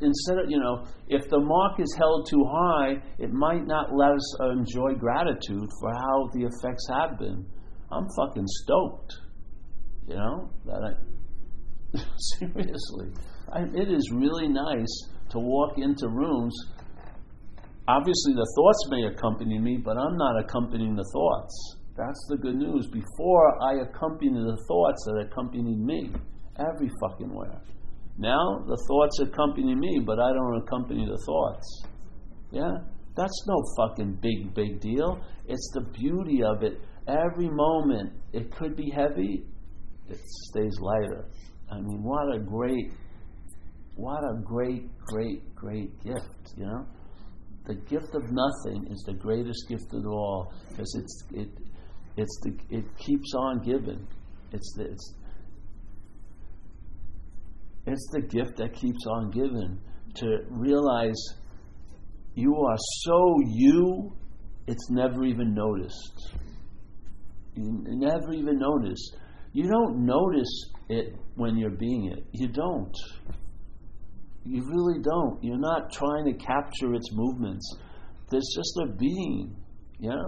instead 0.00 0.38
of, 0.38 0.48
you 0.48 0.60
know, 0.60 0.86
if 1.08 1.28
the 1.28 1.40
mark 1.40 1.80
is 1.80 1.92
held 1.98 2.28
too 2.30 2.44
high, 2.48 3.02
it 3.18 3.32
might 3.32 3.66
not 3.66 3.92
let 3.92 4.12
us 4.12 4.36
enjoy 4.52 4.94
gratitude 4.94 5.68
for 5.80 5.92
how 5.92 6.28
the 6.34 6.44
effects 6.44 6.86
have 6.92 7.18
been. 7.18 7.44
I'm 7.90 8.06
fucking 8.16 8.46
stoked. 8.46 9.23
You 10.06 10.16
know? 10.16 10.50
That 10.66 10.82
I, 10.82 11.98
seriously. 12.38 13.08
I, 13.52 13.62
it 13.62 13.90
is 13.90 14.10
really 14.12 14.48
nice 14.48 15.08
to 15.30 15.38
walk 15.38 15.78
into 15.78 16.08
rooms. 16.08 16.54
Obviously, 17.86 18.32
the 18.34 18.52
thoughts 18.56 18.88
may 18.90 19.04
accompany 19.14 19.58
me, 19.58 19.78
but 19.84 19.96
I'm 19.98 20.16
not 20.16 20.40
accompanying 20.40 20.96
the 20.96 21.08
thoughts. 21.12 21.76
That's 21.96 22.26
the 22.28 22.36
good 22.36 22.56
news. 22.56 22.88
Before 22.88 23.62
I 23.62 23.82
accompany 23.82 24.30
the 24.32 24.58
thoughts 24.66 25.04
that 25.06 25.26
accompanied 25.30 25.78
me, 25.78 26.10
every 26.58 26.90
fucking 27.00 27.32
where. 27.32 27.60
Now 28.18 28.64
the 28.66 28.78
thoughts 28.88 29.20
accompany 29.20 29.74
me, 29.74 30.00
but 30.04 30.18
I 30.18 30.32
don't 30.32 30.62
accompany 30.62 31.04
the 31.04 31.22
thoughts. 31.26 31.84
Yeah? 32.50 32.70
That's 33.16 33.46
no 33.46 33.62
fucking 33.76 34.18
big, 34.20 34.54
big 34.54 34.80
deal. 34.80 35.20
It's 35.46 35.70
the 35.74 35.82
beauty 35.92 36.42
of 36.42 36.62
it. 36.62 36.80
Every 37.06 37.48
moment, 37.50 38.12
it 38.32 38.50
could 38.50 38.76
be 38.76 38.90
heavy, 38.90 39.44
it 40.08 40.20
stays 40.50 40.78
lighter. 40.80 41.26
I 41.70 41.76
mean, 41.76 42.02
what 42.02 42.34
a 42.34 42.38
great, 42.38 42.92
what 43.96 44.22
a 44.22 44.40
great, 44.42 44.88
great, 44.98 45.54
great 45.54 46.02
gift, 46.02 46.54
you 46.56 46.66
know? 46.66 46.86
The 47.66 47.74
gift 47.74 48.14
of 48.14 48.22
nothing 48.30 48.92
is 48.92 49.02
the 49.06 49.14
greatest 49.14 49.68
gift 49.68 49.94
of 49.94 50.06
all 50.06 50.52
because 50.68 50.94
it's, 51.00 51.24
it, 51.32 51.48
it's 52.16 52.40
the, 52.42 52.76
it 52.76 52.84
keeps 52.98 53.32
on 53.34 53.62
giving. 53.62 54.06
It's 54.52 54.74
the, 54.76 54.84
it's, 54.84 55.14
it's 57.86 58.10
the 58.12 58.20
gift 58.20 58.58
that 58.58 58.74
keeps 58.74 59.06
on 59.06 59.30
giving 59.30 59.78
to 60.16 60.38
realize 60.50 61.20
you 62.34 62.54
are 62.54 62.76
so 63.02 63.36
you, 63.46 64.12
it's 64.66 64.90
never 64.90 65.24
even 65.24 65.54
noticed. 65.54 66.34
You 67.56 67.82
never 67.86 68.32
even 68.32 68.58
notice. 68.58 69.10
You 69.54 69.70
don't 69.70 70.04
notice 70.04 70.72
it 70.88 71.14
when 71.36 71.56
you're 71.56 71.70
being 71.70 72.10
it. 72.12 72.26
You 72.32 72.48
don't. 72.48 72.94
You 74.44 74.64
really 74.68 75.00
don't. 75.00 75.42
You're 75.44 75.60
not 75.60 75.92
trying 75.92 76.24
to 76.26 76.32
capture 76.44 76.92
its 76.92 77.08
movements. 77.12 77.64
There's 78.30 78.52
just 78.54 78.76
a 78.82 78.92
being. 78.92 79.56
Yeah? 80.00 80.22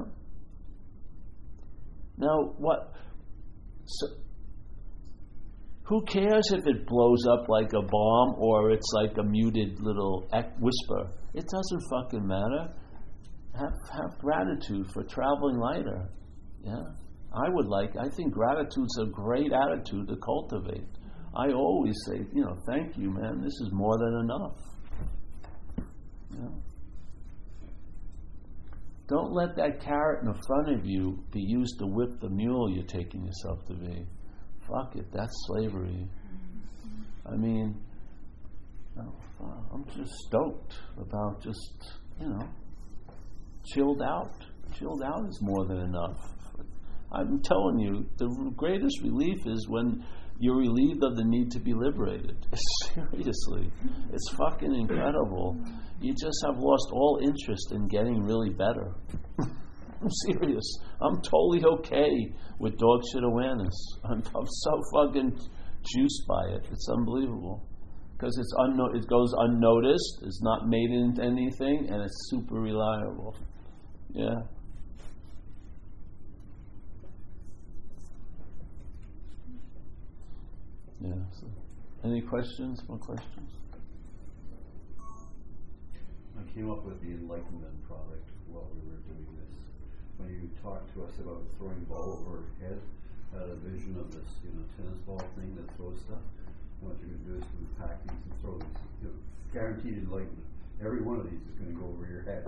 Now, 2.16 2.54
what? 2.56 2.92
So, 3.84 4.06
who 5.82 6.04
cares 6.04 6.52
if 6.52 6.64
it 6.64 6.86
blows 6.86 7.26
up 7.28 7.48
like 7.48 7.72
a 7.72 7.82
bomb 7.82 8.36
or 8.38 8.70
it's 8.70 8.90
like 8.94 9.18
a 9.18 9.24
muted 9.24 9.80
little 9.80 10.28
whisper? 10.60 11.10
It 11.34 11.46
doesn't 11.48 11.82
fucking 11.90 12.26
matter. 12.26 12.72
Have, 13.54 13.72
have 13.92 14.18
gratitude 14.20 14.86
for 14.92 15.02
traveling 15.02 15.58
lighter. 15.58 16.10
Yeah? 16.64 16.82
I 17.36 17.48
would 17.48 17.66
like, 17.66 17.96
I 17.96 18.08
think 18.08 18.32
gratitude's 18.32 18.98
a 18.98 19.06
great 19.06 19.52
attitude 19.52 20.08
to 20.08 20.16
cultivate. 20.16 20.88
I 21.34 21.52
always 21.52 21.94
say, 22.06 22.24
you 22.32 22.42
know, 22.42 22.56
thank 22.66 22.96
you, 22.96 23.10
man. 23.10 23.42
This 23.42 23.52
is 23.60 23.68
more 23.72 23.96
than 23.98 24.20
enough. 24.24 24.58
Yeah. 26.32 26.48
Don't 29.08 29.32
let 29.32 29.54
that 29.56 29.80
carrot 29.80 30.24
in 30.24 30.34
front 30.46 30.80
of 30.80 30.86
you 30.86 31.22
be 31.30 31.40
used 31.40 31.78
to 31.78 31.86
whip 31.86 32.18
the 32.20 32.30
mule 32.30 32.70
you're 32.70 32.84
taking 32.84 33.24
yourself 33.24 33.64
to 33.66 33.74
be 33.74 34.06
fuck 34.68 34.96
it, 34.96 35.06
that's 35.12 35.32
slavery. 35.46 36.08
I 37.24 37.36
mean, 37.36 37.76
uh, 38.98 39.02
I'm 39.72 39.84
just 39.96 40.12
stoked 40.26 40.74
about 40.98 41.42
just, 41.42 41.92
you 42.20 42.28
know, 42.28 42.48
chilled 43.64 44.02
out. 44.02 44.32
Chilled 44.78 45.02
out 45.02 45.28
is 45.28 45.38
more 45.40 45.66
than 45.66 45.78
enough. 45.78 46.35
I'm 47.12 47.40
telling 47.42 47.78
you, 47.78 48.06
the 48.18 48.28
greatest 48.56 49.00
relief 49.02 49.46
is 49.46 49.66
when 49.68 50.04
you're 50.38 50.58
relieved 50.58 51.02
of 51.02 51.16
the 51.16 51.24
need 51.24 51.50
to 51.52 51.60
be 51.60 51.72
liberated. 51.72 52.36
Seriously. 52.94 53.70
It's 54.12 54.28
fucking 54.36 54.74
incredible. 54.74 55.56
You 56.00 56.12
just 56.12 56.44
have 56.46 56.58
lost 56.58 56.88
all 56.92 57.20
interest 57.22 57.72
in 57.72 57.88
getting 57.88 58.22
really 58.22 58.50
better. 58.50 58.94
I'm 59.38 60.10
serious. 60.26 60.78
I'm 61.00 61.22
totally 61.22 61.64
okay 61.64 62.34
with 62.58 62.76
dog 62.76 63.00
shit 63.12 63.24
awareness. 63.24 63.74
I'm, 64.04 64.22
I'm 64.34 64.46
so 64.46 64.82
fucking 64.94 65.38
juiced 65.94 66.26
by 66.28 66.44
it. 66.54 66.66
It's 66.70 66.88
unbelievable. 66.90 67.66
Because 68.12 68.36
it's 68.38 68.54
unno- 68.58 68.94
it 68.96 69.06
goes 69.08 69.32
unnoticed, 69.38 70.22
it's 70.22 70.40
not 70.42 70.68
made 70.68 70.90
into 70.90 71.22
anything, 71.22 71.88
and 71.90 72.02
it's 72.02 72.28
super 72.30 72.56
reliable. 72.56 73.36
Yeah. 74.12 74.34
Yeah. 81.00 81.12
So, 81.40 81.46
any 82.04 82.20
questions? 82.22 82.82
More 82.88 82.98
questions? 82.98 83.50
I 86.36 86.42
came 86.54 86.70
up 86.70 86.84
with 86.84 87.00
the 87.00 87.08
Enlightenment 87.08 87.86
product 87.88 88.28
while 88.48 88.68
we 88.72 88.80
were 88.88 89.00
doing 89.04 89.26
this. 89.36 89.56
When 90.16 90.28
you 90.30 90.48
talked 90.62 90.92
to 90.94 91.04
us 91.04 91.12
about 91.20 91.42
throwing 91.58 91.84
ball 91.84 92.24
overhead, 92.24 92.80
had 93.32 93.48
a 93.50 93.56
vision 93.56 93.96
of 94.00 94.12
this, 94.12 94.28
you 94.44 94.50
know, 94.56 94.64
tennis 94.76 94.98
ball 95.06 95.20
thing 95.36 95.54
that 95.56 95.68
throws 95.76 95.98
stuff. 96.06 96.24
What 96.80 96.96
you're 97.00 97.08
going 97.08 97.24
to 97.24 97.28
do 97.28 97.36
is 97.40 97.44
pack 97.78 98.00
these 98.04 98.16
and 98.30 98.40
throw 98.40 98.58
these. 98.58 98.80
You 99.02 99.08
know, 99.08 99.14
guaranteed 99.52 99.98
enlightenment. 100.04 100.46
Every 100.80 101.02
one 101.02 101.20
of 101.20 101.30
these 101.30 101.40
is 101.40 101.56
going 101.60 101.72
to 101.74 101.80
go 101.80 101.86
over 101.88 102.06
your 102.08 102.22
head. 102.22 102.44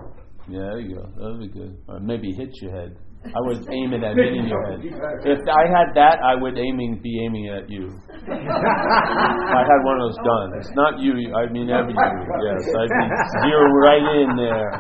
Yeah, 0.49 0.69
there 0.73 0.81
you 0.81 0.97
go. 0.97 1.05
That 1.17 1.29
would 1.33 1.53
be 1.53 1.59
good. 1.59 1.77
Or 1.89 2.01
maybe 2.01 2.33
hit 2.33 2.51
your 2.61 2.73
head. 2.73 2.97
I 3.27 3.41
was 3.45 3.59
aiming 3.69 4.03
it 4.03 4.07
at 4.07 4.17
hitting 4.17 4.47
your 4.47 4.63
head. 4.71 4.79
If 5.27 5.43
I 5.51 5.65
had 5.67 5.93
that, 5.99 6.23
I 6.23 6.35
would 6.39 6.57
aiming 6.57 7.01
be 7.03 7.21
aiming 7.27 7.49
at 7.49 7.69
you. 7.69 7.91
I 8.31 9.63
had 9.67 9.81
one 9.85 10.01
of 10.01 10.09
those 10.09 10.17
done. 10.23 10.53
It's 10.59 10.71
not 10.75 10.99
you. 11.01 11.35
I 11.35 11.51
mean 11.51 11.69
every 11.75 11.93
you. 11.93 11.99
Yes, 12.47 12.63
I'd 12.79 12.89
be 12.89 13.07
zero 13.43 13.67
right 13.83 14.07
in 14.23 14.37
there 14.37 14.71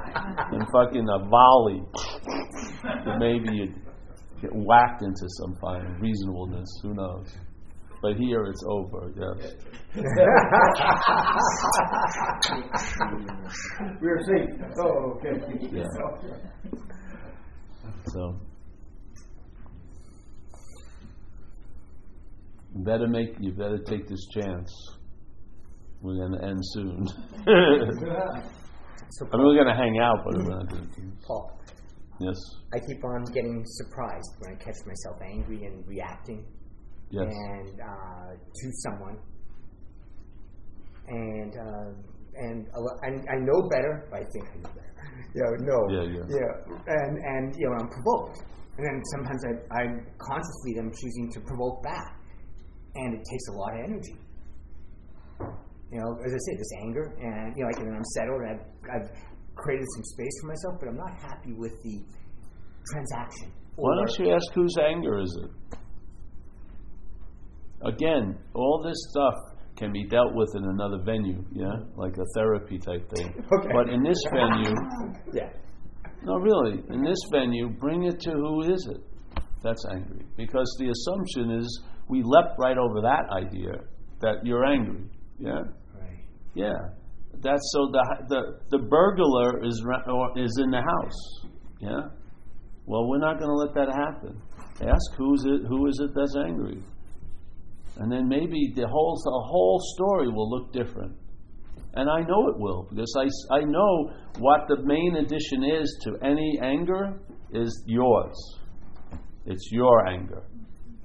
and 0.54 0.62
fucking 0.72 1.06
a 1.08 1.18
volley. 1.28 1.82
maybe 3.18 3.50
you 3.56 3.66
get 4.40 4.54
whacked 4.54 5.02
into 5.02 5.26
some 5.42 5.56
fine 5.60 5.98
reasonableness. 6.00 6.68
Who 6.82 6.94
knows? 6.94 7.26
But 8.00 8.16
here 8.16 8.44
it's 8.44 8.62
over. 8.70 9.10
Yes. 9.18 9.52
we 14.00 14.08
are 14.08 14.22
safe. 14.22 14.50
Oh, 14.80 15.18
okay. 15.18 15.34
Yeah. 15.72 15.82
So 18.06 18.36
you 22.74 22.84
better 22.84 23.06
make 23.08 23.34
you 23.40 23.52
better 23.52 23.78
take 23.78 24.08
this 24.08 24.26
chance. 24.32 24.70
We're 26.00 26.16
gonna 26.28 26.46
end 26.46 26.60
soon. 26.62 27.06
So 27.06 27.14
I 29.32 29.36
mean, 29.36 29.46
we're 29.46 29.56
gonna 29.64 29.76
hang 29.76 29.98
out, 29.98 30.18
but 30.24 30.36
we're 30.36 30.48
not 30.54 30.68
gonna. 30.68 30.86
Paul, 31.26 31.58
Yes. 32.20 32.34
I 32.74 32.78
keep 32.80 33.04
on 33.04 33.24
getting 33.32 33.62
surprised 33.64 34.30
when 34.40 34.54
I 34.54 34.56
catch 34.58 34.76
myself 34.86 35.20
angry 35.24 35.64
and 35.66 35.86
reacting 35.86 36.44
Yes. 37.10 37.24
and 37.30 37.80
uh, 37.80 38.34
to 38.34 38.72
someone, 38.84 39.16
and 41.08 41.54
uh, 41.56 41.92
and 42.36 42.66
a 42.74 42.80
lo- 42.80 42.98
and 43.02 43.20
I 43.30 43.36
know 43.40 43.68
better. 43.70 44.08
but 44.10 44.20
I 44.20 44.24
think 44.30 44.44
I 44.52 44.56
know 44.58 44.70
Yeah, 45.34 45.50
no. 45.60 45.78
Yeah, 45.90 46.06
yeah. 46.08 46.24
Yeah, 46.28 46.52
and 46.86 47.18
and 47.18 47.54
you 47.56 47.68
know 47.68 47.74
I'm 47.78 47.88
provoked, 47.88 48.38
and 48.76 48.82
then 48.86 48.96
sometimes 49.14 49.42
I 49.44 49.52
I 49.76 49.82
consciously 50.18 50.78
am 50.78 50.90
choosing 50.90 51.30
to 51.34 51.40
provoke 51.40 51.82
back, 51.82 52.16
and 52.94 53.14
it 53.14 53.22
takes 53.30 53.46
a 53.48 53.52
lot 53.52 53.74
of 53.74 53.80
energy. 53.84 54.16
You 55.90 55.98
know, 56.00 56.10
as 56.24 56.32
I 56.32 56.40
say, 56.44 56.56
this 56.56 56.72
anger, 56.84 57.16
and 57.20 57.56
you 57.56 57.62
know, 57.62 57.70
like, 57.72 57.80
and 57.80 57.96
I'm 57.96 58.04
settled, 58.16 58.42
and 58.42 58.60
I've, 58.60 58.64
I've 58.92 59.10
created 59.54 59.86
some 59.96 60.04
space 60.04 60.36
for 60.40 60.46
myself, 60.48 60.74
but 60.80 60.88
I'm 60.88 60.96
not 60.96 61.14
happy 61.20 61.52
with 61.54 61.82
the 61.82 62.04
transaction. 62.92 63.52
Why 63.76 63.94
don't 63.94 64.18
you 64.18 64.34
ask 64.34 64.52
whose 64.54 64.76
anger 64.78 65.18
is 65.20 65.38
it? 65.44 65.78
Again, 67.86 68.36
all 68.54 68.82
this 68.84 68.96
stuff 69.10 69.34
can 69.78 69.92
be 69.92 70.04
dealt 70.08 70.34
with 70.34 70.48
in 70.56 70.64
another 70.64 70.98
venue, 71.04 71.42
yeah, 71.52 71.72
like 71.96 72.14
a 72.18 72.24
therapy 72.34 72.78
type 72.78 73.08
thing. 73.14 73.32
Okay. 73.58 73.68
But 73.72 73.88
in 73.88 74.02
this 74.02 74.18
venue, 74.32 74.74
Yeah. 75.32 75.50
no, 76.24 76.34
really, 76.36 76.82
in 76.90 77.02
this 77.04 77.18
venue, 77.32 77.68
bring 77.70 78.02
it 78.04 78.18
to 78.20 78.30
who 78.32 78.62
is 78.62 78.86
it 78.90 79.00
that's 79.62 79.84
angry? 79.92 80.24
Because 80.36 80.68
the 80.80 80.88
assumption 80.90 81.58
is 81.60 81.82
we 82.08 82.22
leapt 82.24 82.58
right 82.58 82.76
over 82.78 83.00
that 83.02 83.24
idea 83.32 83.72
that 84.20 84.44
you're 84.44 84.64
angry, 84.66 85.04
yeah. 85.38 85.62
Right. 85.94 86.24
Yeah, 86.54 86.78
that's 87.40 87.62
so 87.72 87.80
the 87.92 88.04
the 88.28 88.40
the 88.70 88.78
burglar 88.78 89.64
is 89.64 89.82
ra- 89.86 90.12
or 90.12 90.38
is 90.38 90.52
in 90.64 90.70
the 90.70 90.82
house. 90.82 91.20
Yeah. 91.80 92.02
Well, 92.86 93.06
we're 93.08 93.18
not 93.20 93.38
going 93.38 93.50
to 93.50 93.54
let 93.64 93.74
that 93.74 93.94
happen. 93.94 94.40
Ask 94.80 95.06
who's 95.18 95.44
it. 95.44 95.60
Who 95.68 95.86
is 95.86 96.00
it 96.02 96.10
that's 96.14 96.34
angry? 96.46 96.82
And 97.98 98.10
then 98.10 98.28
maybe 98.28 98.72
the 98.74 98.86
whole 98.86 99.20
the 99.24 99.44
whole 99.50 99.80
story 99.94 100.28
will 100.28 100.48
look 100.48 100.72
different. 100.72 101.16
And 101.94 102.08
I 102.08 102.20
know 102.20 102.48
it 102.48 102.58
will 102.58 102.86
because 102.90 103.12
I, 103.18 103.56
I 103.56 103.60
know 103.64 104.12
what 104.38 104.68
the 104.68 104.82
main 104.84 105.16
addition 105.16 105.64
is 105.64 105.98
to 106.04 106.16
any 106.24 106.58
anger 106.62 107.20
is 107.52 107.82
yours. 107.86 108.36
It's 109.46 109.68
your 109.72 110.06
anger. 110.06 110.42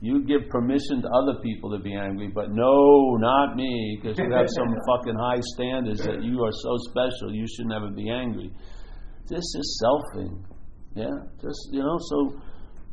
You 0.02 0.22
give 0.26 0.50
permission 0.50 1.02
to 1.02 1.08
other 1.08 1.40
people 1.42 1.72
to 1.72 1.82
be 1.82 1.96
angry, 1.96 2.28
but 2.28 2.52
no, 2.52 3.16
not 3.16 3.56
me, 3.56 3.98
because 4.02 4.20
you 4.20 4.30
have 4.34 4.48
some 4.50 4.68
fucking 4.88 5.16
high 5.16 5.40
standards 5.56 6.04
that 6.04 6.22
you 6.22 6.44
are 6.44 6.52
so 6.52 6.76
special, 6.90 7.34
you 7.34 7.48
should 7.48 7.68
never 7.68 7.90
be 7.90 8.10
angry. 8.10 8.52
This 9.30 9.40
is 9.40 9.82
selfing. 9.82 10.44
Yeah, 10.94 11.16
just 11.42 11.70
you 11.72 11.80
know, 11.80 11.98
so 12.00 12.38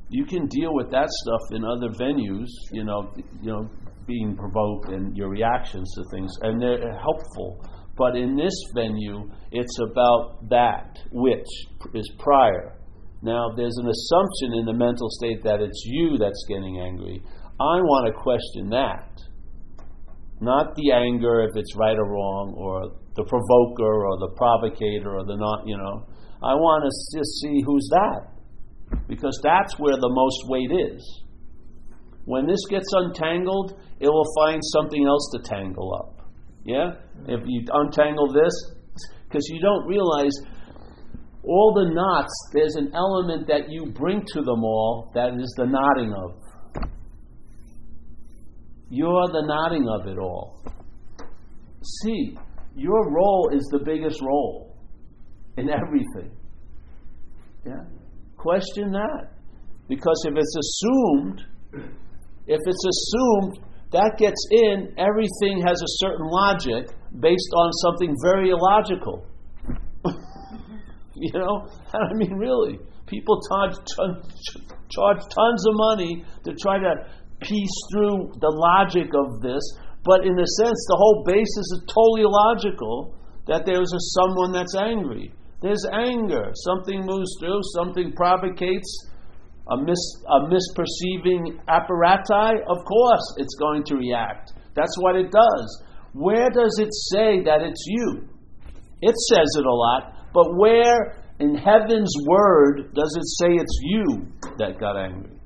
you 0.08 0.24
can 0.24 0.46
deal 0.46 0.72
with 0.72 0.90
that 0.92 1.08
stuff 1.10 1.40
in 1.50 1.64
other 1.64 1.88
venues. 1.88 2.48
You 2.70 2.84
know, 2.84 3.12
you 3.42 3.50
know, 3.50 3.68
being 4.10 4.36
provoked 4.36 4.88
and 4.88 5.16
your 5.16 5.28
reactions 5.30 5.88
to 5.94 6.02
things, 6.10 6.32
and 6.42 6.60
they're 6.60 6.98
helpful. 6.98 7.64
But 7.96 8.16
in 8.16 8.36
this 8.36 8.54
venue, 8.74 9.30
it's 9.52 9.78
about 9.78 10.48
that 10.50 10.98
which 11.12 11.46
is 11.94 12.10
prior. 12.18 12.76
Now, 13.22 13.50
there's 13.54 13.76
an 13.76 13.88
assumption 13.88 14.58
in 14.58 14.64
the 14.64 14.72
mental 14.72 15.08
state 15.10 15.44
that 15.44 15.60
it's 15.60 15.82
you 15.84 16.16
that's 16.18 16.44
getting 16.48 16.80
angry. 16.80 17.22
I 17.60 17.76
want 17.84 18.06
to 18.08 18.22
question 18.22 18.70
that. 18.70 19.12
Not 20.40 20.74
the 20.74 20.92
anger, 20.92 21.44
if 21.44 21.50
it's 21.54 21.76
right 21.76 21.96
or 21.96 22.08
wrong, 22.08 22.54
or 22.56 22.96
the 23.14 23.24
provoker, 23.24 24.06
or 24.06 24.16
the 24.18 24.32
provocator, 24.34 25.18
or 25.18 25.24
the 25.26 25.36
not, 25.36 25.66
you 25.66 25.76
know. 25.76 26.06
I 26.42 26.54
want 26.54 26.88
to 26.88 27.18
just 27.18 27.40
see 27.42 27.60
who's 27.66 27.86
that. 27.92 28.32
Because 29.06 29.38
that's 29.44 29.78
where 29.78 29.96
the 29.96 30.08
most 30.08 30.48
weight 30.48 30.72
is. 30.94 31.04
When 32.24 32.46
this 32.46 32.60
gets 32.68 32.86
untangled, 32.92 33.80
it 33.98 34.08
will 34.08 34.26
find 34.38 34.60
something 34.62 35.06
else 35.06 35.30
to 35.34 35.42
tangle 35.42 35.94
up. 35.94 36.28
Yeah? 36.64 36.92
If 37.26 37.40
you 37.46 37.64
untangle 37.72 38.32
this, 38.32 38.52
because 39.24 39.46
you 39.48 39.60
don't 39.60 39.86
realize 39.86 40.32
all 41.42 41.72
the 41.74 41.94
knots, 41.94 42.32
there's 42.52 42.74
an 42.76 42.92
element 42.94 43.46
that 43.48 43.70
you 43.70 43.86
bring 43.92 44.22
to 44.34 44.42
them 44.42 44.62
all 44.62 45.10
that 45.14 45.34
is 45.40 45.54
the 45.56 45.66
knotting 45.66 46.12
of. 46.12 46.34
You're 48.90 49.28
the 49.28 49.46
knotting 49.46 49.86
of 49.88 50.06
it 50.08 50.18
all. 50.18 50.62
See, 51.82 52.36
your 52.74 53.10
role 53.10 53.50
is 53.52 53.66
the 53.72 53.80
biggest 53.84 54.20
role 54.20 54.76
in 55.56 55.70
everything. 55.70 56.36
Yeah? 57.64 57.84
Question 58.36 58.90
that. 58.92 59.32
Because 59.88 60.24
if 60.26 60.34
it's 60.36 60.56
assumed, 60.56 61.42
if 62.50 62.58
it's 62.66 62.82
assumed, 62.82 63.62
that 63.94 64.18
gets 64.18 64.42
in, 64.50 64.90
everything 64.98 65.62
has 65.62 65.78
a 65.78 65.92
certain 66.02 66.26
logic 66.26 66.90
based 67.14 67.52
on 67.54 67.70
something 67.86 68.14
very 68.26 68.50
illogical. 68.50 69.22
you 71.14 71.30
know? 71.34 71.70
I 71.94 72.12
mean, 72.14 72.34
really. 72.34 72.78
People 73.06 73.40
charge, 73.50 73.78
charge 74.90 75.22
tons 75.30 75.62
of 75.66 75.74
money 75.94 76.24
to 76.44 76.54
try 76.54 76.78
to 76.78 77.06
piece 77.40 77.78
through 77.94 78.34
the 78.42 78.50
logic 78.50 79.10
of 79.14 79.40
this, 79.42 79.62
but 80.04 80.26
in 80.26 80.34
a 80.34 80.48
sense, 80.58 80.80
the 80.90 80.98
whole 80.98 81.22
basis 81.26 81.66
is 81.70 81.86
totally 81.86 82.22
illogical 82.26 83.14
that 83.46 83.64
there's 83.64 83.92
a 83.94 84.02
someone 84.18 84.52
that's 84.52 84.74
angry. 84.74 85.32
There's 85.62 85.84
anger. 85.92 86.50
Something 86.54 87.06
moves 87.06 87.30
through, 87.38 87.60
something 87.74 88.12
provocates 88.12 89.09
a, 89.68 89.76
mis- 89.76 90.22
a 90.28 90.40
misperceiving 90.48 91.60
apparati. 91.68 92.60
Of 92.66 92.84
course, 92.84 93.34
it's 93.36 93.54
going 93.58 93.84
to 93.84 93.96
react. 93.96 94.52
That's 94.74 94.96
what 95.00 95.16
it 95.16 95.30
does. 95.30 95.82
Where 96.12 96.48
does 96.50 96.78
it 96.78 96.90
say 97.12 97.42
that 97.44 97.62
it's 97.62 97.84
you? 97.86 98.28
It 99.02 99.14
says 99.28 99.46
it 99.56 99.64
a 99.64 99.72
lot, 99.72 100.14
but 100.34 100.56
where 100.56 101.16
in 101.38 101.54
heaven's 101.54 102.14
word 102.26 102.92
does 102.94 103.16
it 103.16 103.26
say 103.38 103.54
it's 103.54 103.78
you 103.82 104.26
that 104.58 104.78
got 104.78 104.96
angry? 104.96 105.38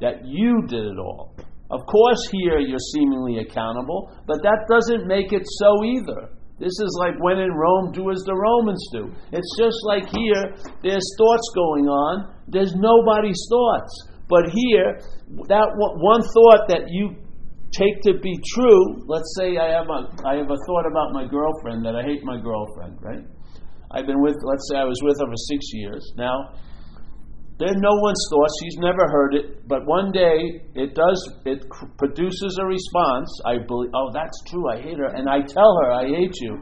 That 0.00 0.24
you 0.24 0.62
did 0.66 0.84
it 0.84 0.98
all. 0.98 1.34
Of 1.70 1.80
course, 1.86 2.28
here 2.32 2.58
you're 2.58 2.78
seemingly 2.94 3.38
accountable, 3.38 4.10
but 4.26 4.38
that 4.42 4.66
doesn't 4.70 5.06
make 5.06 5.32
it 5.32 5.42
so 5.44 5.84
either. 5.84 6.30
This 6.58 6.74
is 6.74 6.90
like 6.98 7.14
when 7.22 7.38
in 7.38 7.52
Rome, 7.52 7.92
do 7.92 8.10
as 8.10 8.22
the 8.26 8.34
Romans 8.34 8.82
do. 8.92 9.14
It's 9.32 9.52
just 9.58 9.78
like 9.86 10.10
here, 10.10 10.54
there's 10.82 11.06
thoughts 11.16 11.46
going 11.54 11.86
on, 11.86 12.34
there's 12.48 12.74
nobody's 12.74 13.38
thoughts. 13.48 13.94
But 14.28 14.50
here, 14.50 14.98
that 15.48 15.68
one 15.74 16.22
thought 16.22 16.68
that 16.68 16.90
you 16.90 17.16
take 17.72 18.02
to 18.02 18.18
be 18.18 18.36
true, 18.54 19.06
let's 19.06 19.32
say 19.38 19.56
I 19.56 19.70
have 19.70 19.88
a, 19.88 20.00
I 20.26 20.36
have 20.36 20.50
a 20.50 20.60
thought 20.66 20.86
about 20.90 21.12
my 21.12 21.24
girlfriend 21.30 21.84
that 21.86 21.94
I 21.94 22.02
hate 22.02 22.24
my 22.24 22.40
girlfriend, 22.40 22.98
right? 23.00 23.24
I've 23.90 24.06
been 24.06 24.20
with, 24.20 24.36
let's 24.42 24.68
say 24.70 24.76
I 24.76 24.84
was 24.84 25.00
with 25.02 25.16
her 25.20 25.26
for 25.26 25.42
six 25.48 25.70
years. 25.72 26.12
Now, 26.16 26.52
they're 27.58 27.74
no 27.74 27.94
one's 28.02 28.22
thoughts. 28.30 28.54
She's 28.62 28.78
never 28.78 29.02
heard 29.10 29.34
it, 29.34 29.66
but 29.66 29.84
one 29.86 30.12
day 30.12 30.62
it 30.74 30.94
does. 30.94 31.18
It 31.44 31.66
produces 31.98 32.58
a 32.62 32.66
response. 32.66 33.28
I 33.44 33.58
believe. 33.66 33.90
Oh, 33.94 34.10
that's 34.14 34.38
true. 34.46 34.70
I 34.70 34.80
hate 34.80 34.98
her, 34.98 35.10
and 35.10 35.28
I 35.28 35.40
tell 35.42 35.74
her 35.82 35.90
I 35.90 36.06
hate 36.06 36.34
you. 36.40 36.56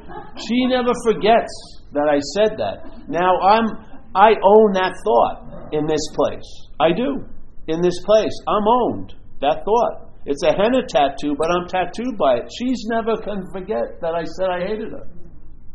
She 0.49 0.67
never 0.67 0.93
forgets 1.05 1.53
that 1.93 2.09
I 2.09 2.19
said 2.35 2.57
that. 2.59 3.09
Now 3.09 3.39
I'm. 3.41 3.67
I 4.15 4.31
own 4.33 4.73
that 4.73 4.97
thought 5.05 5.69
in 5.73 5.87
this 5.87 6.01
place. 6.15 6.49
I 6.81 6.93
do. 6.97 7.25
In 7.69 7.83
this 7.83 8.01
place, 8.07 8.33
I'm 8.49 8.67
owned 8.67 9.13
that 9.43 9.65
thought. 9.65 10.07
It's 10.25 10.43
a 10.43 10.53
henna 10.53 10.83
tattoo, 10.89 11.37
but 11.39 11.51
I'm 11.51 11.69
tattooed 11.69 12.17
by 12.19 12.37
it. 12.37 12.51
She's 12.59 12.83
never 12.89 13.17
can 13.21 13.43
forget 13.53 14.01
that 14.01 14.15
I 14.15 14.25
said 14.25 14.49
I 14.49 14.61
hated 14.67 14.93
her. 14.93 15.07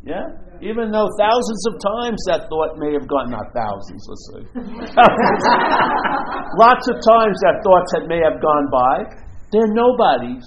Yeah? 0.04 0.26
Even 0.62 0.92
though 0.92 1.10
thousands 1.18 1.66
of 1.68 1.74
times 1.82 2.22
that 2.30 2.46
thought 2.50 2.78
may 2.78 2.94
have 2.94 3.08
gone, 3.10 3.32
not 3.34 3.50
thousands, 3.50 4.06
let's 4.06 4.26
say. 4.30 4.46
Lots 6.62 6.86
of 6.86 7.02
times 7.02 7.34
that 7.42 7.66
thoughts 7.66 7.90
had 7.98 8.06
may 8.06 8.22
have 8.22 8.38
gone 8.38 8.70
by. 8.70 9.10
They're 9.52 9.74
nobodies. 9.74 10.46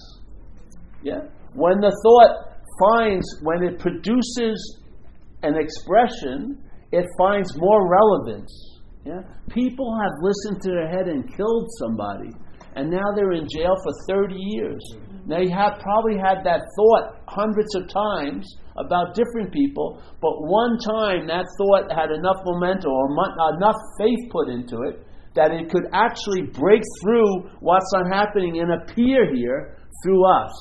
Yeah? 1.03 1.27
When 1.55 1.81
the 1.81 1.91
thought 1.91 2.55
finds, 2.79 3.27
when 3.43 3.63
it 3.63 3.79
produces 3.79 4.81
an 5.43 5.57
expression, 5.59 6.63
it 6.93 7.07
finds 7.19 7.57
more 7.57 7.91
relevance 7.91 8.81
Yeah? 9.05 9.21
People 9.51 9.99
have 10.01 10.13
listened 10.23 10.63
to 10.63 10.71
their 10.71 10.89
head 10.89 11.09
and 11.09 11.29
killed 11.37 11.69
somebody, 11.79 12.31
and 12.77 12.91
now 12.91 13.05
they're 13.15 13.33
in 13.33 13.47
jail 13.49 13.77
for 13.83 13.93
30 14.09 14.35
years. 14.35 14.97
They 15.27 15.49
have 15.51 15.79
probably 15.81 16.17
had 16.17 16.45
that 16.45 16.63
thought 16.77 17.21
hundreds 17.29 17.75
of 17.75 17.89
times 17.89 18.47
about 18.77 19.15
different 19.15 19.53
people, 19.53 20.03
but 20.21 20.35
one 20.43 20.79
time 20.83 21.27
that 21.27 21.47
thought 21.59 21.91
had 21.95 22.11
enough 22.11 22.43
momentum 22.45 22.91
or 22.91 23.07
enough 23.57 23.79
faith 23.99 24.31
put 24.31 24.49
into 24.49 24.83
it 24.91 25.07
that 25.35 25.51
it 25.51 25.71
could 25.71 25.87
actually 25.93 26.43
break 26.55 26.83
through 27.03 27.51
what's 27.61 27.91
not 27.93 28.07
happening 28.11 28.61
and 28.61 28.71
appear 28.71 29.35
here 29.35 29.79
through 30.03 30.25
us. 30.27 30.53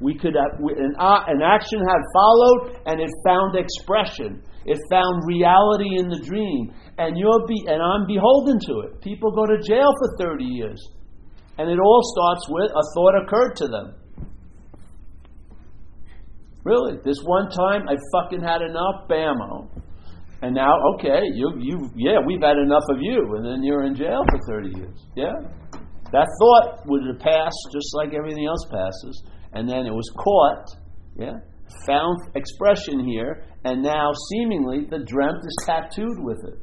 We 0.00 0.14
could 0.14 0.34
have, 0.34 0.58
an, 0.58 0.94
uh, 0.98 1.22
an 1.26 1.42
action 1.42 1.80
had 1.80 2.02
followed 2.14 2.78
and 2.86 3.00
it 3.00 3.10
found 3.26 3.56
expression. 3.56 4.42
It 4.66 4.78
found 4.90 5.26
reality 5.26 5.98
in 5.98 6.08
the 6.08 6.22
dream. 6.22 6.72
And 6.98 7.18
you're 7.18 7.46
be, 7.46 7.66
and 7.66 7.82
I'm 7.82 8.06
beholden 8.06 8.58
to 8.70 8.74
it. 8.86 9.02
People 9.02 9.30
go 9.32 9.46
to 9.46 9.58
jail 9.62 9.90
for 9.98 10.16
30 10.18 10.44
years. 10.44 10.80
And 11.58 11.70
it 11.70 11.78
all 11.78 12.02
starts 12.02 12.46
with 12.48 12.70
a 12.70 12.84
thought 12.94 13.22
occurred 13.22 13.56
to 13.56 13.68
them. 13.68 13.94
Really, 16.64 16.96
this 17.04 17.18
one 17.24 17.50
time 17.50 17.86
I 17.88 17.96
fucking 18.12 18.40
had 18.40 18.62
enough, 18.62 19.06
bammo. 19.08 19.68
And 20.40 20.54
now, 20.54 20.72
okay, 20.94 21.20
you, 21.34 21.52
you, 21.60 21.90
yeah, 21.94 22.18
we've 22.26 22.40
had 22.40 22.56
enough 22.56 22.84
of 22.90 22.96
you, 23.00 23.34
and 23.36 23.44
then 23.44 23.62
you're 23.62 23.84
in 23.84 23.94
jail 23.94 24.24
for 24.30 24.38
30 24.48 24.78
years. 24.78 25.06
Yeah? 25.14 25.34
That 26.12 26.26
thought 26.38 26.86
would 26.86 27.02
have 27.06 27.18
passed 27.18 27.68
just 27.72 27.94
like 27.94 28.14
everything 28.14 28.46
else 28.46 28.66
passes, 28.70 29.22
and 29.52 29.68
then 29.68 29.84
it 29.86 29.92
was 29.92 30.10
caught, 30.16 30.66
yeah, 31.16 31.34
found 31.86 32.18
expression 32.34 33.06
here, 33.06 33.44
and 33.64 33.82
now 33.82 34.12
seemingly 34.30 34.86
the 34.88 35.00
dreamt 35.04 35.38
is 35.38 35.56
tattooed 35.66 36.22
with 36.22 36.38
it. 36.44 36.58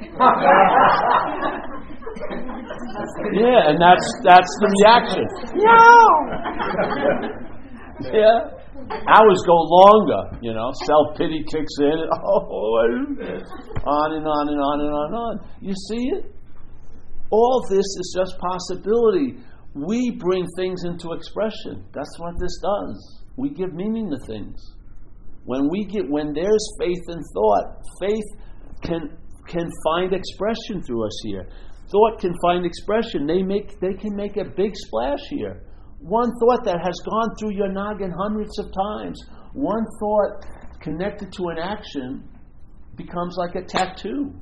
yeah, 3.32 3.70
and 3.70 3.78
that's 3.80 4.06
that's 4.24 4.52
the 4.60 4.68
reaction. 4.82 5.24
No. 5.56 5.88
yeah. 8.12 8.58
Hours 8.88 9.42
go 9.44 9.56
longer, 9.68 10.38
you 10.40 10.54
know. 10.54 10.70
Self 10.86 11.16
pity 11.16 11.44
kicks 11.50 11.76
in. 11.80 11.92
And, 11.92 12.10
oh, 12.24 12.80
on 13.84 14.12
and 14.14 14.26
on 14.26 14.48
and 14.48 14.60
on 14.60 14.80
and 14.80 14.92
on 14.92 15.06
and 15.06 15.16
on. 15.16 15.40
You 15.60 15.74
see 15.88 16.08
it? 16.16 16.34
All 17.30 17.62
this 17.68 17.84
is 17.84 18.16
just 18.16 18.38
possibility. 18.38 19.36
We 19.74 20.12
bring 20.18 20.46
things 20.56 20.84
into 20.84 21.12
expression. 21.12 21.84
That's 21.92 22.18
what 22.18 22.34
this 22.40 22.58
does. 22.62 23.22
We 23.36 23.50
give 23.50 23.74
meaning 23.74 24.10
to 24.10 24.18
things. 24.26 24.58
When 25.44 25.68
we 25.70 25.84
get, 25.84 26.08
when 26.08 26.32
there's 26.32 26.66
faith 26.78 27.04
and 27.08 27.22
thought, 27.34 27.82
faith 28.00 28.28
can 28.82 29.16
can 29.48 29.68
find 29.84 30.12
expression 30.12 30.82
through 30.82 31.06
us 31.06 31.20
here. 31.24 31.48
Thought 31.90 32.20
can 32.20 32.34
find 32.42 32.66
expression. 32.66 33.26
They 33.26 33.42
make 33.42 33.80
they 33.80 33.94
can 33.94 34.14
make 34.14 34.36
a 34.36 34.44
big 34.44 34.76
splash 34.76 35.20
here. 35.30 35.62
One 36.00 36.30
thought 36.38 36.64
that 36.64 36.80
has 36.82 37.00
gone 37.04 37.34
through 37.38 37.54
your 37.54 37.72
noggin 37.72 38.12
hundreds 38.12 38.58
of 38.58 38.66
times, 38.72 39.20
one 39.52 39.84
thought 39.98 40.46
connected 40.80 41.32
to 41.32 41.48
an 41.48 41.58
action 41.58 42.28
becomes 42.96 43.36
like 43.38 43.54
a 43.54 43.64
tattoo. 43.64 44.32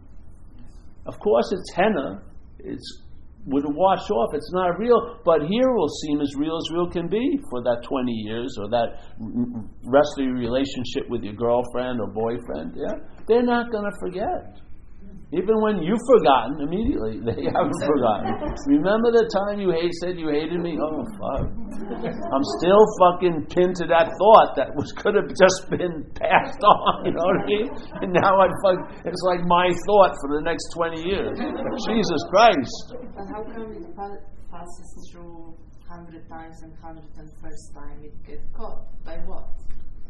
Of 1.06 1.18
course, 1.20 1.52
it's 1.52 1.72
henna. 1.74 2.22
It's 2.58 3.02
would 3.46 3.64
wash 3.64 4.10
off. 4.10 4.34
It's 4.34 4.50
not 4.52 4.78
real, 4.78 5.20
but 5.24 5.42
here 5.42 5.72
will 5.72 5.88
seem 5.88 6.20
as 6.20 6.34
real 6.36 6.56
as 6.56 6.74
real 6.74 6.90
can 6.90 7.08
be 7.08 7.38
for 7.48 7.62
that 7.62 7.84
20 7.84 8.10
years 8.12 8.56
or 8.60 8.68
that 8.70 8.98
rest 9.84 10.18
of 10.18 10.24
your 10.24 10.34
relationship 10.34 11.08
with 11.08 11.22
your 11.22 11.34
girlfriend 11.34 12.00
or 12.00 12.08
boyfriend. 12.08 12.74
Yeah, 12.74 12.98
they're 13.28 13.44
not 13.44 13.70
going 13.70 13.84
to 13.84 13.96
forget. 14.00 14.60
Even 15.34 15.58
when 15.58 15.82
you've 15.82 16.02
forgotten, 16.06 16.62
immediately 16.62 17.18
they 17.26 17.50
haven't 17.50 17.82
forgotten. 17.82 18.30
Remember 18.70 19.10
the 19.10 19.26
time 19.26 19.58
you 19.58 19.74
hate, 19.74 19.90
said 19.98 20.14
you 20.22 20.30
hated 20.30 20.62
me? 20.62 20.78
Oh 20.78 21.02
fuck! 21.18 21.50
I'm 21.50 22.46
still 22.62 22.78
fucking 23.02 23.50
pinned 23.50 23.74
to 23.82 23.90
that 23.90 24.14
thought 24.14 24.54
that 24.54 24.70
was 24.78 24.94
could 24.94 25.18
have 25.18 25.26
just 25.34 25.66
been 25.66 26.06
passed 26.14 26.62
on. 26.62 27.02
You 27.06 27.12
know 27.14 27.26
what 27.26 27.42
I 27.42 27.46
mean? 27.46 27.66
And 28.06 28.10
now 28.14 28.38
I 28.38 28.46
fuck. 28.62 29.02
It's 29.02 29.22
like 29.26 29.42
my 29.50 29.66
thought 29.90 30.14
for 30.22 30.30
the 30.38 30.42
next 30.46 30.70
twenty 30.74 31.02
years. 31.02 31.34
Jesus 31.90 32.22
Christ! 32.30 32.94
But 33.14 33.26
how 33.26 33.42
come 33.50 33.74
it 33.74 33.82
passes 33.96 35.10
through 35.10 35.58
hundred 35.90 36.22
times 36.28 36.62
and 36.62 36.70
hundred 36.78 37.10
and 37.18 37.30
first 37.42 37.74
time 37.74 37.98
it 38.02 38.14
gets 38.26 38.46
caught? 38.54 38.86
By 39.04 39.18
what? 39.26 39.50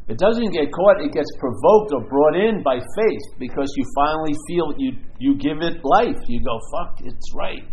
It 0.08 0.18
doesn't 0.18 0.50
get 0.52 0.70
caught, 0.70 1.02
it 1.02 1.12
gets 1.12 1.30
provoked 1.40 1.90
or 1.92 2.06
brought 2.08 2.36
in 2.36 2.62
by 2.62 2.78
faith 2.78 3.26
because 3.38 3.66
you 3.76 3.84
finally 3.96 4.34
feel 4.46 4.72
you 4.78 4.92
you 5.18 5.36
give 5.36 5.58
it 5.62 5.82
life. 5.82 6.16
You 6.28 6.40
go, 6.44 6.60
fuck, 6.72 7.00
it's 7.04 7.34
right. 7.34 7.66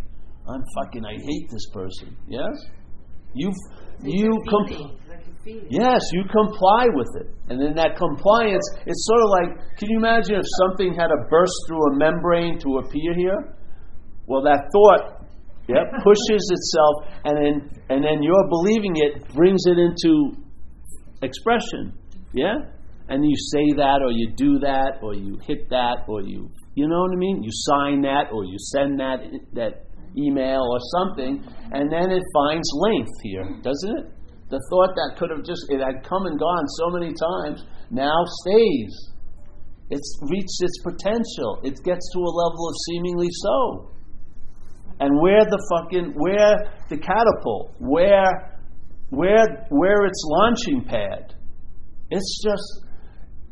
I'm 0.50 0.64
fucking 0.76 1.06
I 1.06 1.14
hate 1.14 1.48
this 1.52 1.70
person. 1.72 2.18
Yes? 2.28 2.50
You've 3.36 3.56
you 4.02 4.32
com- 4.50 4.98
Yes, 5.70 6.00
you 6.14 6.24
comply 6.32 6.88
with 6.96 7.10
it. 7.20 7.28
And 7.50 7.60
then 7.60 7.76
that 7.76 7.98
compliance, 7.98 8.64
it's 8.86 9.06
sort 9.06 9.22
of 9.22 9.30
like 9.30 9.78
can 9.78 9.90
you 9.92 9.98
imagine 9.98 10.36
if 10.36 10.46
something 10.66 10.94
had 10.96 11.08
to 11.08 11.30
burst 11.30 11.54
through 11.68 11.94
a 11.94 11.96
membrane 11.98 12.58
to 12.60 12.78
appear 12.80 13.14
here? 13.16 13.56
Well 14.26 14.42
that 14.42 14.66
thought 14.74 15.22
yeah, 15.70 15.86
pushes 16.04 16.50
itself 16.50 16.96
and 17.26 17.38
then 17.38 17.56
and 17.90 18.04
then 18.04 18.24
your 18.24 18.42
believing 18.50 18.96
it 18.96 19.28
brings 19.36 19.62
it 19.68 19.78
into 19.78 20.34
expression. 21.22 21.94
Yeah? 22.34 22.56
And 23.10 23.24
you 23.24 23.36
say 23.52 23.76
that 23.78 24.02
or 24.02 24.12
you 24.12 24.32
do 24.36 24.60
that 24.60 25.00
or 25.02 25.14
you 25.14 25.38
hit 25.46 25.70
that 25.70 26.06
or 26.08 26.22
you 26.22 26.50
you 26.76 26.88
know 26.88 27.02
what 27.02 27.12
I 27.12 27.18
mean? 27.18 27.44
You 27.44 27.52
sign 27.52 28.02
that 28.02 28.32
or 28.32 28.46
you 28.46 28.58
send 28.58 29.00
that 29.00 29.20
that 29.54 29.86
email 30.18 30.62
or 30.62 30.80
something 30.98 31.44
and 31.72 31.92
then 31.92 32.12
it 32.12 32.24
finds 32.34 32.68
length 32.74 33.12
here, 33.22 33.44
doesn't 33.62 33.98
it? 33.98 34.06
The 34.50 34.62
thought 34.70 34.96
that 34.96 35.18
could 35.18 35.30
have 35.30 35.44
just 35.44 35.66
it 35.70 35.80
had 35.80 36.04
come 36.04 36.26
and 36.26 36.40
gone 36.40 36.68
so 36.80 36.90
many 36.90 37.14
times 37.14 37.66
now 37.92 38.18
stays. 38.42 39.14
It's 39.90 40.20
reached 40.30 40.62
its 40.62 40.80
potential. 40.82 41.60
It 41.64 41.78
gets 41.84 42.10
to 42.14 42.20
a 42.20 42.34
level 42.34 42.70
of 42.70 42.76
seemingly 42.90 43.30
so. 43.30 43.92
And 45.00 45.20
where 45.22 45.44
the 45.46 45.62
fucking 45.70 46.14
where 46.16 46.72
the 46.90 46.98
catapult, 46.98 47.76
where 47.80 48.58
where 49.10 49.68
where 49.70 50.06
its 50.06 50.24
launching 50.26 50.86
pad, 50.86 51.36
it's 52.14 52.44
just, 52.44 52.86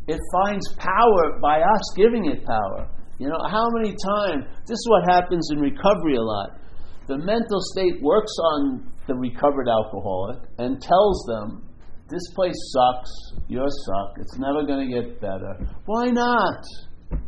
it 0.07 0.19
finds 0.31 0.65
power 0.77 1.39
by 1.41 1.61
us 1.61 1.81
giving 1.97 2.25
it 2.25 2.45
power. 2.45 2.87
You 3.17 3.27
know, 3.29 3.39
how 3.49 3.69
many 3.77 3.89
times, 3.89 4.45
this 4.65 4.77
is 4.77 4.87
what 4.89 5.09
happens 5.09 5.49
in 5.51 5.59
recovery 5.59 6.15
a 6.15 6.21
lot. 6.21 6.59
The 7.07 7.17
mental 7.17 7.59
state 7.73 8.01
works 8.01 8.31
on 8.53 8.91
the 9.07 9.15
recovered 9.15 9.67
alcoholic 9.67 10.39
and 10.57 10.81
tells 10.81 11.25
them, 11.25 11.67
this 12.09 12.21
place 12.35 12.55
sucks, 12.73 13.11
you're 13.47 13.65
suck, 13.85 14.17
it's 14.19 14.37
never 14.37 14.65
going 14.65 14.89
to 14.89 15.01
get 15.01 15.21
better. 15.21 15.57
Why 15.85 16.07
not? 16.07 16.63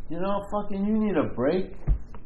You 0.09 0.19
know, 0.19 0.41
fucking, 0.51 0.85
you 0.85 0.97
need 0.99 1.17
a 1.17 1.33
break. 1.33 1.75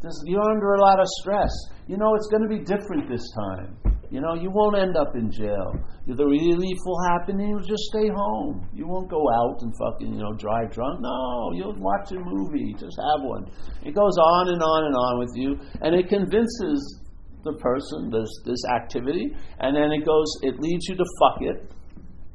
This, 0.01 0.13
you're 0.25 0.49
under 0.51 0.73
a 0.73 0.81
lot 0.81 0.99
of 0.99 1.07
stress. 1.21 1.51
You 1.87 1.97
know, 1.97 2.13
it's 2.15 2.27
going 2.27 2.43
to 2.43 2.49
be 2.49 2.63
different 2.63 3.09
this 3.09 3.25
time. 3.33 3.77
You 4.09 4.21
know, 4.21 4.35
you 4.35 4.49
won't 4.49 4.77
end 4.77 4.95
up 4.95 5.15
in 5.15 5.29
jail. 5.29 5.73
The 6.07 6.25
relief 6.25 6.77
will 6.85 7.03
happen 7.11 7.41
and 7.41 7.49
you'll 7.49 7.67
just 7.67 7.83
stay 7.91 8.07
home. 8.07 8.65
You 8.73 8.87
won't 8.87 9.09
go 9.09 9.19
out 9.19 9.59
and 9.61 9.73
fucking, 9.75 10.13
you 10.13 10.19
know, 10.19 10.31
drive 10.33 10.71
drunk. 10.71 11.01
No, 11.01 11.51
you'll 11.53 11.75
watch 11.75 12.11
a 12.11 12.19
movie. 12.19 12.71
Just 12.79 12.95
have 12.95 13.25
one. 13.27 13.51
It 13.83 13.95
goes 13.95 14.15
on 14.15 14.53
and 14.53 14.63
on 14.63 14.85
and 14.85 14.95
on 14.95 15.19
with 15.19 15.33
you, 15.35 15.59
and 15.81 15.93
it 15.93 16.07
convinces 16.07 17.01
the 17.43 17.53
person 17.59 18.09
this 18.09 18.29
this 18.45 18.63
activity, 18.75 19.35
and 19.59 19.75
then 19.75 19.91
it 19.91 20.05
goes, 20.05 20.27
it 20.41 20.59
leads 20.59 20.87
you 20.87 20.95
to 20.95 21.05
fuck 21.19 21.41
it, 21.41 21.71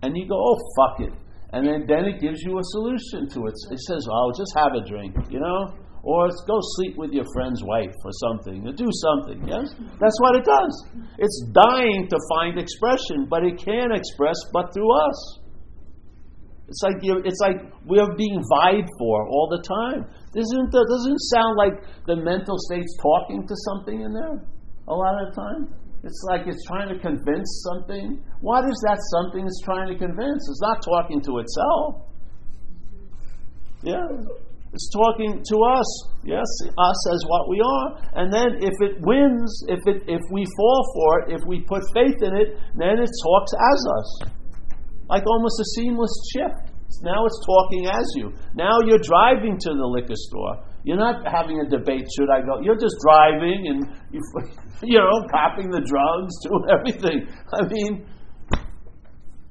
and 0.03 0.17
you 0.17 0.29
go, 0.29 0.37
oh 0.37 0.59
fuck 0.77 1.01
it, 1.01 1.13
and 1.53 1.67
then 1.67 1.85
then 1.87 2.05
it 2.05 2.21
gives 2.21 2.41
you 2.43 2.59
a 2.59 2.65
solution 2.65 3.29
to 3.29 3.47
it. 3.47 3.55
It 3.71 3.81
says, 3.81 4.07
oh, 4.11 4.33
just 4.37 4.53
have 4.57 4.73
a 4.75 4.87
drink, 4.87 5.17
you 5.31 5.41
know. 5.41 5.75
Or 6.03 6.29
go 6.49 6.59
sleep 6.77 6.99
with 6.99 7.13
your 7.13 7.25
friend's 7.33 7.63
wife 7.63 7.95
or 8.05 8.11
something, 8.27 8.67
or 8.67 8.73
do 8.73 8.91
something, 8.91 9.47
yes? 9.47 9.71
That's 10.01 10.19
what 10.19 10.35
it 10.35 10.45
does. 10.45 10.75
It's 11.19 11.47
dying 11.55 12.09
to 12.11 12.19
find 12.35 12.59
expression, 12.59 13.27
but 13.31 13.45
it 13.45 13.57
can't 13.63 13.95
express 13.95 14.35
but 14.53 14.75
through 14.75 14.91
us. 14.91 15.39
It's 16.67 16.83
like 16.83 16.97
it's 17.03 17.41
like 17.41 17.71
we're 17.87 18.15
being 18.17 18.43
vied 18.49 18.89
for 18.99 19.29
all 19.29 19.47
the 19.51 19.63
time. 19.63 20.09
Doesn't 20.35 20.73
doesn't 20.73 21.21
sound 21.31 21.57
like 21.57 21.85
the 22.07 22.17
mental 22.17 22.57
state's 22.67 22.97
talking 22.97 23.47
to 23.47 23.55
something 23.69 24.01
in 24.01 24.13
there 24.13 24.43
a 24.89 24.95
lot 24.95 25.23
of 25.23 25.35
the 25.35 25.41
time? 25.41 25.75
It's 26.03 26.25
like 26.29 26.47
it's 26.47 26.65
trying 26.67 26.89
to 26.89 26.99
convince 26.99 27.63
something. 27.71 28.25
What 28.41 28.65
is 28.65 28.83
that 28.89 28.99
something 29.15 29.47
it's 29.47 29.61
trying 29.63 29.93
to 29.93 29.99
convince? 29.99 30.49
It's 30.51 30.63
not 30.63 30.83
talking 30.83 31.21
to 31.21 31.39
itself. 31.39 32.09
Yeah. 33.83 34.09
It's 34.73 34.89
talking 34.89 35.37
to 35.37 35.57
us, 35.69 35.89
yes, 36.25 36.49
us 36.65 37.01
as 37.13 37.21
what 37.29 37.49
we 37.49 37.61
are. 37.61 37.89
And 38.17 38.33
then 38.33 38.57
if 38.65 38.73
it 38.81 38.97
wins, 39.05 39.65
if 39.69 39.81
it 39.85 40.09
if 40.09 40.23
we 40.33 40.47
fall 40.57 40.83
for 40.95 41.21
it, 41.21 41.37
if 41.37 41.41
we 41.47 41.61
put 41.61 41.83
faith 41.93 42.17
in 42.23 42.33
it, 42.33 42.57
then 42.75 42.97
it 42.97 43.11
talks 43.23 43.53
as 43.53 43.81
us. 44.01 44.09
Like 45.11 45.25
almost 45.27 45.61
a 45.61 45.67
seamless 45.77 46.15
shift. 46.33 46.73
Now 47.03 47.27
it's 47.27 47.41
talking 47.45 47.87
as 47.87 48.07
you. 48.17 48.33
Now 48.55 48.81
you're 48.87 49.03
driving 49.05 49.59
to 49.61 49.71
the 49.77 49.85
liquor 49.85 50.17
store. 50.17 50.65
You're 50.85 50.97
not 50.99 51.27
having 51.29 51.61
a 51.61 51.69
debate, 51.69 52.09
should 52.17 52.29
I 52.33 52.41
go? 52.41 52.61
You're 52.61 52.81
just 52.81 52.97
driving 53.05 53.69
and, 53.69 53.87
you, 54.11 54.21
you 54.83 54.99
know, 54.99 55.29
copying 55.31 55.71
the 55.71 55.81
drugs, 55.81 56.33
doing 56.49 56.65
everything. 56.73 57.29
I 57.53 57.67
mean, 57.69 58.07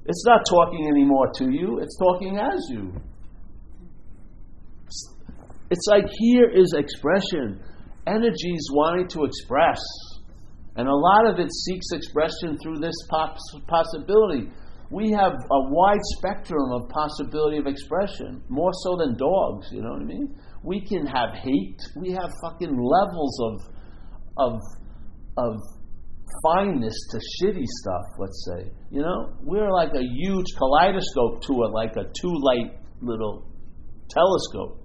it's 0.06 0.26
not 0.26 0.42
talking 0.50 0.88
anymore 0.90 1.32
to 1.36 1.46
you, 1.52 1.80
it's 1.80 1.98
talking 1.98 2.38
as 2.38 2.60
you. 2.70 2.94
It's 5.72 5.88
like 5.90 6.04
here 6.20 6.50
is 6.52 6.74
expression. 6.78 7.64
Energies 8.06 8.68
wanting 8.74 9.08
to 9.08 9.24
express. 9.24 9.80
And 10.76 10.88
a 10.88 10.94
lot 10.94 11.28
of 11.28 11.40
it 11.40 11.50
seeks 11.52 11.88
expression 11.94 12.58
through 12.62 12.80
this 12.80 12.96
poss- 13.10 13.40
possibility. 13.68 14.52
We 14.90 15.12
have 15.12 15.32
a 15.32 15.62
wide 15.72 16.04
spectrum 16.18 16.72
of 16.74 16.90
possibility 16.90 17.58
of 17.58 17.68
expression, 17.68 18.44
more 18.50 18.72
so 18.84 18.98
than 18.98 19.16
dogs, 19.16 19.70
you 19.72 19.82
know 19.82 19.92
what 19.92 20.02
I 20.02 20.06
mean? 20.06 20.36
We 20.62 20.86
can 20.86 21.06
have 21.06 21.34
hate. 21.36 21.80
We 21.96 22.12
have 22.12 22.30
fucking 22.44 22.78
levels 22.78 23.40
of 23.40 23.62
of 24.38 24.60
of 25.38 25.56
fineness 26.44 26.96
to 27.12 27.18
shitty 27.18 27.66
stuff, 27.66 28.06
let's 28.18 28.46
say. 28.50 28.72
You 28.90 29.02
know? 29.02 29.34
We're 29.42 29.72
like 29.72 29.94
a 29.96 30.04
huge 30.04 30.48
kaleidoscope 30.58 31.42
to 31.44 31.54
a 31.64 31.68
like 31.72 31.96
a 31.96 32.04
two 32.20 32.36
light 32.44 32.78
little 33.02 33.46
telescope 34.10 34.81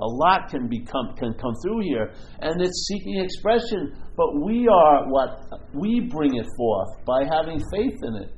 a 0.00 0.06
lot 0.06 0.48
can 0.48 0.68
become 0.68 1.14
can 1.16 1.34
come 1.34 1.54
through 1.62 1.80
here, 1.82 2.10
and 2.40 2.60
it's 2.60 2.88
seeking 2.88 3.20
expression. 3.20 3.94
But 4.16 4.40
we 4.42 4.66
are 4.66 5.08
what 5.08 5.40
we 5.74 6.08
bring 6.10 6.36
it 6.36 6.46
forth 6.56 7.04
by 7.04 7.24
having 7.30 7.60
faith 7.70 7.98
in 8.02 8.16
it. 8.16 8.32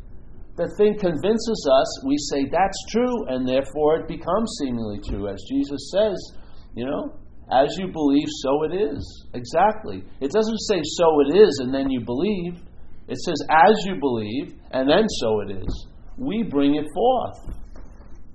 The 0.56 0.68
thing 0.76 0.98
convinces 0.98 1.68
us. 1.70 2.04
We 2.06 2.16
say 2.18 2.44
that's 2.50 2.78
true, 2.90 3.26
and 3.28 3.48
therefore 3.48 4.00
it 4.00 4.08
becomes 4.08 4.56
seemingly 4.60 5.00
true, 5.08 5.28
as 5.28 5.42
Jesus 5.48 5.90
says. 5.94 6.18
You 6.74 6.86
know, 6.86 7.14
as 7.50 7.76
you 7.78 7.88
believe, 7.92 8.28
so 8.42 8.64
it 8.64 8.74
is. 8.74 9.28
Exactly. 9.34 10.04
It 10.20 10.30
doesn't 10.30 10.60
say 10.68 10.80
so 10.82 11.20
it 11.20 11.36
is, 11.36 11.60
and 11.62 11.72
then 11.72 11.90
you 11.90 12.00
believe. 12.04 12.60
It 13.08 13.18
says 13.18 13.36
as 13.50 13.76
you 13.86 13.96
believe, 14.00 14.54
and 14.70 14.88
then 14.88 15.06
so 15.20 15.40
it 15.40 15.62
is. 15.62 15.86
We 16.18 16.42
bring 16.42 16.76
it 16.76 16.86
forth. 16.94 17.56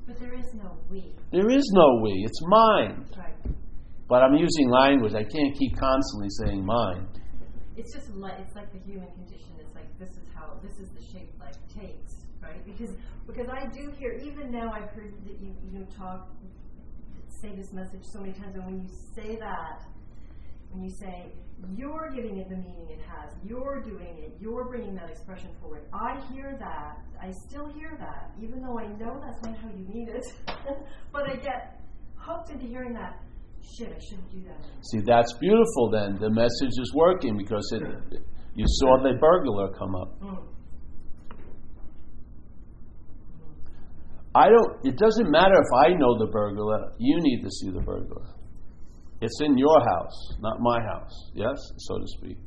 But 0.05 0.19
there 0.19 0.33
is 0.33 0.53
no 0.55 0.77
we. 0.89 1.16
There 1.31 1.49
is 1.49 1.63
no 1.73 1.99
we. 2.01 2.23
It's 2.25 2.39
mine. 2.47 3.05
Right. 3.17 3.35
But 4.07 4.23
I'm 4.23 4.35
using 4.35 4.69
language. 4.69 5.13
I 5.13 5.23
can't 5.23 5.53
keep 5.57 5.77
constantly 5.77 6.29
saying 6.43 6.65
mine. 6.65 7.07
It's 7.75 7.93
just 7.93 8.09
like 8.15 8.39
it's 8.39 8.55
like 8.55 8.71
the 8.71 8.79
human 8.79 9.11
condition. 9.11 9.51
It's 9.59 9.75
like 9.75 9.91
this 9.99 10.09
is 10.09 10.27
how 10.33 10.57
this 10.63 10.79
is 10.79 10.89
the 10.95 11.03
shape 11.11 11.31
life 11.39 11.57
takes, 11.67 12.15
right? 12.41 12.63
Because 12.65 12.95
because 13.27 13.47
I 13.51 13.67
do 13.67 13.91
hear 13.99 14.13
even 14.13 14.51
now 14.51 14.71
I've 14.71 14.89
heard 14.91 15.13
that 15.25 15.39
you 15.41 15.53
you 15.69 15.85
talk 15.97 16.29
say 17.41 17.53
this 17.55 17.71
message 17.73 18.03
so 18.03 18.19
many 18.21 18.33
times, 18.33 18.55
and 18.55 18.65
when 18.65 18.81
you 18.81 18.89
say 19.13 19.35
that, 19.35 19.83
when 20.71 20.83
you 20.83 20.89
say 20.89 21.31
you're 21.75 22.09
giving 22.13 22.37
it 22.37 22.49
the 22.49 22.55
meaning 22.55 22.87
it 22.89 22.99
has, 23.01 23.33
you're 23.43 23.81
doing 23.81 24.17
it, 24.19 24.37
you're 24.39 24.65
bringing 24.65 24.95
that 24.95 25.09
expression 25.09 25.49
forward. 25.59 25.83
I 25.93 26.19
hear 26.31 26.55
that. 26.59 26.99
I 27.21 27.31
still 27.47 27.67
hear 27.73 27.95
that, 27.99 28.31
even 28.41 28.61
though 28.61 28.77
I 28.77 28.87
know 28.87 29.19
that's 29.19 29.41
not 29.43 29.57
how 29.57 29.69
you 29.69 29.85
mean 29.87 30.07
it. 30.09 30.25
but 31.11 31.29
I 31.29 31.35
get 31.35 31.81
hooked 32.15 32.51
into 32.51 32.67
hearing 32.67 32.93
that. 32.93 33.19
Shit, 33.61 33.89
I 33.89 33.99
shouldn't 33.99 34.31
do 34.31 34.41
that. 34.41 34.55
anymore." 34.55 34.83
See, 34.91 34.99
that's 35.05 35.33
beautiful. 35.33 35.89
Then 35.91 36.17
the 36.21 36.29
message 36.29 36.75
is 36.79 36.93
working 36.93 37.37
because 37.37 37.67
it. 37.73 38.21
You 38.53 38.65
saw 38.67 39.01
the 39.03 39.13
burglar 39.19 39.71
come 39.77 39.95
up. 39.95 40.21
Mm. 40.21 40.43
I 44.35 44.49
don't. 44.49 44.85
It 44.85 44.97
doesn't 44.97 45.29
matter 45.31 45.53
if 45.53 45.85
I 45.85 45.93
know 45.93 46.17
the 46.19 46.27
burglar. 46.31 46.93
You 46.99 47.17
need 47.19 47.41
to 47.41 47.49
see 47.49 47.71
the 47.71 47.81
burglar. 47.81 48.36
It's 49.19 49.41
in 49.41 49.57
your 49.57 49.79
house, 49.79 50.35
not 50.39 50.59
my 50.59 50.79
house. 50.79 51.31
Yes, 51.33 51.57
so 51.77 51.97
to 51.97 52.07
speak. 52.07 52.37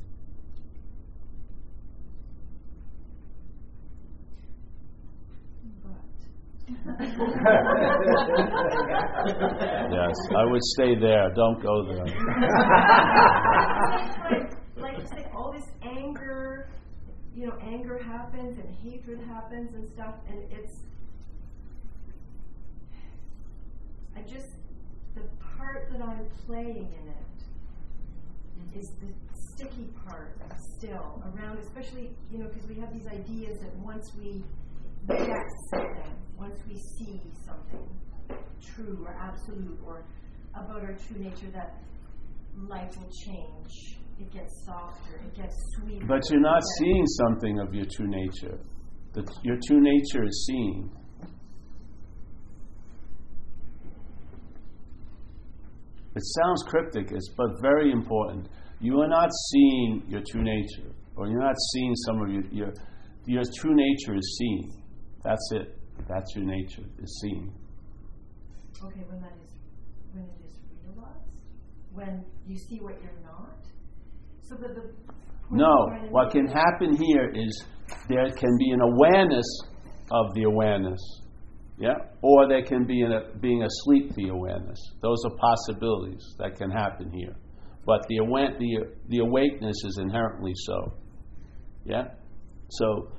Yes, 9.91 10.15
I 10.35 10.45
would 10.45 10.63
stay 10.63 10.95
there. 10.99 11.29
Don't 11.35 11.61
go 11.61 11.85
there. 11.85 12.05
like, 14.29 14.51
like 14.77 14.97
you 14.97 15.05
say, 15.07 15.25
all 15.35 15.51
this 15.51 15.65
anger, 15.83 16.69
you 17.35 17.47
know, 17.47 17.57
anger 17.61 18.01
happens 18.01 18.57
and 18.57 18.73
hatred 18.81 19.19
happens 19.27 19.73
and 19.75 19.89
stuff, 19.93 20.15
and 20.29 20.51
it's. 20.51 20.79
I 24.15 24.21
just, 24.21 24.47
the 25.15 25.21
part 25.57 25.89
that 25.91 26.01
I'm 26.01 26.27
playing 26.45 26.87
in 26.99 27.07
it 27.09 28.79
is 28.79 28.91
the 29.01 29.13
sticky 29.33 29.89
part 30.05 30.37
still 30.77 31.21
around, 31.33 31.59
especially, 31.59 32.11
you 32.31 32.39
know, 32.39 32.47
because 32.47 32.67
we 32.67 32.75
have 32.79 32.93
these 32.93 33.07
ideas 33.07 33.59
that 33.59 33.75
once 33.77 34.11
we 34.17 34.43
get 35.07 35.45
something, 35.73 36.13
once 36.37 36.59
we 36.67 36.75
see 36.97 37.21
something 37.45 37.87
true 38.75 39.03
or 39.05 39.13
absolute 39.19 39.77
or 39.85 40.03
about 40.55 40.81
our 40.81 40.93
true 40.93 41.17
nature, 41.17 41.49
that 41.53 41.81
life 42.67 42.95
will 42.97 43.11
change. 43.25 43.97
It 44.19 44.31
gets 44.31 44.65
softer. 44.65 45.17
It 45.25 45.35
gets 45.35 45.55
sweeter. 45.75 46.05
But 46.07 46.21
you're 46.29 46.41
not 46.41 46.61
seeing 46.77 47.05
something 47.07 47.59
of 47.59 47.73
your 47.73 47.85
true 47.85 48.07
nature. 48.07 48.59
The, 49.13 49.23
your 49.43 49.57
true 49.67 49.81
nature 49.81 50.23
is 50.23 50.45
seeing. 50.47 50.91
It 56.15 56.23
sounds 56.23 56.63
cryptic, 56.67 57.09
but 57.37 57.61
very 57.61 57.91
important. 57.91 58.49
You 58.79 58.99
are 59.01 59.07
not 59.07 59.29
seeing 59.51 60.03
your 60.07 60.21
true 60.29 60.43
nature, 60.43 60.91
or 61.15 61.27
you're 61.27 61.41
not 61.41 61.55
seeing 61.73 61.95
some 62.07 62.21
of 62.21 62.29
your 62.29 62.43
your, 62.51 62.73
your 63.25 63.43
true 63.59 63.75
nature 63.75 64.15
is 64.15 64.37
seeing. 64.37 64.83
That's 65.23 65.51
it. 65.53 65.77
That's 66.09 66.35
your 66.35 66.45
nature 66.45 66.83
is 67.01 67.19
seeing. 67.21 67.53
Okay, 68.83 69.03
when 69.07 69.21
that 69.21 69.33
is 69.43 69.51
when 70.11 70.23
it 70.23 70.41
is 70.43 70.59
realized, 70.83 71.45
when 71.93 72.25
you 72.47 72.57
see 72.57 72.79
what 72.81 73.01
you're 73.01 73.21
not. 73.23 73.59
So 74.41 74.55
that 74.55 74.75
the 74.75 74.91
No, 75.51 75.65
I'm 75.65 75.89
trying 75.89 76.05
to 76.07 76.11
what 76.11 76.31
can 76.31 76.47
happen 76.47 76.97
here 76.97 77.29
is 77.33 77.63
there 78.09 78.29
can 78.31 78.57
be 78.57 78.71
an 78.71 78.81
awareness 78.81 79.45
of 80.11 80.33
the 80.33 80.43
awareness, 80.43 80.99
yeah, 81.81 81.95
or 82.21 82.47
there 82.47 82.63
can 82.63 82.85
be 82.85 83.01
an, 83.01 83.11
a, 83.11 83.37
being 83.39 83.63
asleep 83.63 84.13
the 84.15 84.29
awareness. 84.29 84.79
Those 85.01 85.17
are 85.25 85.35
possibilities 85.35 86.23
that 86.37 86.55
can 86.55 86.69
happen 86.69 87.11
here, 87.11 87.35
but 87.85 88.05
the 88.07 88.19
awa- 88.19 88.55
the 88.59 88.95
the 89.09 89.17
awakeness 89.19 89.77
is 89.83 89.97
inherently 89.99 90.53
so, 90.55 90.93
yeah. 91.83 92.03
So 92.69 93.09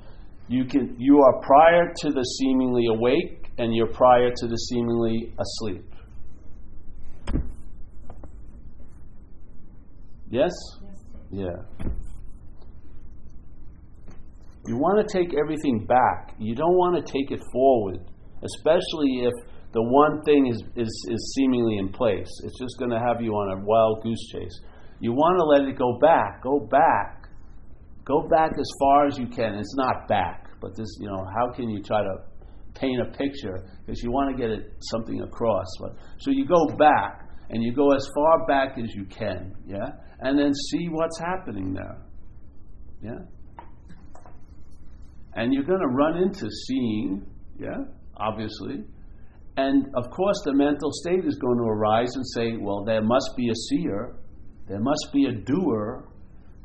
you 0.47 0.63
can 0.65 0.95
you 0.97 1.19
are 1.19 1.41
prior 1.41 1.93
to 2.03 2.09
the 2.11 2.23
seemingly 2.39 2.85
awake, 2.87 3.49
and 3.57 3.75
you're 3.75 3.91
prior 3.93 4.29
to 4.33 4.47
the 4.47 4.55
seemingly 4.55 5.33
asleep. 5.39 5.85
Yes. 10.29 10.51
Yes. 10.81 11.03
Yeah. 11.31 11.89
You 14.65 14.77
want 14.77 15.05
to 15.05 15.13
take 15.19 15.33
everything 15.37 15.85
back. 15.85 16.35
You 16.39 16.55
don't 16.55 16.75
want 16.75 16.95
to 16.95 17.11
take 17.11 17.31
it 17.31 17.41
forward, 17.51 17.99
especially 18.43 19.25
if 19.25 19.33
the 19.73 19.81
one 19.81 20.21
thing 20.23 20.47
is, 20.47 20.61
is, 20.75 21.07
is 21.09 21.33
seemingly 21.35 21.77
in 21.77 21.89
place. 21.89 22.29
It's 22.43 22.59
just 22.59 22.77
going 22.77 22.91
to 22.91 22.99
have 22.99 23.21
you 23.21 23.31
on 23.31 23.57
a 23.57 23.65
wild 23.65 24.03
goose 24.03 24.27
chase. 24.31 24.59
You 24.99 25.11
want 25.13 25.39
to 25.39 25.45
let 25.45 25.69
it 25.69 25.77
go 25.77 25.97
back. 25.99 26.43
Go 26.43 26.59
back. 26.59 27.27
Go 28.05 28.27
back 28.27 28.51
as 28.51 28.69
far 28.79 29.07
as 29.07 29.17
you 29.17 29.27
can. 29.27 29.55
It's 29.55 29.75
not 29.75 30.07
back, 30.07 30.49
but 30.61 30.75
this, 30.75 30.97
you 30.99 31.07
know, 31.07 31.25
how 31.33 31.51
can 31.53 31.69
you 31.69 31.81
try 31.81 32.01
to 32.01 32.15
paint 32.75 33.01
a 33.01 33.17
picture 33.17 33.65
because 33.85 34.01
you 34.03 34.11
want 34.11 34.35
to 34.35 34.41
get 34.41 34.51
it 34.51 34.73
something 34.91 35.21
across. 35.21 35.67
But 35.79 35.95
so 36.19 36.31
you 36.31 36.45
go 36.45 36.75
back 36.77 37.29
and 37.49 37.63
you 37.63 37.73
go 37.73 37.91
as 37.91 38.07
far 38.15 38.45
back 38.47 38.77
as 38.77 38.93
you 38.95 39.05
can, 39.05 39.53
yeah, 39.67 39.87
and 40.19 40.37
then 40.37 40.53
see 40.71 40.87
what's 40.89 41.19
happening 41.19 41.73
there, 41.73 42.01
yeah. 43.01 43.19
And 45.35 45.53
you're 45.53 45.63
going 45.63 45.81
to 45.81 45.87
run 45.87 46.17
into 46.17 46.47
seeing, 46.67 47.25
yeah, 47.59 47.85
obviously. 48.17 48.83
And 49.55 49.85
of 49.95 50.09
course, 50.09 50.41
the 50.45 50.53
mental 50.53 50.91
state 50.91 51.25
is 51.25 51.35
going 51.35 51.57
to 51.57 51.63
arise 51.63 52.15
and 52.15 52.25
say, 52.35 52.57
well, 52.59 52.83
there 52.83 53.03
must 53.03 53.29
be 53.37 53.49
a 53.49 53.55
seer, 53.55 54.15
there 54.67 54.79
must 54.79 55.09
be 55.13 55.25
a 55.25 55.31
doer, 55.31 56.09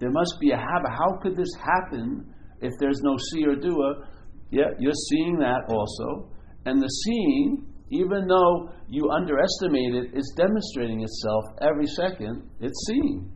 there 0.01 0.11
must 0.11 0.37
be 0.41 0.53
a 0.53 0.57
habit. 0.57 0.91
How 0.91 1.19
could 1.23 1.37
this 1.37 1.53
happen 1.61 2.33
if 2.61 2.73
there's 2.81 3.01
no 3.03 3.17
seer 3.31 3.53
or 3.53 3.57
doer? 3.57 4.07
Yeah, 4.51 4.71
you're 4.79 4.93
seeing 5.11 5.39
that 5.41 5.63
also. 5.69 6.31
And 6.65 6.81
the 6.81 6.89
seeing, 6.89 7.67
even 7.91 8.27
though 8.27 8.71
you 8.89 9.11
underestimate 9.11 9.95
it, 9.95 10.17
is 10.17 10.33
demonstrating 10.37 11.03
itself 11.03 11.45
every 11.61 11.87
second. 11.87 12.49
It's 12.61 12.87
seeing. 12.87 13.31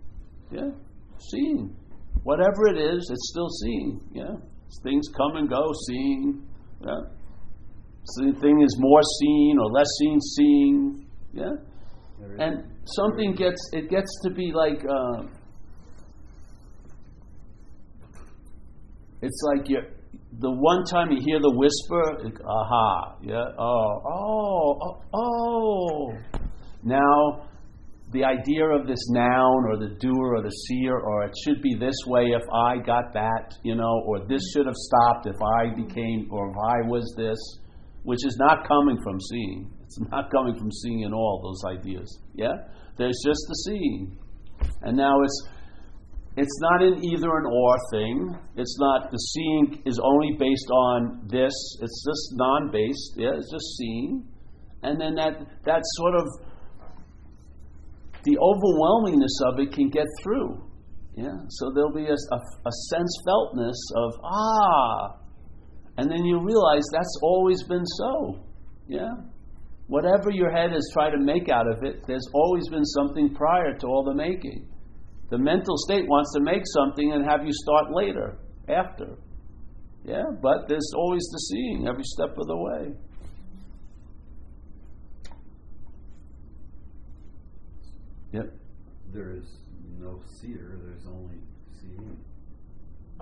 Yeah, 0.51 0.71
seeing. 1.19 1.77
Whatever 2.23 2.69
it 2.69 2.79
is, 2.79 3.07
it's 3.11 3.31
still 3.31 3.49
seeing. 3.63 4.01
Yeah, 4.15 4.35
things 4.83 5.09
come 5.17 5.37
and 5.37 5.49
go, 5.49 5.63
seeing. 5.87 6.47
Yeah. 6.81 7.01
Thing 8.41 8.61
is 8.63 8.77
more 8.79 9.01
seen 9.21 9.57
or 9.59 9.71
less 9.71 9.87
seen, 10.01 10.21
seeing. 10.21 11.07
Yeah? 11.33 11.53
And 12.39 12.65
something 12.85 13.35
gets, 13.35 13.61
it 13.73 13.89
gets 13.89 14.11
to 14.25 14.31
be 14.31 14.53
like, 14.53 14.85
uh, 14.85 15.27
it's 19.23 19.41
like 19.55 19.69
you 19.69 19.79
the 20.41 20.51
one 20.51 20.83
time 20.85 21.11
you 21.13 21.19
hear 21.25 21.39
the 21.41 21.51
whisper, 21.55 22.27
it- 22.27 22.41
aha, 22.45 23.17
yeah, 23.23 23.45
oh, 23.59 24.01
oh, 24.07 24.81
oh, 24.83 25.03
oh. 25.15 26.13
Now, 26.83 27.47
the 28.13 28.25
idea 28.25 28.65
of 28.65 28.87
this 28.87 29.09
noun 29.11 29.65
or 29.69 29.77
the 29.79 29.95
doer 30.01 30.37
or 30.37 30.43
the 30.43 30.51
seer 30.51 30.97
or 30.99 31.25
it 31.25 31.35
should 31.45 31.63
be 31.63 31.75
this 31.79 31.95
way 32.07 32.27
if 32.33 32.43
I 32.53 32.79
got 32.79 33.13
that, 33.13 33.53
you 33.63 33.75
know, 33.75 34.03
or 34.07 34.27
this 34.27 34.43
should 34.53 34.67
have 34.67 34.75
stopped 34.75 35.27
if 35.27 35.37
I 35.41 35.75
became 35.75 36.29
or 36.31 36.51
if 36.51 36.57
I 36.57 36.89
was 36.89 37.15
this, 37.17 37.39
which 38.05 38.25
is 38.27 38.37
not 38.39 38.67
coming 38.67 38.99
from 39.03 39.21
seeing. 39.21 39.73
It's 39.85 39.99
not 40.11 40.31
coming 40.31 40.57
from 40.57 40.71
seeing 40.71 41.01
in 41.03 41.13
all 41.13 41.41
those 41.43 41.79
ideas. 41.79 42.19
Yeah? 42.35 42.55
There's 42.97 43.21
just 43.25 43.41
the 43.49 43.55
seeing. 43.67 44.19
And 44.83 44.97
now 44.97 45.23
it's 45.23 45.49
it's 46.35 46.59
not 46.61 46.83
an 46.83 47.05
either 47.05 47.29
an 47.29 47.45
or 47.45 47.77
thing. 47.93 48.37
It's 48.57 48.79
not 48.81 49.11
the 49.11 49.19
seeing 49.19 49.83
is 49.85 50.01
only 50.03 50.37
based 50.39 50.71
on 50.71 51.29
this. 51.29 51.53
It's 51.81 52.05
just 52.07 52.39
non-based. 52.39 53.15
Yeah, 53.17 53.37
it's 53.37 53.51
just 53.53 53.77
seeing, 53.77 54.25
and 54.83 54.99
then 54.99 55.15
that 55.17 55.37
that 55.67 55.83
sort 56.01 56.15
of 56.15 56.25
the 58.25 58.37
overwhelmingness 58.41 59.53
of 59.53 59.61
it 59.61 59.73
can 59.73 59.91
get 59.91 60.07
through. 60.23 60.71
Yeah, 61.17 61.37
so 61.49 61.71
there'll 61.75 61.93
be 61.93 62.07
a, 62.07 62.15
a, 62.15 62.39
a 62.39 62.73
sense 62.89 63.21
feltness 63.27 63.77
of 63.97 64.13
ah, 64.25 65.17
and 65.99 66.11
then 66.11 66.25
you 66.25 66.41
realize 66.41 66.83
that's 66.93 67.19
always 67.23 67.63
been 67.65 67.85
so. 67.85 68.39
Yeah, 68.89 69.15
whatever 69.87 70.31
your 70.31 70.51
head 70.51 70.73
has 70.73 70.89
tried 70.93 71.11
to 71.11 71.19
make 71.19 71.49
out 71.49 71.67
of 71.71 71.83
it, 71.83 72.05
there's 72.07 72.27
always 72.35 72.69
been 72.69 72.85
something 72.85 73.35
prior 73.35 73.77
to 73.79 73.87
all 73.87 74.05
the 74.05 74.15
making. 74.15 74.69
The 75.31 75.39
mental 75.39 75.77
state 75.79 76.07
wants 76.07 76.33
to 76.35 76.43
make 76.43 76.63
something 76.67 77.13
and 77.13 77.25
have 77.25 77.47
you 77.47 77.53
start 77.53 77.87
later, 77.91 78.39
after. 78.69 79.17
Yeah, 80.05 80.25
but 80.43 80.69
there's 80.69 80.91
always 80.97 81.23
the 81.33 81.39
seeing 81.39 81.87
every 81.89 82.05
step 82.05 82.37
of 82.37 82.47
the 82.47 82.57
way. 82.57 82.93
Yep. 88.33 88.53
There 89.13 89.37
is 89.37 89.45
no 90.01 90.21
seer, 90.41 90.79
there's 90.83 91.07
only 91.07 91.39
seeing. 91.81 92.19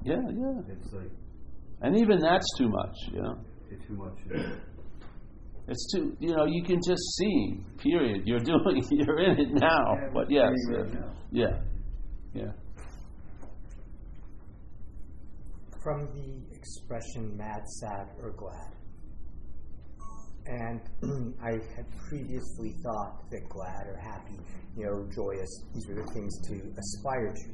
Yeah, 0.04 0.22
yeah. 0.30 0.72
It's 0.72 0.92
like, 0.92 1.10
And 1.82 1.98
even 1.98 2.20
that's 2.20 2.46
too 2.58 2.68
much, 2.68 2.94
you 3.12 3.22
know. 3.22 3.36
it's 3.70 3.86
too 3.86 3.94
much. 3.96 4.18
uh, 4.34 4.54
It's 5.68 5.92
too, 5.94 6.16
you 6.18 6.34
know, 6.34 6.46
you 6.46 6.64
can 6.64 6.80
just 6.84 7.00
see, 7.16 7.60
period. 7.78 8.22
You're 8.26 8.38
doing, 8.52 8.82
you're 8.90 9.20
in 9.20 9.38
it 9.38 9.48
now. 9.52 9.94
Yeah, 9.94 10.08
But 10.12 10.28
yes, 10.28 10.50
right 10.68 10.88
yeah, 10.88 11.00
now. 11.00 11.12
yeah, 11.30 11.60
yeah. 12.34 12.52
from 15.82 16.06
the 16.14 16.54
expression 16.56 17.36
mad, 17.36 17.62
sad, 17.80 18.08
or 18.20 18.32
glad. 18.32 18.72
And 20.46 20.80
I 21.42 21.52
had 21.76 21.86
previously 22.08 22.74
thought 22.82 23.30
that 23.30 23.48
glad 23.48 23.86
or 23.86 23.96
happy, 23.96 24.38
you 24.76 24.84
know, 24.86 25.08
joyous, 25.14 25.48
these 25.74 25.86
were 25.88 26.02
the 26.04 26.12
things 26.12 26.36
to 26.48 26.54
aspire 26.78 27.32
to. 27.32 27.50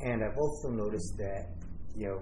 And 0.00 0.22
I've 0.24 0.36
also 0.38 0.68
noticed 0.68 1.14
that, 1.18 1.48
you 1.96 2.08
know, 2.08 2.20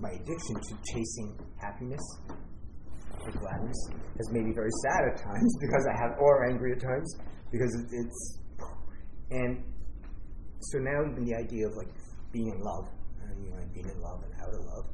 my 0.00 0.10
addiction 0.10 0.56
to 0.60 0.74
chasing 0.92 1.38
happiness 1.60 2.02
or 3.20 3.30
gladness 3.32 3.76
has 4.16 4.32
made 4.32 4.44
me 4.44 4.52
very 4.52 4.70
sad 4.82 5.08
at 5.12 5.16
times 5.22 5.56
because 5.60 5.86
I 5.86 5.96
have, 6.00 6.18
or 6.18 6.48
angry 6.48 6.72
at 6.72 6.80
times 6.80 7.16
because 7.50 7.74
it, 7.74 7.86
it's, 7.92 8.38
and 9.30 9.64
so 10.60 10.78
now 10.78 11.02
even 11.10 11.24
the 11.24 11.34
idea 11.34 11.66
of 11.66 11.76
like 11.76 11.88
being 12.32 12.48
in 12.48 12.60
love, 12.60 12.88
and 13.22 13.44
you 13.44 13.50
know, 13.50 13.56
being 13.72 13.88
in 13.88 14.00
love 14.00 14.22
and 14.24 14.32
out 14.40 14.52
of 14.52 14.60
love. 14.64 14.86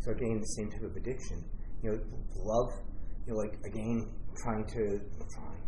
So 0.00 0.12
again, 0.12 0.40
the 0.40 0.46
same 0.56 0.70
type 0.70 0.82
of 0.82 0.96
addiction. 0.96 1.44
You 1.82 1.90
know, 1.90 1.98
love. 2.36 2.72
You 3.26 3.34
know, 3.34 3.38
like 3.38 3.54
again, 3.66 4.10
trying 4.42 4.64
to 4.64 5.00
trying 5.34 5.62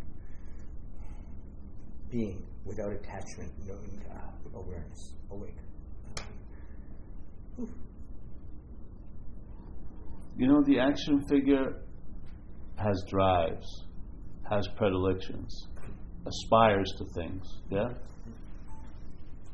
being 2.11 2.47
without 2.65 2.93
attachment, 2.93 3.53
knowing 3.67 4.03
uh, 4.11 4.59
awareness, 4.59 5.15
awake. 5.31 5.57
You 10.41 10.49
know, 10.49 10.63
the 10.65 10.81
action 10.81 11.21
figure 11.29 11.83
has 12.77 13.05
drives, 13.11 13.85
has 14.49 14.67
predilections, 14.75 15.69
aspires 16.27 16.91
to 16.97 17.05
things. 17.15 17.45
Yeah? 17.69 17.89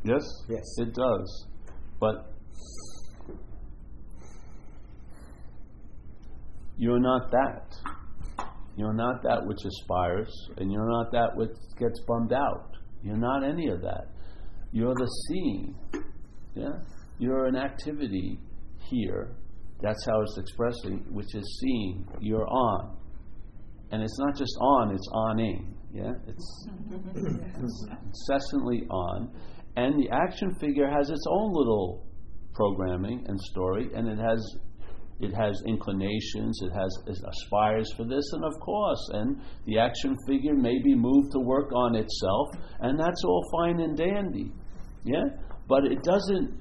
Yes? 0.04 0.22
Yes. 0.48 0.62
It 0.78 0.94
does. 0.94 1.46
But 1.98 2.32
you're 6.76 7.00
not 7.00 7.32
that. 7.32 7.74
You're 8.76 8.94
not 8.94 9.24
that 9.24 9.44
which 9.44 9.64
aspires, 9.64 10.32
and 10.58 10.70
you're 10.70 10.88
not 10.88 11.10
that 11.10 11.34
which 11.34 11.50
gets 11.80 12.00
bummed 12.06 12.32
out. 12.32 12.76
You're 13.02 13.16
not 13.16 13.42
any 13.42 13.70
of 13.70 13.82
that. 13.82 14.12
You're 14.70 14.94
the 14.94 15.10
seeing. 15.26 15.74
Yeah? 16.54 16.78
You're 17.18 17.46
an 17.46 17.56
activity 17.56 18.38
here. 18.88 19.34
That's 19.80 20.04
how 20.06 20.20
it's 20.22 20.38
expressing, 20.38 21.04
which 21.10 21.34
is 21.34 21.58
seeing. 21.60 22.06
You're 22.20 22.48
on. 22.48 22.96
And 23.92 24.02
it's 24.02 24.18
not 24.18 24.36
just 24.36 24.56
on, 24.60 24.94
it's 24.94 25.08
oning. 25.12 25.74
Yeah? 25.92 26.12
It's 26.26 26.68
incessantly 28.02 28.86
on. 28.90 29.30
And 29.76 30.02
the 30.02 30.08
action 30.10 30.54
figure 30.60 30.90
has 30.90 31.10
its 31.10 31.24
own 31.28 31.52
little 31.52 32.06
programming 32.54 33.24
and 33.28 33.38
story, 33.40 33.90
and 33.94 34.08
it 34.08 34.18
has 34.18 34.56
it 35.18 35.32
has 35.32 35.62
inclinations, 35.66 36.60
it 36.62 36.72
has 36.72 36.98
it 37.06 37.18
aspires 37.26 37.90
for 37.96 38.04
this, 38.04 38.24
and 38.32 38.44
of 38.44 38.52
course, 38.60 39.10
and 39.14 39.40
the 39.66 39.78
action 39.78 40.14
figure 40.26 40.54
may 40.54 40.78
be 40.82 40.94
moved 40.94 41.32
to 41.32 41.38
work 41.40 41.72
on 41.72 41.94
itself, 41.94 42.48
and 42.80 42.98
that's 42.98 43.22
all 43.24 43.42
fine 43.52 43.80
and 43.80 43.96
dandy, 43.96 44.52
yeah. 45.04 45.24
But 45.68 45.84
it 45.86 46.02
doesn't. 46.02 46.60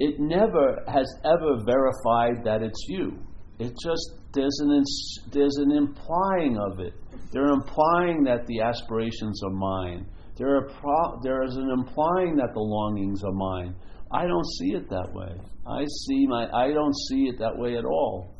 It 0.00 0.18
never 0.18 0.82
has 0.88 1.06
ever 1.24 1.62
verified 1.64 2.42
that 2.44 2.62
it's 2.62 2.84
you. 2.88 3.18
It 3.58 3.74
just 3.84 4.10
there's 4.32 4.58
an 4.60 4.72
ins- 4.72 5.18
there's 5.30 5.56
an 5.58 5.72
implying 5.72 6.56
of 6.58 6.80
it. 6.80 6.94
They're 7.32 7.52
implying 7.52 8.24
that 8.24 8.46
the 8.46 8.60
aspirations 8.62 9.42
are 9.44 9.50
mine. 9.50 10.06
There 10.38 10.56
are 10.56 10.68
pro- 10.70 11.20
there 11.22 11.42
is 11.44 11.56
an 11.56 11.68
implying 11.70 12.34
that 12.36 12.54
the 12.54 12.60
longings 12.60 13.22
are 13.22 13.32
mine. 13.32 13.74
I 14.12 14.26
don't 14.26 14.46
see 14.58 14.72
it 14.74 14.88
that 14.88 15.12
way. 15.12 15.34
I 15.66 15.84
see 16.06 16.26
my 16.26 16.48
I 16.50 16.72
don't 16.72 16.96
see 17.08 17.28
it 17.28 17.38
that 17.38 17.56
way 17.56 17.76
at 17.76 17.84
all. 17.84 18.34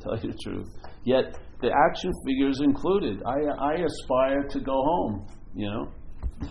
Tell 0.00 0.18
you 0.18 0.32
the 0.32 0.38
truth. 0.42 0.68
Yet 1.04 1.38
the 1.60 1.70
action 1.88 2.10
figures 2.26 2.60
included. 2.60 3.22
I 3.24 3.38
I 3.60 3.74
aspire 3.74 4.42
to 4.48 4.60
go 4.60 4.82
home. 4.82 5.26
You 5.54 5.70
know. 5.70 5.92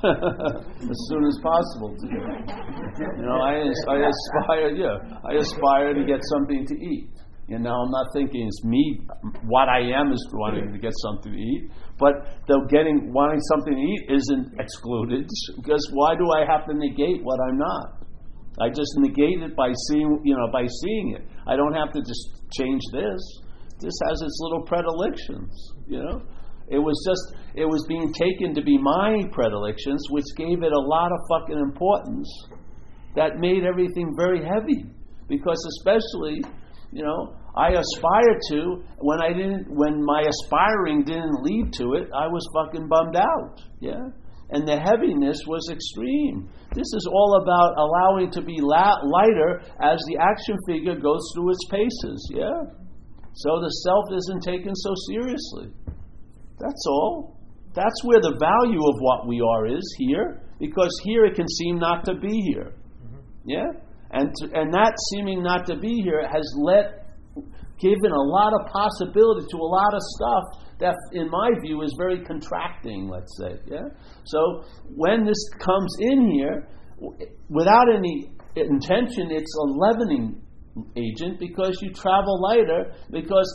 As 0.02 1.00
soon 1.10 1.24
as 1.26 1.38
possible. 1.44 1.96
To 1.96 2.06
you 3.18 3.26
know, 3.26 3.38
I, 3.42 3.68
I 3.90 3.98
aspire, 4.10 4.70
yeah, 4.76 4.98
I 5.24 5.34
aspire 5.36 5.94
to 5.94 6.04
get 6.06 6.20
something 6.34 6.66
to 6.68 6.76
eat. 6.76 7.10
You 7.48 7.60
know, 7.60 7.76
I'm 7.76 7.92
not 7.92 8.08
thinking 8.14 8.48
it's 8.48 8.64
me. 8.64 9.02
What 9.46 9.68
I 9.68 9.82
am 10.00 10.14
is 10.14 10.26
wanting 10.32 10.72
to 10.72 10.80
get 10.80 10.94
something 11.04 11.32
to 11.32 11.38
eat, 11.38 11.70
but 12.00 12.40
the 12.48 12.56
getting 12.70 13.12
wanting 13.12 13.40
something 13.52 13.76
to 13.76 13.82
eat 13.82 14.16
isn't 14.16 14.60
excluded 14.60 15.28
because 15.58 15.84
why 15.92 16.16
do 16.16 16.24
I 16.32 16.50
have 16.50 16.66
to 16.68 16.74
negate 16.74 17.22
what 17.24 17.40
I'm 17.42 17.58
not? 17.58 18.04
I 18.62 18.70
just 18.70 18.94
negate 18.98 19.42
it 19.42 19.56
by 19.56 19.74
seeing, 19.90 20.22
you 20.24 20.36
know, 20.38 20.48
by 20.54 20.66
seeing 20.68 21.16
it. 21.18 21.28
I 21.48 21.56
don't 21.56 21.74
have 21.74 21.92
to 21.92 22.00
just 22.00 22.48
change 22.58 22.82
this. 22.94 23.20
This 23.80 23.94
has 24.08 24.22
its 24.22 24.38
little 24.40 24.64
predilections, 24.64 25.74
you 25.88 26.00
know. 26.00 26.22
It 26.70 26.80
was 26.80 26.96
just, 27.08 27.42
it 27.56 27.66
was 27.66 27.86
being 27.88 28.14
taken 28.14 28.54
to 28.56 28.62
be 28.62 28.78
my 28.78 29.24
predilections, 29.32 30.08
which 30.10 30.26
gave 30.38 30.64
it 30.64 30.72
a 30.72 30.80
lot 30.80 31.12
of 31.12 31.20
fucking 31.30 31.60
importance 31.60 32.30
that 33.16 33.38
made 33.40 33.64
everything 33.64 34.14
very 34.18 34.44
heavy. 34.44 34.86
Because 35.28 35.60
especially, 35.78 36.42
you 36.92 37.04
know, 37.04 37.36
I 37.56 37.70
aspired 37.70 38.40
to 38.50 38.84
when 39.00 39.22
I 39.22 39.32
didn't, 39.34 39.70
when 39.70 40.04
my 40.04 40.24
aspiring 40.28 41.04
didn't 41.04 41.44
lead 41.44 41.72
to 41.74 41.94
it, 41.94 42.10
I 42.16 42.28
was 42.28 42.48
fucking 42.54 42.88
bummed 42.88 43.16
out. 43.16 43.62
Yeah, 43.80 44.10
and 44.50 44.68
the 44.68 44.78
heaviness 44.78 45.38
was 45.48 45.70
extreme. 45.72 46.50
This 46.74 46.90
is 46.98 47.08
all 47.12 47.42
about 47.42 47.78
allowing 47.78 48.32
to 48.32 48.42
be 48.42 48.58
la- 48.60 49.02
lighter 49.06 49.62
as 49.82 50.02
the 50.10 50.18
action 50.20 50.58
figure 50.68 50.96
goes 50.96 51.22
through 51.34 51.52
its 51.52 51.66
paces. 51.70 52.32
Yeah, 52.34 52.74
so 53.34 53.62
the 53.62 53.70
self 53.86 54.06
isn't 54.18 54.44
taken 54.44 54.76
so 54.76 54.94
seriously. 55.10 55.70
That's 56.64 56.86
all. 56.88 57.38
That's 57.76 58.04
where 58.04 58.22
the 58.22 58.38
value 58.40 58.80
of 58.80 58.96
what 59.00 59.28
we 59.28 59.42
are 59.42 59.68
is 59.68 59.84
here, 59.98 60.42
because 60.60 60.92
here 61.04 61.26
it 61.26 61.36
can 61.36 61.48
seem 61.48 61.78
not 61.78 62.06
to 62.06 62.16
be 62.16 62.40
here. 62.54 62.72
Mm-hmm. 63.04 63.50
Yeah? 63.50 63.68
And, 64.12 64.32
to, 64.36 64.46
and 64.54 64.74
that 64.74 64.94
seeming 65.12 65.44
not 65.44 65.66
to 65.68 65.76
be 65.76 66.02
here 66.04 66.22
has 66.22 66.46
let, 66.62 67.18
given 67.80 68.12
a 68.12 68.26
lot 68.38 68.54
of 68.54 68.72
possibility 68.72 69.48
to 69.50 69.58
a 69.58 69.70
lot 69.80 69.94
of 69.94 70.02
stuff 70.16 70.44
that, 70.80 70.96
in 71.12 71.30
my 71.30 71.50
view, 71.66 71.82
is 71.82 71.94
very 71.98 72.24
contracting, 72.24 73.10
let's 73.10 73.36
say. 73.40 73.60
Yeah? 73.66 73.90
So 74.24 74.64
when 74.96 75.26
this 75.26 75.44
comes 75.60 75.94
in 76.00 76.32
here, 76.32 76.68
without 77.50 77.94
any 77.94 78.32
intention, 78.56 79.32
it's 79.32 79.54
a 79.58 79.66
leavening 79.66 80.42
agent 80.96 81.40
because 81.40 81.78
you 81.82 81.92
travel 81.92 82.42
lighter, 82.42 82.94
because 83.12 83.50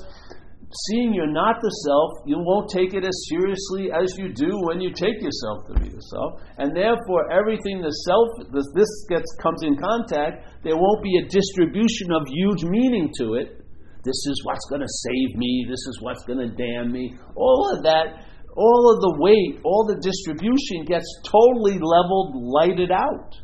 seeing 0.89 1.15
you're 1.15 1.33
not 1.33 1.61
the 1.61 1.73
self, 1.89 2.29
you 2.29 2.37
won't 2.37 2.69
take 2.69 2.93
it 2.93 3.05
as 3.05 3.17
seriously 3.29 3.89
as 3.89 4.13
you 4.21 4.29
do 4.29 4.53
when 4.69 4.81
you 4.81 4.93
take 4.93 5.17
yourself 5.21 5.65
to 5.69 5.75
be 5.81 5.89
the 5.89 6.05
self, 6.13 6.45
and 6.59 6.77
therefore 6.77 7.33
everything 7.33 7.81
the 7.81 7.93
self 8.05 8.29
this, 8.53 8.69
this 8.77 8.93
gets 9.09 9.29
comes 9.41 9.65
in 9.65 9.81
contact, 9.81 10.45
there 10.65 10.77
won't 10.77 11.03
be 11.03 11.17
a 11.17 11.29
distribution 11.29 12.13
of 12.13 12.29
huge 12.29 12.65
meaning 12.65 13.09
to 13.17 13.41
it. 13.41 13.65
This 14.05 14.21
is 14.29 14.43
what's 14.45 14.65
going 14.69 14.85
to 14.85 14.95
save 15.09 15.37
me. 15.37 15.67
This 15.69 15.81
is 15.89 15.99
what's 16.01 16.25
going 16.25 16.45
to 16.45 16.53
damn 16.53 16.93
me. 16.93 17.17
All 17.35 17.73
of 17.75 17.83
that, 17.85 18.25
all 18.57 18.93
of 18.93 19.01
the 19.01 19.17
weight, 19.19 19.61
all 19.65 19.89
the 19.89 20.01
distribution 20.01 20.85
gets 20.85 21.09
totally 21.25 21.81
leveled, 21.81 22.37
lighted 22.37 22.93
out 22.93 23.35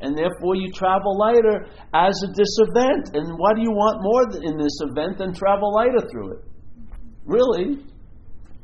and 0.00 0.16
therefore 0.16 0.56
you 0.56 0.72
travel 0.72 1.18
lighter 1.18 1.68
as 1.92 2.16
a 2.24 2.32
this 2.32 2.56
event. 2.64 3.12
And 3.12 3.36
what 3.36 3.56
do 3.56 3.60
you 3.60 3.70
want 3.70 4.00
more 4.00 4.24
in 4.42 4.56
this 4.56 4.80
event 4.80 5.18
than 5.18 5.34
travel 5.34 5.74
lighter 5.74 6.00
through 6.10 6.40
it? 6.40 6.44
Really? 7.24 7.84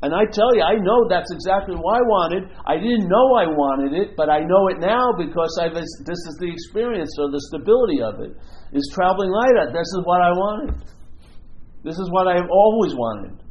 And 0.03 0.13
I 0.13 0.29
tell 0.29 0.53
you, 0.53 0.61
I 0.61 0.77
know 0.77 1.09
that's 1.09 1.33
exactly 1.33 1.73
what 1.73 1.97
I 1.97 2.05
wanted. 2.05 2.53
I 2.69 2.77
didn't 2.77 3.09
know 3.09 3.33
I 3.33 3.49
wanted 3.49 3.97
it, 3.97 4.13
but 4.13 4.29
I 4.29 4.45
know 4.45 4.69
it 4.69 4.77
now 4.77 5.09
because 5.17 5.49
I've, 5.57 5.73
this 5.73 6.21
is 6.29 6.37
the 6.37 6.53
experience 6.53 7.09
or 7.17 7.33
the 7.33 7.41
stability 7.49 8.05
of 8.05 8.21
it. 8.21 8.37
Is 8.77 8.85
traveling 8.93 9.31
lighter. 9.31 9.73
This 9.73 9.89
is 9.97 10.01
what 10.05 10.21
I 10.21 10.31
wanted. 10.37 10.75
This 11.83 11.97
is 11.97 12.11
what 12.11 12.27
I've 12.27 12.49
always 12.51 12.93
wanted. 12.93 13.41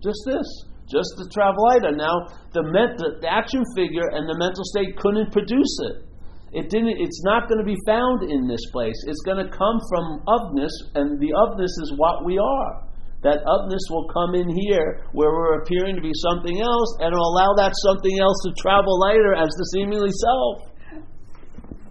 Just 0.00 0.22
this. 0.24 0.48
Just 0.88 1.12
to 1.20 1.28
travel 1.28 1.60
lighter. 1.68 1.92
Now, 1.92 2.30
the, 2.56 2.62
met, 2.62 2.96
the, 2.96 3.20
the 3.20 3.28
action 3.28 3.60
figure 3.76 4.08
and 4.16 4.24
the 4.24 4.38
mental 4.38 4.64
state 4.64 4.96
couldn't 4.96 5.32
produce 5.32 5.76
it. 5.92 6.08
It 6.52 6.68
didn't. 6.68 7.00
It's 7.00 7.24
not 7.24 7.48
going 7.48 7.60
to 7.60 7.68
be 7.68 7.80
found 7.84 8.28
in 8.30 8.46
this 8.46 8.60
place. 8.72 8.96
It's 9.08 9.20
going 9.24 9.40
to 9.40 9.48
come 9.48 9.78
from 9.88 10.20
ofness, 10.28 10.72
and 10.94 11.18
the 11.18 11.32
ofness 11.32 11.72
is 11.84 11.94
what 11.96 12.24
we 12.24 12.36
are. 12.38 12.91
That 13.22 13.38
upness 13.46 13.82
will 13.88 14.08
come 14.08 14.34
in 14.34 14.48
here, 14.48 15.06
where 15.12 15.30
we're 15.30 15.62
appearing 15.62 15.94
to 15.94 16.02
be 16.02 16.12
something 16.14 16.60
else, 16.60 16.96
and 17.00 17.14
will 17.14 17.30
allow 17.34 17.54
that 17.56 17.72
something 17.86 18.18
else 18.18 18.42
to 18.46 18.52
travel 18.60 18.98
lighter 18.98 19.34
as 19.34 19.48
the 19.48 19.64
seemingly 19.74 20.10
self. 20.10 20.72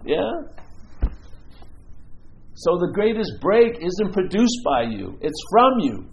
Yeah. 0.04 0.52
So 2.54 2.78
the 2.78 2.92
greatest 2.92 3.40
break 3.40 3.78
isn't 3.80 4.12
produced 4.12 4.60
by 4.64 4.82
you; 4.82 5.18
it's 5.20 5.42
from 5.50 5.80
you. 5.80 6.06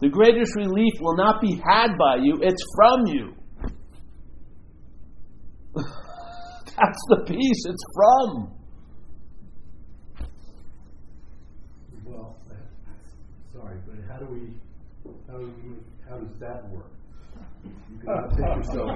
The 0.00 0.08
greatest 0.08 0.54
relief 0.54 0.94
will 1.00 1.16
not 1.16 1.40
be 1.40 1.60
had 1.68 1.98
by 1.98 2.16
you; 2.22 2.38
it's 2.40 2.62
from 2.76 3.06
you. 3.06 3.34
That's 6.78 7.02
the 7.08 7.24
peace 7.26 7.64
it's 7.66 7.84
from. 7.94 8.54
Well, 12.04 12.36
sorry, 13.52 13.78
but 13.86 14.07
how 14.18 14.24
do 14.26 14.32
we, 14.32 14.40
how, 15.30 15.38
do 15.38 15.46
we, 15.62 15.76
how 16.08 16.18
does 16.18 16.38
that 16.40 16.68
work? 16.70 16.90
You 17.64 17.98
can 18.00 18.30
take 18.30 18.56
yourself. 18.56 18.90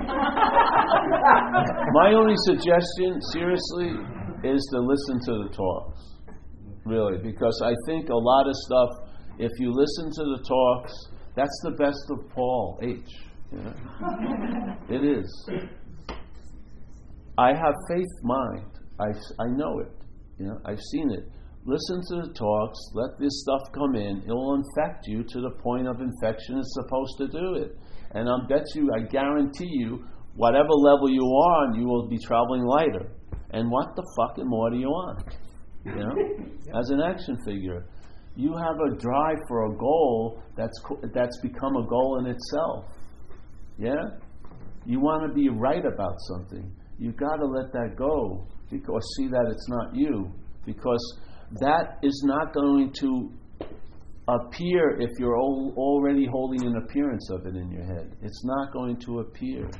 My 1.93 2.13
only 2.15 2.35
suggestion, 2.47 3.21
seriously, 3.33 3.91
is 4.43 4.69
to 4.73 4.81
listen 4.81 5.21
to 5.27 5.45
the 5.45 5.51
talks. 5.55 6.01
Really, 6.85 7.19
because 7.23 7.63
I 7.65 7.73
think 7.87 8.09
a 8.09 8.17
lot 8.17 8.49
of 8.49 8.55
stuff, 8.67 8.89
if 9.39 9.51
you 9.61 9.73
listen 9.73 10.11
to 10.11 10.25
the 10.37 10.43
talks, 10.49 10.93
that's 11.37 11.61
the 11.63 11.71
best 11.79 12.11
of 12.11 12.29
Paul 12.31 12.81
H. 12.83 12.99
You 13.53 13.59
know? 13.59 13.75
it 14.91 15.19
is. 15.19 15.51
I 17.39 17.49
have 17.51 17.75
faith 17.89 18.13
mind. 18.25 18.67
I, 18.99 19.13
I 19.41 19.47
know 19.57 19.79
it. 19.79 19.93
You 20.39 20.47
know, 20.47 20.59
I've 20.65 20.81
seen 20.91 21.13
it. 21.13 21.29
Listen 21.65 22.01
to 22.09 22.27
the 22.27 22.35
talks. 22.35 22.79
Let 22.95 23.19
this 23.19 23.43
stuff 23.43 23.61
come 23.73 23.95
in. 23.95 24.23
It 24.27 24.29
will 24.29 24.55
infect 24.55 25.07
you 25.07 25.23
to 25.23 25.41
the 25.41 25.51
point 25.63 25.87
of 25.87 26.01
infection 26.01 26.59
it's 26.59 26.75
supposed 26.75 27.19
to 27.19 27.29
do 27.29 27.55
it. 27.55 27.77
And 28.13 28.29
I 28.29 28.37
bet 28.49 28.65
you, 28.75 28.91
I 28.95 29.03
guarantee 29.03 29.71
you, 29.71 30.05
whatever 30.35 30.71
level 30.71 31.09
you 31.09 31.23
are 31.23 31.67
on, 31.67 31.75
you 31.79 31.87
will 31.87 32.09
be 32.09 32.19
traveling 32.19 32.65
lighter. 32.65 33.13
And 33.51 33.71
what 33.71 33.95
the 33.95 34.05
fucking 34.17 34.49
more 34.49 34.71
do 34.71 34.77
you 34.79 34.89
want? 34.89 35.25
You 35.85 35.95
know, 35.95 36.15
as 36.79 36.91
an 36.91 37.01
action 37.01 37.37
figure, 37.45 37.87
you 38.35 38.57
have 38.57 38.77
a 38.91 38.97
drive 38.97 39.39
for 39.47 39.67
a 39.67 39.77
goal 39.77 40.43
that's 40.57 40.81
that's 41.15 41.39
become 41.43 41.77
a 41.77 41.87
goal 41.87 42.19
in 42.21 42.27
itself. 42.27 42.87
Yeah, 43.79 44.03
you 44.87 45.01
want 45.01 45.29
to 45.29 45.35
be 45.35 45.49
right 45.49 45.85
about 45.85 46.17
something 46.29 46.73
You've 47.03 47.17
got 47.17 47.37
to 47.37 47.47
let 47.47 47.73
that 47.73 47.97
go 47.97 48.47
because 48.71 49.03
see 49.17 49.27
that 49.27 49.47
it's 49.51 49.69
not 49.69 49.93
you 49.93 50.33
because 50.65 51.21
that 51.61 51.99
is 52.03 52.23
not 52.27 52.55
going 52.55 52.93
to 53.01 53.31
appear 54.29 55.01
if 55.01 55.11
you're 55.19 55.37
al- 55.37 55.75
already 55.77 56.27
holding 56.31 56.67
an 56.67 56.77
appearance 56.85 57.29
of 57.31 57.47
it 57.47 57.57
in 57.57 57.71
your 57.71 57.85
head. 57.85 58.17
It's 58.23 58.45
not 58.45 58.73
going 58.73 58.99
to 59.01 59.21
appear. 59.21 59.71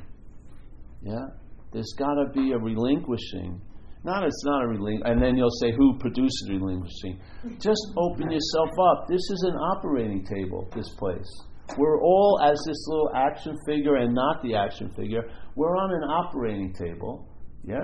Yeah, 1.01 1.25
there's 1.71 1.93
got 1.97 2.13
to 2.15 2.29
be 2.33 2.51
a 2.51 2.57
relinquishing. 2.57 3.61
Not 4.05 4.25
it's 4.25 4.43
not 4.45 4.63
a 4.63 4.67
relinquish, 4.67 5.09
and 5.09 5.21
then 5.21 5.37
you'll 5.37 5.57
say 5.61 5.71
who 5.71 5.97
produces 5.97 6.49
relinquishing. 6.49 7.19
Just 7.59 7.81
open 7.97 8.29
yourself 8.29 8.69
up. 8.91 9.07
This 9.07 9.21
is 9.21 9.45
an 9.47 9.55
operating 9.55 10.25
table. 10.25 10.69
This 10.75 10.89
place. 10.97 11.29
We're 11.77 12.01
all 12.01 12.39
as 12.43 12.61
this 12.67 12.85
little 12.87 13.09
action 13.15 13.55
figure 13.65 13.95
and 13.95 14.13
not 14.13 14.43
the 14.43 14.55
action 14.55 14.91
figure. 14.95 15.23
We're 15.55 15.75
on 15.77 15.91
an 15.91 16.09
operating 16.09 16.73
table. 16.73 17.29
Yeah? 17.63 17.79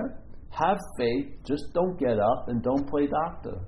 Have 0.50 0.78
faith, 0.98 1.26
just 1.44 1.64
don't 1.72 1.98
get 1.98 2.18
up 2.18 2.48
and 2.48 2.62
don't 2.62 2.88
play 2.88 3.06
doctor. 3.06 3.60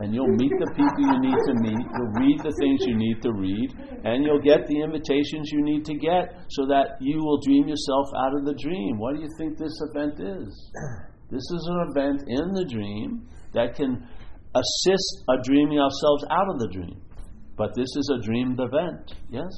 And 0.00 0.12
you'll 0.12 0.34
meet 0.34 0.50
the 0.58 0.70
people 0.74 1.06
you 1.06 1.20
need 1.22 1.38
to 1.38 1.54
meet, 1.62 1.86
you'll 1.86 2.14
read 2.18 2.38
the 2.42 2.54
things 2.58 2.82
you 2.82 2.96
need 2.98 3.22
to 3.22 3.30
read, 3.30 3.70
and 4.02 4.24
you'll 4.24 4.42
get 4.42 4.66
the 4.66 4.82
invitations 4.82 5.50
you 5.52 5.62
need 5.62 5.84
to 5.84 5.94
get 5.94 6.34
so 6.50 6.66
that 6.66 6.98
you 7.00 7.18
will 7.18 7.38
dream 7.46 7.68
yourself 7.68 8.06
out 8.18 8.34
of 8.34 8.44
the 8.44 8.54
dream. 8.58 8.98
What 8.98 9.14
do 9.14 9.22
you 9.22 9.30
think 9.38 9.56
this 9.56 9.78
event 9.90 10.18
is? 10.18 10.50
This 11.30 11.46
is 11.46 11.62
an 11.70 11.78
event 11.90 12.22
in 12.26 12.52
the 12.58 12.66
dream 12.66 13.28
that 13.54 13.76
can 13.76 14.02
assist 14.54 15.24
a 15.30 15.42
dreaming 15.42 15.78
ourselves 15.78 16.24
out 16.30 16.48
of 16.50 16.58
the 16.58 16.68
dream. 16.74 17.00
But 17.56 17.70
this 17.76 17.86
is 17.86 18.10
a 18.18 18.22
dreamed 18.22 18.58
event, 18.58 19.14
yes? 19.30 19.50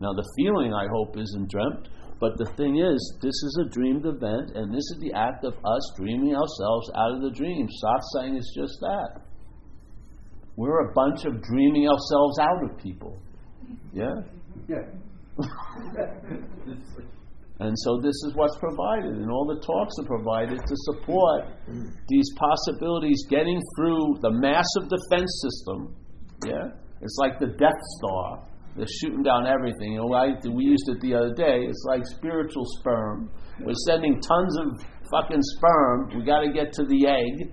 Now, 0.00 0.12
the 0.12 0.24
feeling, 0.36 0.72
I 0.72 0.86
hope, 0.92 1.16
isn't 1.16 1.50
dreamt, 1.50 1.88
but 2.20 2.38
the 2.38 2.50
thing 2.56 2.78
is, 2.78 3.18
this 3.20 3.36
is 3.36 3.60
a 3.66 3.68
dreamed 3.68 4.06
event, 4.06 4.52
and 4.54 4.72
this 4.72 4.84
is 4.92 4.98
the 5.00 5.12
act 5.12 5.44
of 5.44 5.52
us 5.52 5.92
dreaming 5.98 6.34
ourselves 6.34 6.90
out 6.96 7.12
of 7.16 7.20
the 7.20 7.30
dream. 7.30 7.68
Satsang 7.68 8.38
is 8.38 8.50
just 8.56 8.80
that. 8.80 9.25
We're 10.56 10.88
a 10.88 10.92
bunch 10.94 11.24
of 11.24 11.42
dreaming 11.42 11.88
ourselves 11.88 12.38
out 12.40 12.64
of 12.64 12.78
people. 12.78 13.18
Yeah? 13.92 14.14
Yeah. 14.68 14.84
And 17.58 17.72
so 17.78 17.98
this 18.02 18.14
is 18.26 18.32
what's 18.34 18.56
provided, 18.58 19.16
and 19.16 19.30
all 19.30 19.46
the 19.46 19.60
talks 19.64 19.94
are 19.98 20.04
provided 20.04 20.58
to 20.58 20.76
support 20.76 21.44
these 22.08 22.28
possibilities 22.36 23.24
getting 23.30 23.60
through 23.76 24.18
the 24.20 24.30
massive 24.30 24.90
defense 24.90 25.42
system. 25.42 25.96
Yeah? 26.46 26.68
It's 27.00 27.16
like 27.18 27.38
the 27.38 27.46
Death 27.46 27.80
Star. 27.98 28.44
They're 28.76 28.86
shooting 29.00 29.22
down 29.22 29.46
everything. 29.46 29.92
You 29.92 30.04
know, 30.04 30.12
I, 30.12 30.36
we 30.52 30.64
used 30.64 30.88
it 30.88 31.00
the 31.00 31.14
other 31.14 31.32
day. 31.32 31.64
It's 31.64 31.82
like 31.88 32.02
spiritual 32.04 32.64
sperm. 32.78 33.30
We're 33.60 33.72
sending 33.86 34.20
tons 34.20 34.58
of 34.58 34.86
fucking 35.10 35.42
sperm. 35.42 36.10
We 36.14 36.24
got 36.24 36.40
to 36.40 36.52
get 36.52 36.72
to 36.74 36.84
the 36.84 37.06
egg. 37.06 37.52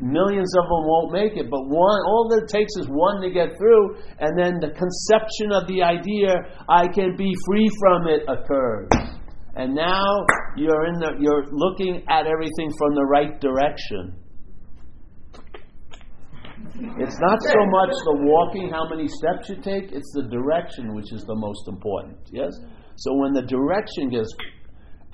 Millions 0.00 0.52
of 0.56 0.64
them 0.70 0.82
won't 0.86 1.12
make 1.12 1.36
it, 1.36 1.50
but 1.50 1.60
one. 1.66 2.00
All 2.06 2.28
that 2.30 2.44
it 2.44 2.48
takes 2.48 2.72
is 2.78 2.86
one 2.88 3.20
to 3.22 3.30
get 3.30 3.56
through, 3.58 3.96
and 4.20 4.38
then 4.38 4.60
the 4.60 4.70
conception 4.70 5.50
of 5.50 5.66
the 5.66 5.82
idea, 5.82 6.34
"I 6.68 6.86
can 6.86 7.16
be 7.16 7.34
free 7.46 7.68
from 7.80 8.06
it," 8.06 8.22
occurs. 8.28 8.88
And 9.56 9.74
now 9.74 10.24
you're 10.56 10.86
in 10.86 10.98
the. 11.00 11.16
You're 11.18 11.46
looking 11.50 12.04
at 12.08 12.26
everything 12.26 12.70
from 12.78 12.94
the 12.94 13.04
right 13.04 13.40
direction. 13.40 14.14
It's 16.98 17.18
not 17.20 17.38
so 17.40 17.60
much 17.66 17.90
the 18.04 18.18
walking, 18.26 18.68
how 18.68 18.88
many 18.88 19.06
steps 19.06 19.48
you 19.48 19.56
take, 19.62 19.92
it's 19.92 20.10
the 20.14 20.26
direction 20.26 20.94
which 20.94 21.12
is 21.12 21.22
the 21.22 21.34
most 21.36 21.68
important. 21.68 22.18
Yes? 22.32 22.50
So 22.96 23.14
when 23.14 23.32
the 23.32 23.42
direction 23.42 24.10
gets 24.10 24.34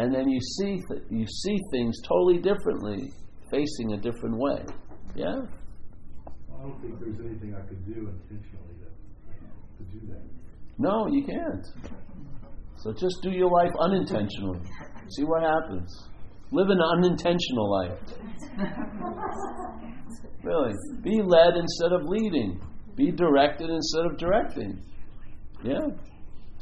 and 0.00 0.14
then 0.14 0.28
you 0.28 0.40
see 0.40 0.80
th- 0.88 1.02
you 1.10 1.26
see 1.26 1.58
things 1.70 2.00
totally 2.08 2.38
differently, 2.38 3.12
facing 3.50 3.92
a 3.92 3.98
different 3.98 4.36
way. 4.38 4.64
Yeah? 5.14 5.36
I 6.26 6.62
don't 6.62 6.80
think 6.80 6.98
there's 7.00 7.20
anything 7.20 7.54
I 7.54 7.66
could 7.68 7.84
do 7.84 8.08
intentionally 8.08 8.76
to, 8.80 9.84
to 9.84 9.90
do 9.92 10.06
that. 10.08 10.22
No, 10.78 11.06
you 11.08 11.24
can't. 11.24 11.66
So 12.78 12.92
just 12.92 13.16
do 13.22 13.30
your 13.30 13.50
life 13.50 13.72
unintentionally. 13.78 14.60
See 15.16 15.24
what 15.24 15.42
happens. 15.42 15.90
Live 16.50 16.68
an 16.70 16.80
unintentional 16.80 17.70
life. 17.70 17.98
Really. 20.42 20.72
Be 21.02 21.20
led 21.22 21.56
instead 21.56 21.92
of 21.92 22.00
leading. 22.06 22.60
Be 22.96 23.10
directed 23.12 23.68
instead 23.68 24.06
of 24.06 24.16
directing. 24.16 24.82
Yeah. 25.62 25.80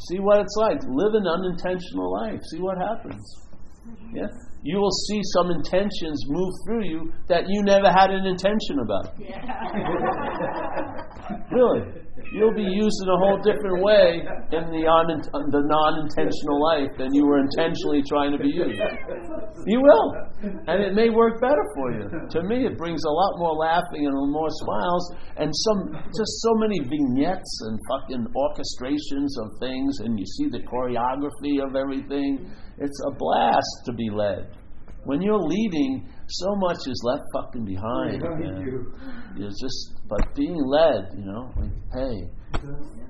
See 0.07 0.19
what 0.21 0.41
it's 0.41 0.55
like. 0.57 0.79
Live 0.89 1.15
an 1.15 1.27
unintentional 1.27 2.13
life. 2.13 2.41
See 2.51 2.61
what 2.61 2.79
happens. 2.79 3.25
Yeah. 4.15 4.29
You 4.63 4.79
will 4.79 4.91
see 5.09 5.21
some 5.35 5.51
intentions 5.51 6.25
move 6.29 6.53
through 6.67 6.85
you 6.85 7.13
that 7.29 7.45
you 7.49 7.63
never 7.63 7.91
had 7.91 8.11
an 8.11 8.27
intention 8.27 8.79
about. 8.83 9.15
Really. 11.51 11.83
You'll 12.33 12.55
be 12.55 12.63
used 12.69 12.99
in 13.03 13.09
a 13.09 13.19
whole 13.19 13.41
different 13.41 13.83
way 13.83 14.21
in 14.53 14.65
the, 14.71 14.85
un- 14.85 15.23
the 15.51 15.63
non 15.65 15.93
intentional 16.05 16.61
life 16.61 16.91
than 16.99 17.09
you 17.13 17.25
were 17.25 17.41
intentionally 17.41 18.03
trying 18.05 18.33
to 18.33 18.39
be 18.39 18.53
used. 18.53 18.81
You 19.67 19.81
will. 19.81 20.07
And 20.69 20.83
it 20.85 20.95
may 20.95 21.11
work 21.11 21.41
better 21.41 21.65
for 21.75 21.93
you. 21.93 22.05
To 22.31 22.43
me, 22.45 22.67
it 22.67 22.77
brings 22.77 23.03
a 23.05 23.11
lot 23.11 23.33
more 23.39 23.55
laughing 23.57 24.07
and 24.07 24.15
more 24.33 24.51
smiles 24.51 25.05
and 25.37 25.51
some 25.53 25.97
just 26.13 26.33
so 26.45 26.53
many 26.61 26.81
vignettes 26.81 27.53
and 27.67 27.79
fucking 27.89 28.27
orchestrations 28.37 29.33
of 29.41 29.49
things, 29.61 30.01
and 30.01 30.19
you 30.19 30.27
see 30.27 30.49
the 30.51 30.61
choreography 30.61 31.65
of 31.65 31.77
everything. 31.77 32.51
It's 32.79 33.01
a 33.07 33.13
blast 33.17 33.87
to 33.87 33.93
be 33.93 34.11
led. 34.11 34.53
When 35.05 35.23
you're 35.23 35.41
leading, 35.41 36.09
so 36.29 36.55
much 36.57 36.79
is 36.87 37.01
left 37.05 37.23
fucking 37.33 37.65
behind. 37.65 38.21
You're 39.37 39.49
just, 39.51 40.01
but 40.09 40.35
being 40.35 40.57
led, 40.67 41.13
you 41.17 41.25
know, 41.25 41.51
like, 41.57 41.71
hey, 41.95 42.29
That, 42.53 42.63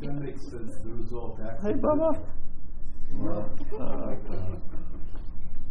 that 0.03 0.15
makes 0.21 0.43
sense, 0.51 0.73
the 0.85 0.91
result 0.95 1.41
hey, 1.63 1.73
brother. 1.81 2.23
Well, 3.15 3.51
Uh, 3.81 4.15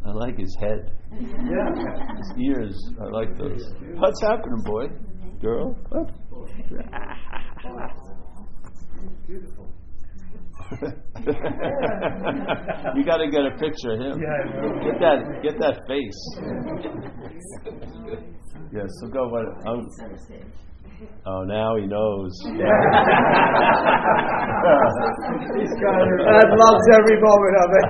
I 0.05 0.11
like 0.11 0.37
his 0.37 0.55
head, 0.59 0.91
yeah. 1.11 2.15
his 2.17 2.33
ears. 2.39 2.75
I 2.99 3.05
like 3.09 3.37
those. 3.37 3.63
What's 3.95 4.21
happening, 4.21 4.61
boy? 4.63 4.87
Girl? 5.41 5.75
What? 5.89 6.09
Beautiful. 9.27 9.66
you 12.95 13.03
got 13.05 13.17
to 13.17 13.27
get 13.31 13.45
a 13.45 13.51
picture 13.57 13.91
of 13.93 13.99
him. 13.99 14.19
Yeah, 14.19 14.43
Get 14.83 14.99
that, 14.99 15.41
get 15.41 15.57
that 15.59 15.79
face. 15.87 16.35
yeah. 18.73 18.85
So 18.99 19.07
go. 19.07 19.29
What? 19.29 19.45
Um, 19.65 19.87
Center 19.97 20.17
stage. 20.17 20.43
oh, 21.25 21.43
now 21.43 21.77
he 21.77 21.85
knows. 21.87 22.31
He's 22.43 22.51
got 25.79 26.01
it. 26.03 26.19
God 26.19 26.49
loves 26.51 26.85
every 26.99 27.15
moment 27.21 27.55
of 27.63 27.69
it. 27.71 27.87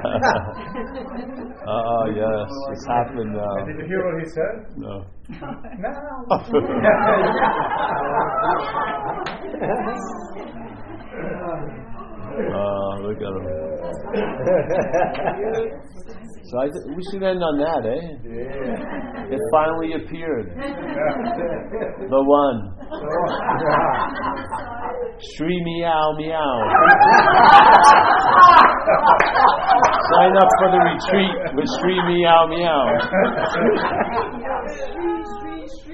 Oh 1.69 2.05
yes, 2.15 2.47
it's 2.71 2.85
happened 2.87 3.33
now. 3.33 3.65
Did 3.65 3.75
you 3.79 3.85
hear 3.87 4.01
what 4.05 4.21
he 4.21 4.25
said? 4.29 4.55
No. 4.77 5.03
no. 11.59 11.86
Oh, 12.37 13.01
look 13.01 13.17
at 13.17 13.33
him. 13.33 13.45
So 16.49 16.53
I 16.59 16.65
th- 16.71 16.87
we 16.95 17.01
should 17.11 17.23
end 17.23 17.41
on 17.43 17.57
that, 17.59 17.83
eh? 17.85 18.15
It 19.33 19.41
finally 19.51 19.93
appeared. 19.99 20.55
The 22.09 22.21
one. 22.23 22.71
Shri 25.35 25.61
meow 25.63 26.13
meow. 26.17 26.57
Sign 30.13 30.37
up 30.37 30.49
for 30.59 30.69
the 30.71 30.79
retreat 30.87 31.35
with 31.55 31.67
Shri 31.81 31.97
meow 32.07 32.47
meow. 32.47 32.85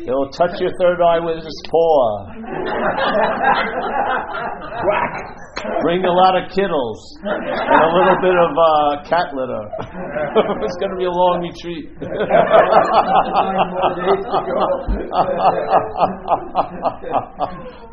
He'll 0.06 0.30
touch 0.30 0.60
your 0.60 0.72
third 0.80 1.02
eye 1.02 1.20
with 1.20 1.44
his 1.44 1.62
paw. 1.70 2.28
Bring 5.82 6.04
a 6.04 6.12
lot 6.12 6.36
of 6.36 6.52
kittles 6.52 7.00
and 7.24 7.48
a 7.48 7.88
little 7.96 8.18
bit 8.20 8.36
of 8.36 8.52
uh, 8.58 9.00
cat 9.08 9.32
litter. 9.34 9.64
it's 10.66 10.76
going 10.78 10.92
to 10.92 10.98
be 10.98 11.06
a 11.06 11.12
long 11.12 11.40
retreat. 11.40 11.88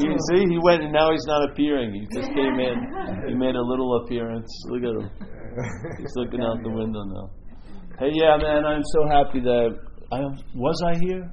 you 0.03 0.17
see, 0.31 0.47
he 0.51 0.59
went 0.63 0.83
and 0.83 0.93
now 0.93 1.13
he's 1.13 1.27
not 1.27 1.49
appearing. 1.51 1.93
He 1.95 2.07
just 2.15 2.33
came 2.35 2.59
in. 2.59 2.77
He 3.29 3.35
made 3.35 3.55
a 3.55 3.63
little 3.63 4.03
appearance. 4.05 4.51
Look 4.69 4.83
at 4.83 4.91
him. 5.03 5.11
He's 5.99 6.13
looking 6.17 6.41
out 6.41 6.63
the 6.63 6.71
window 6.71 7.05
now. 7.05 7.31
Hey, 7.99 8.11
yeah, 8.15 8.37
man, 8.37 8.65
I'm 8.65 8.83
so 8.83 9.09
happy 9.09 9.41
that 9.41 9.77
I 10.13 10.21
was 10.55 10.83
I 10.87 10.95
here. 10.99 11.33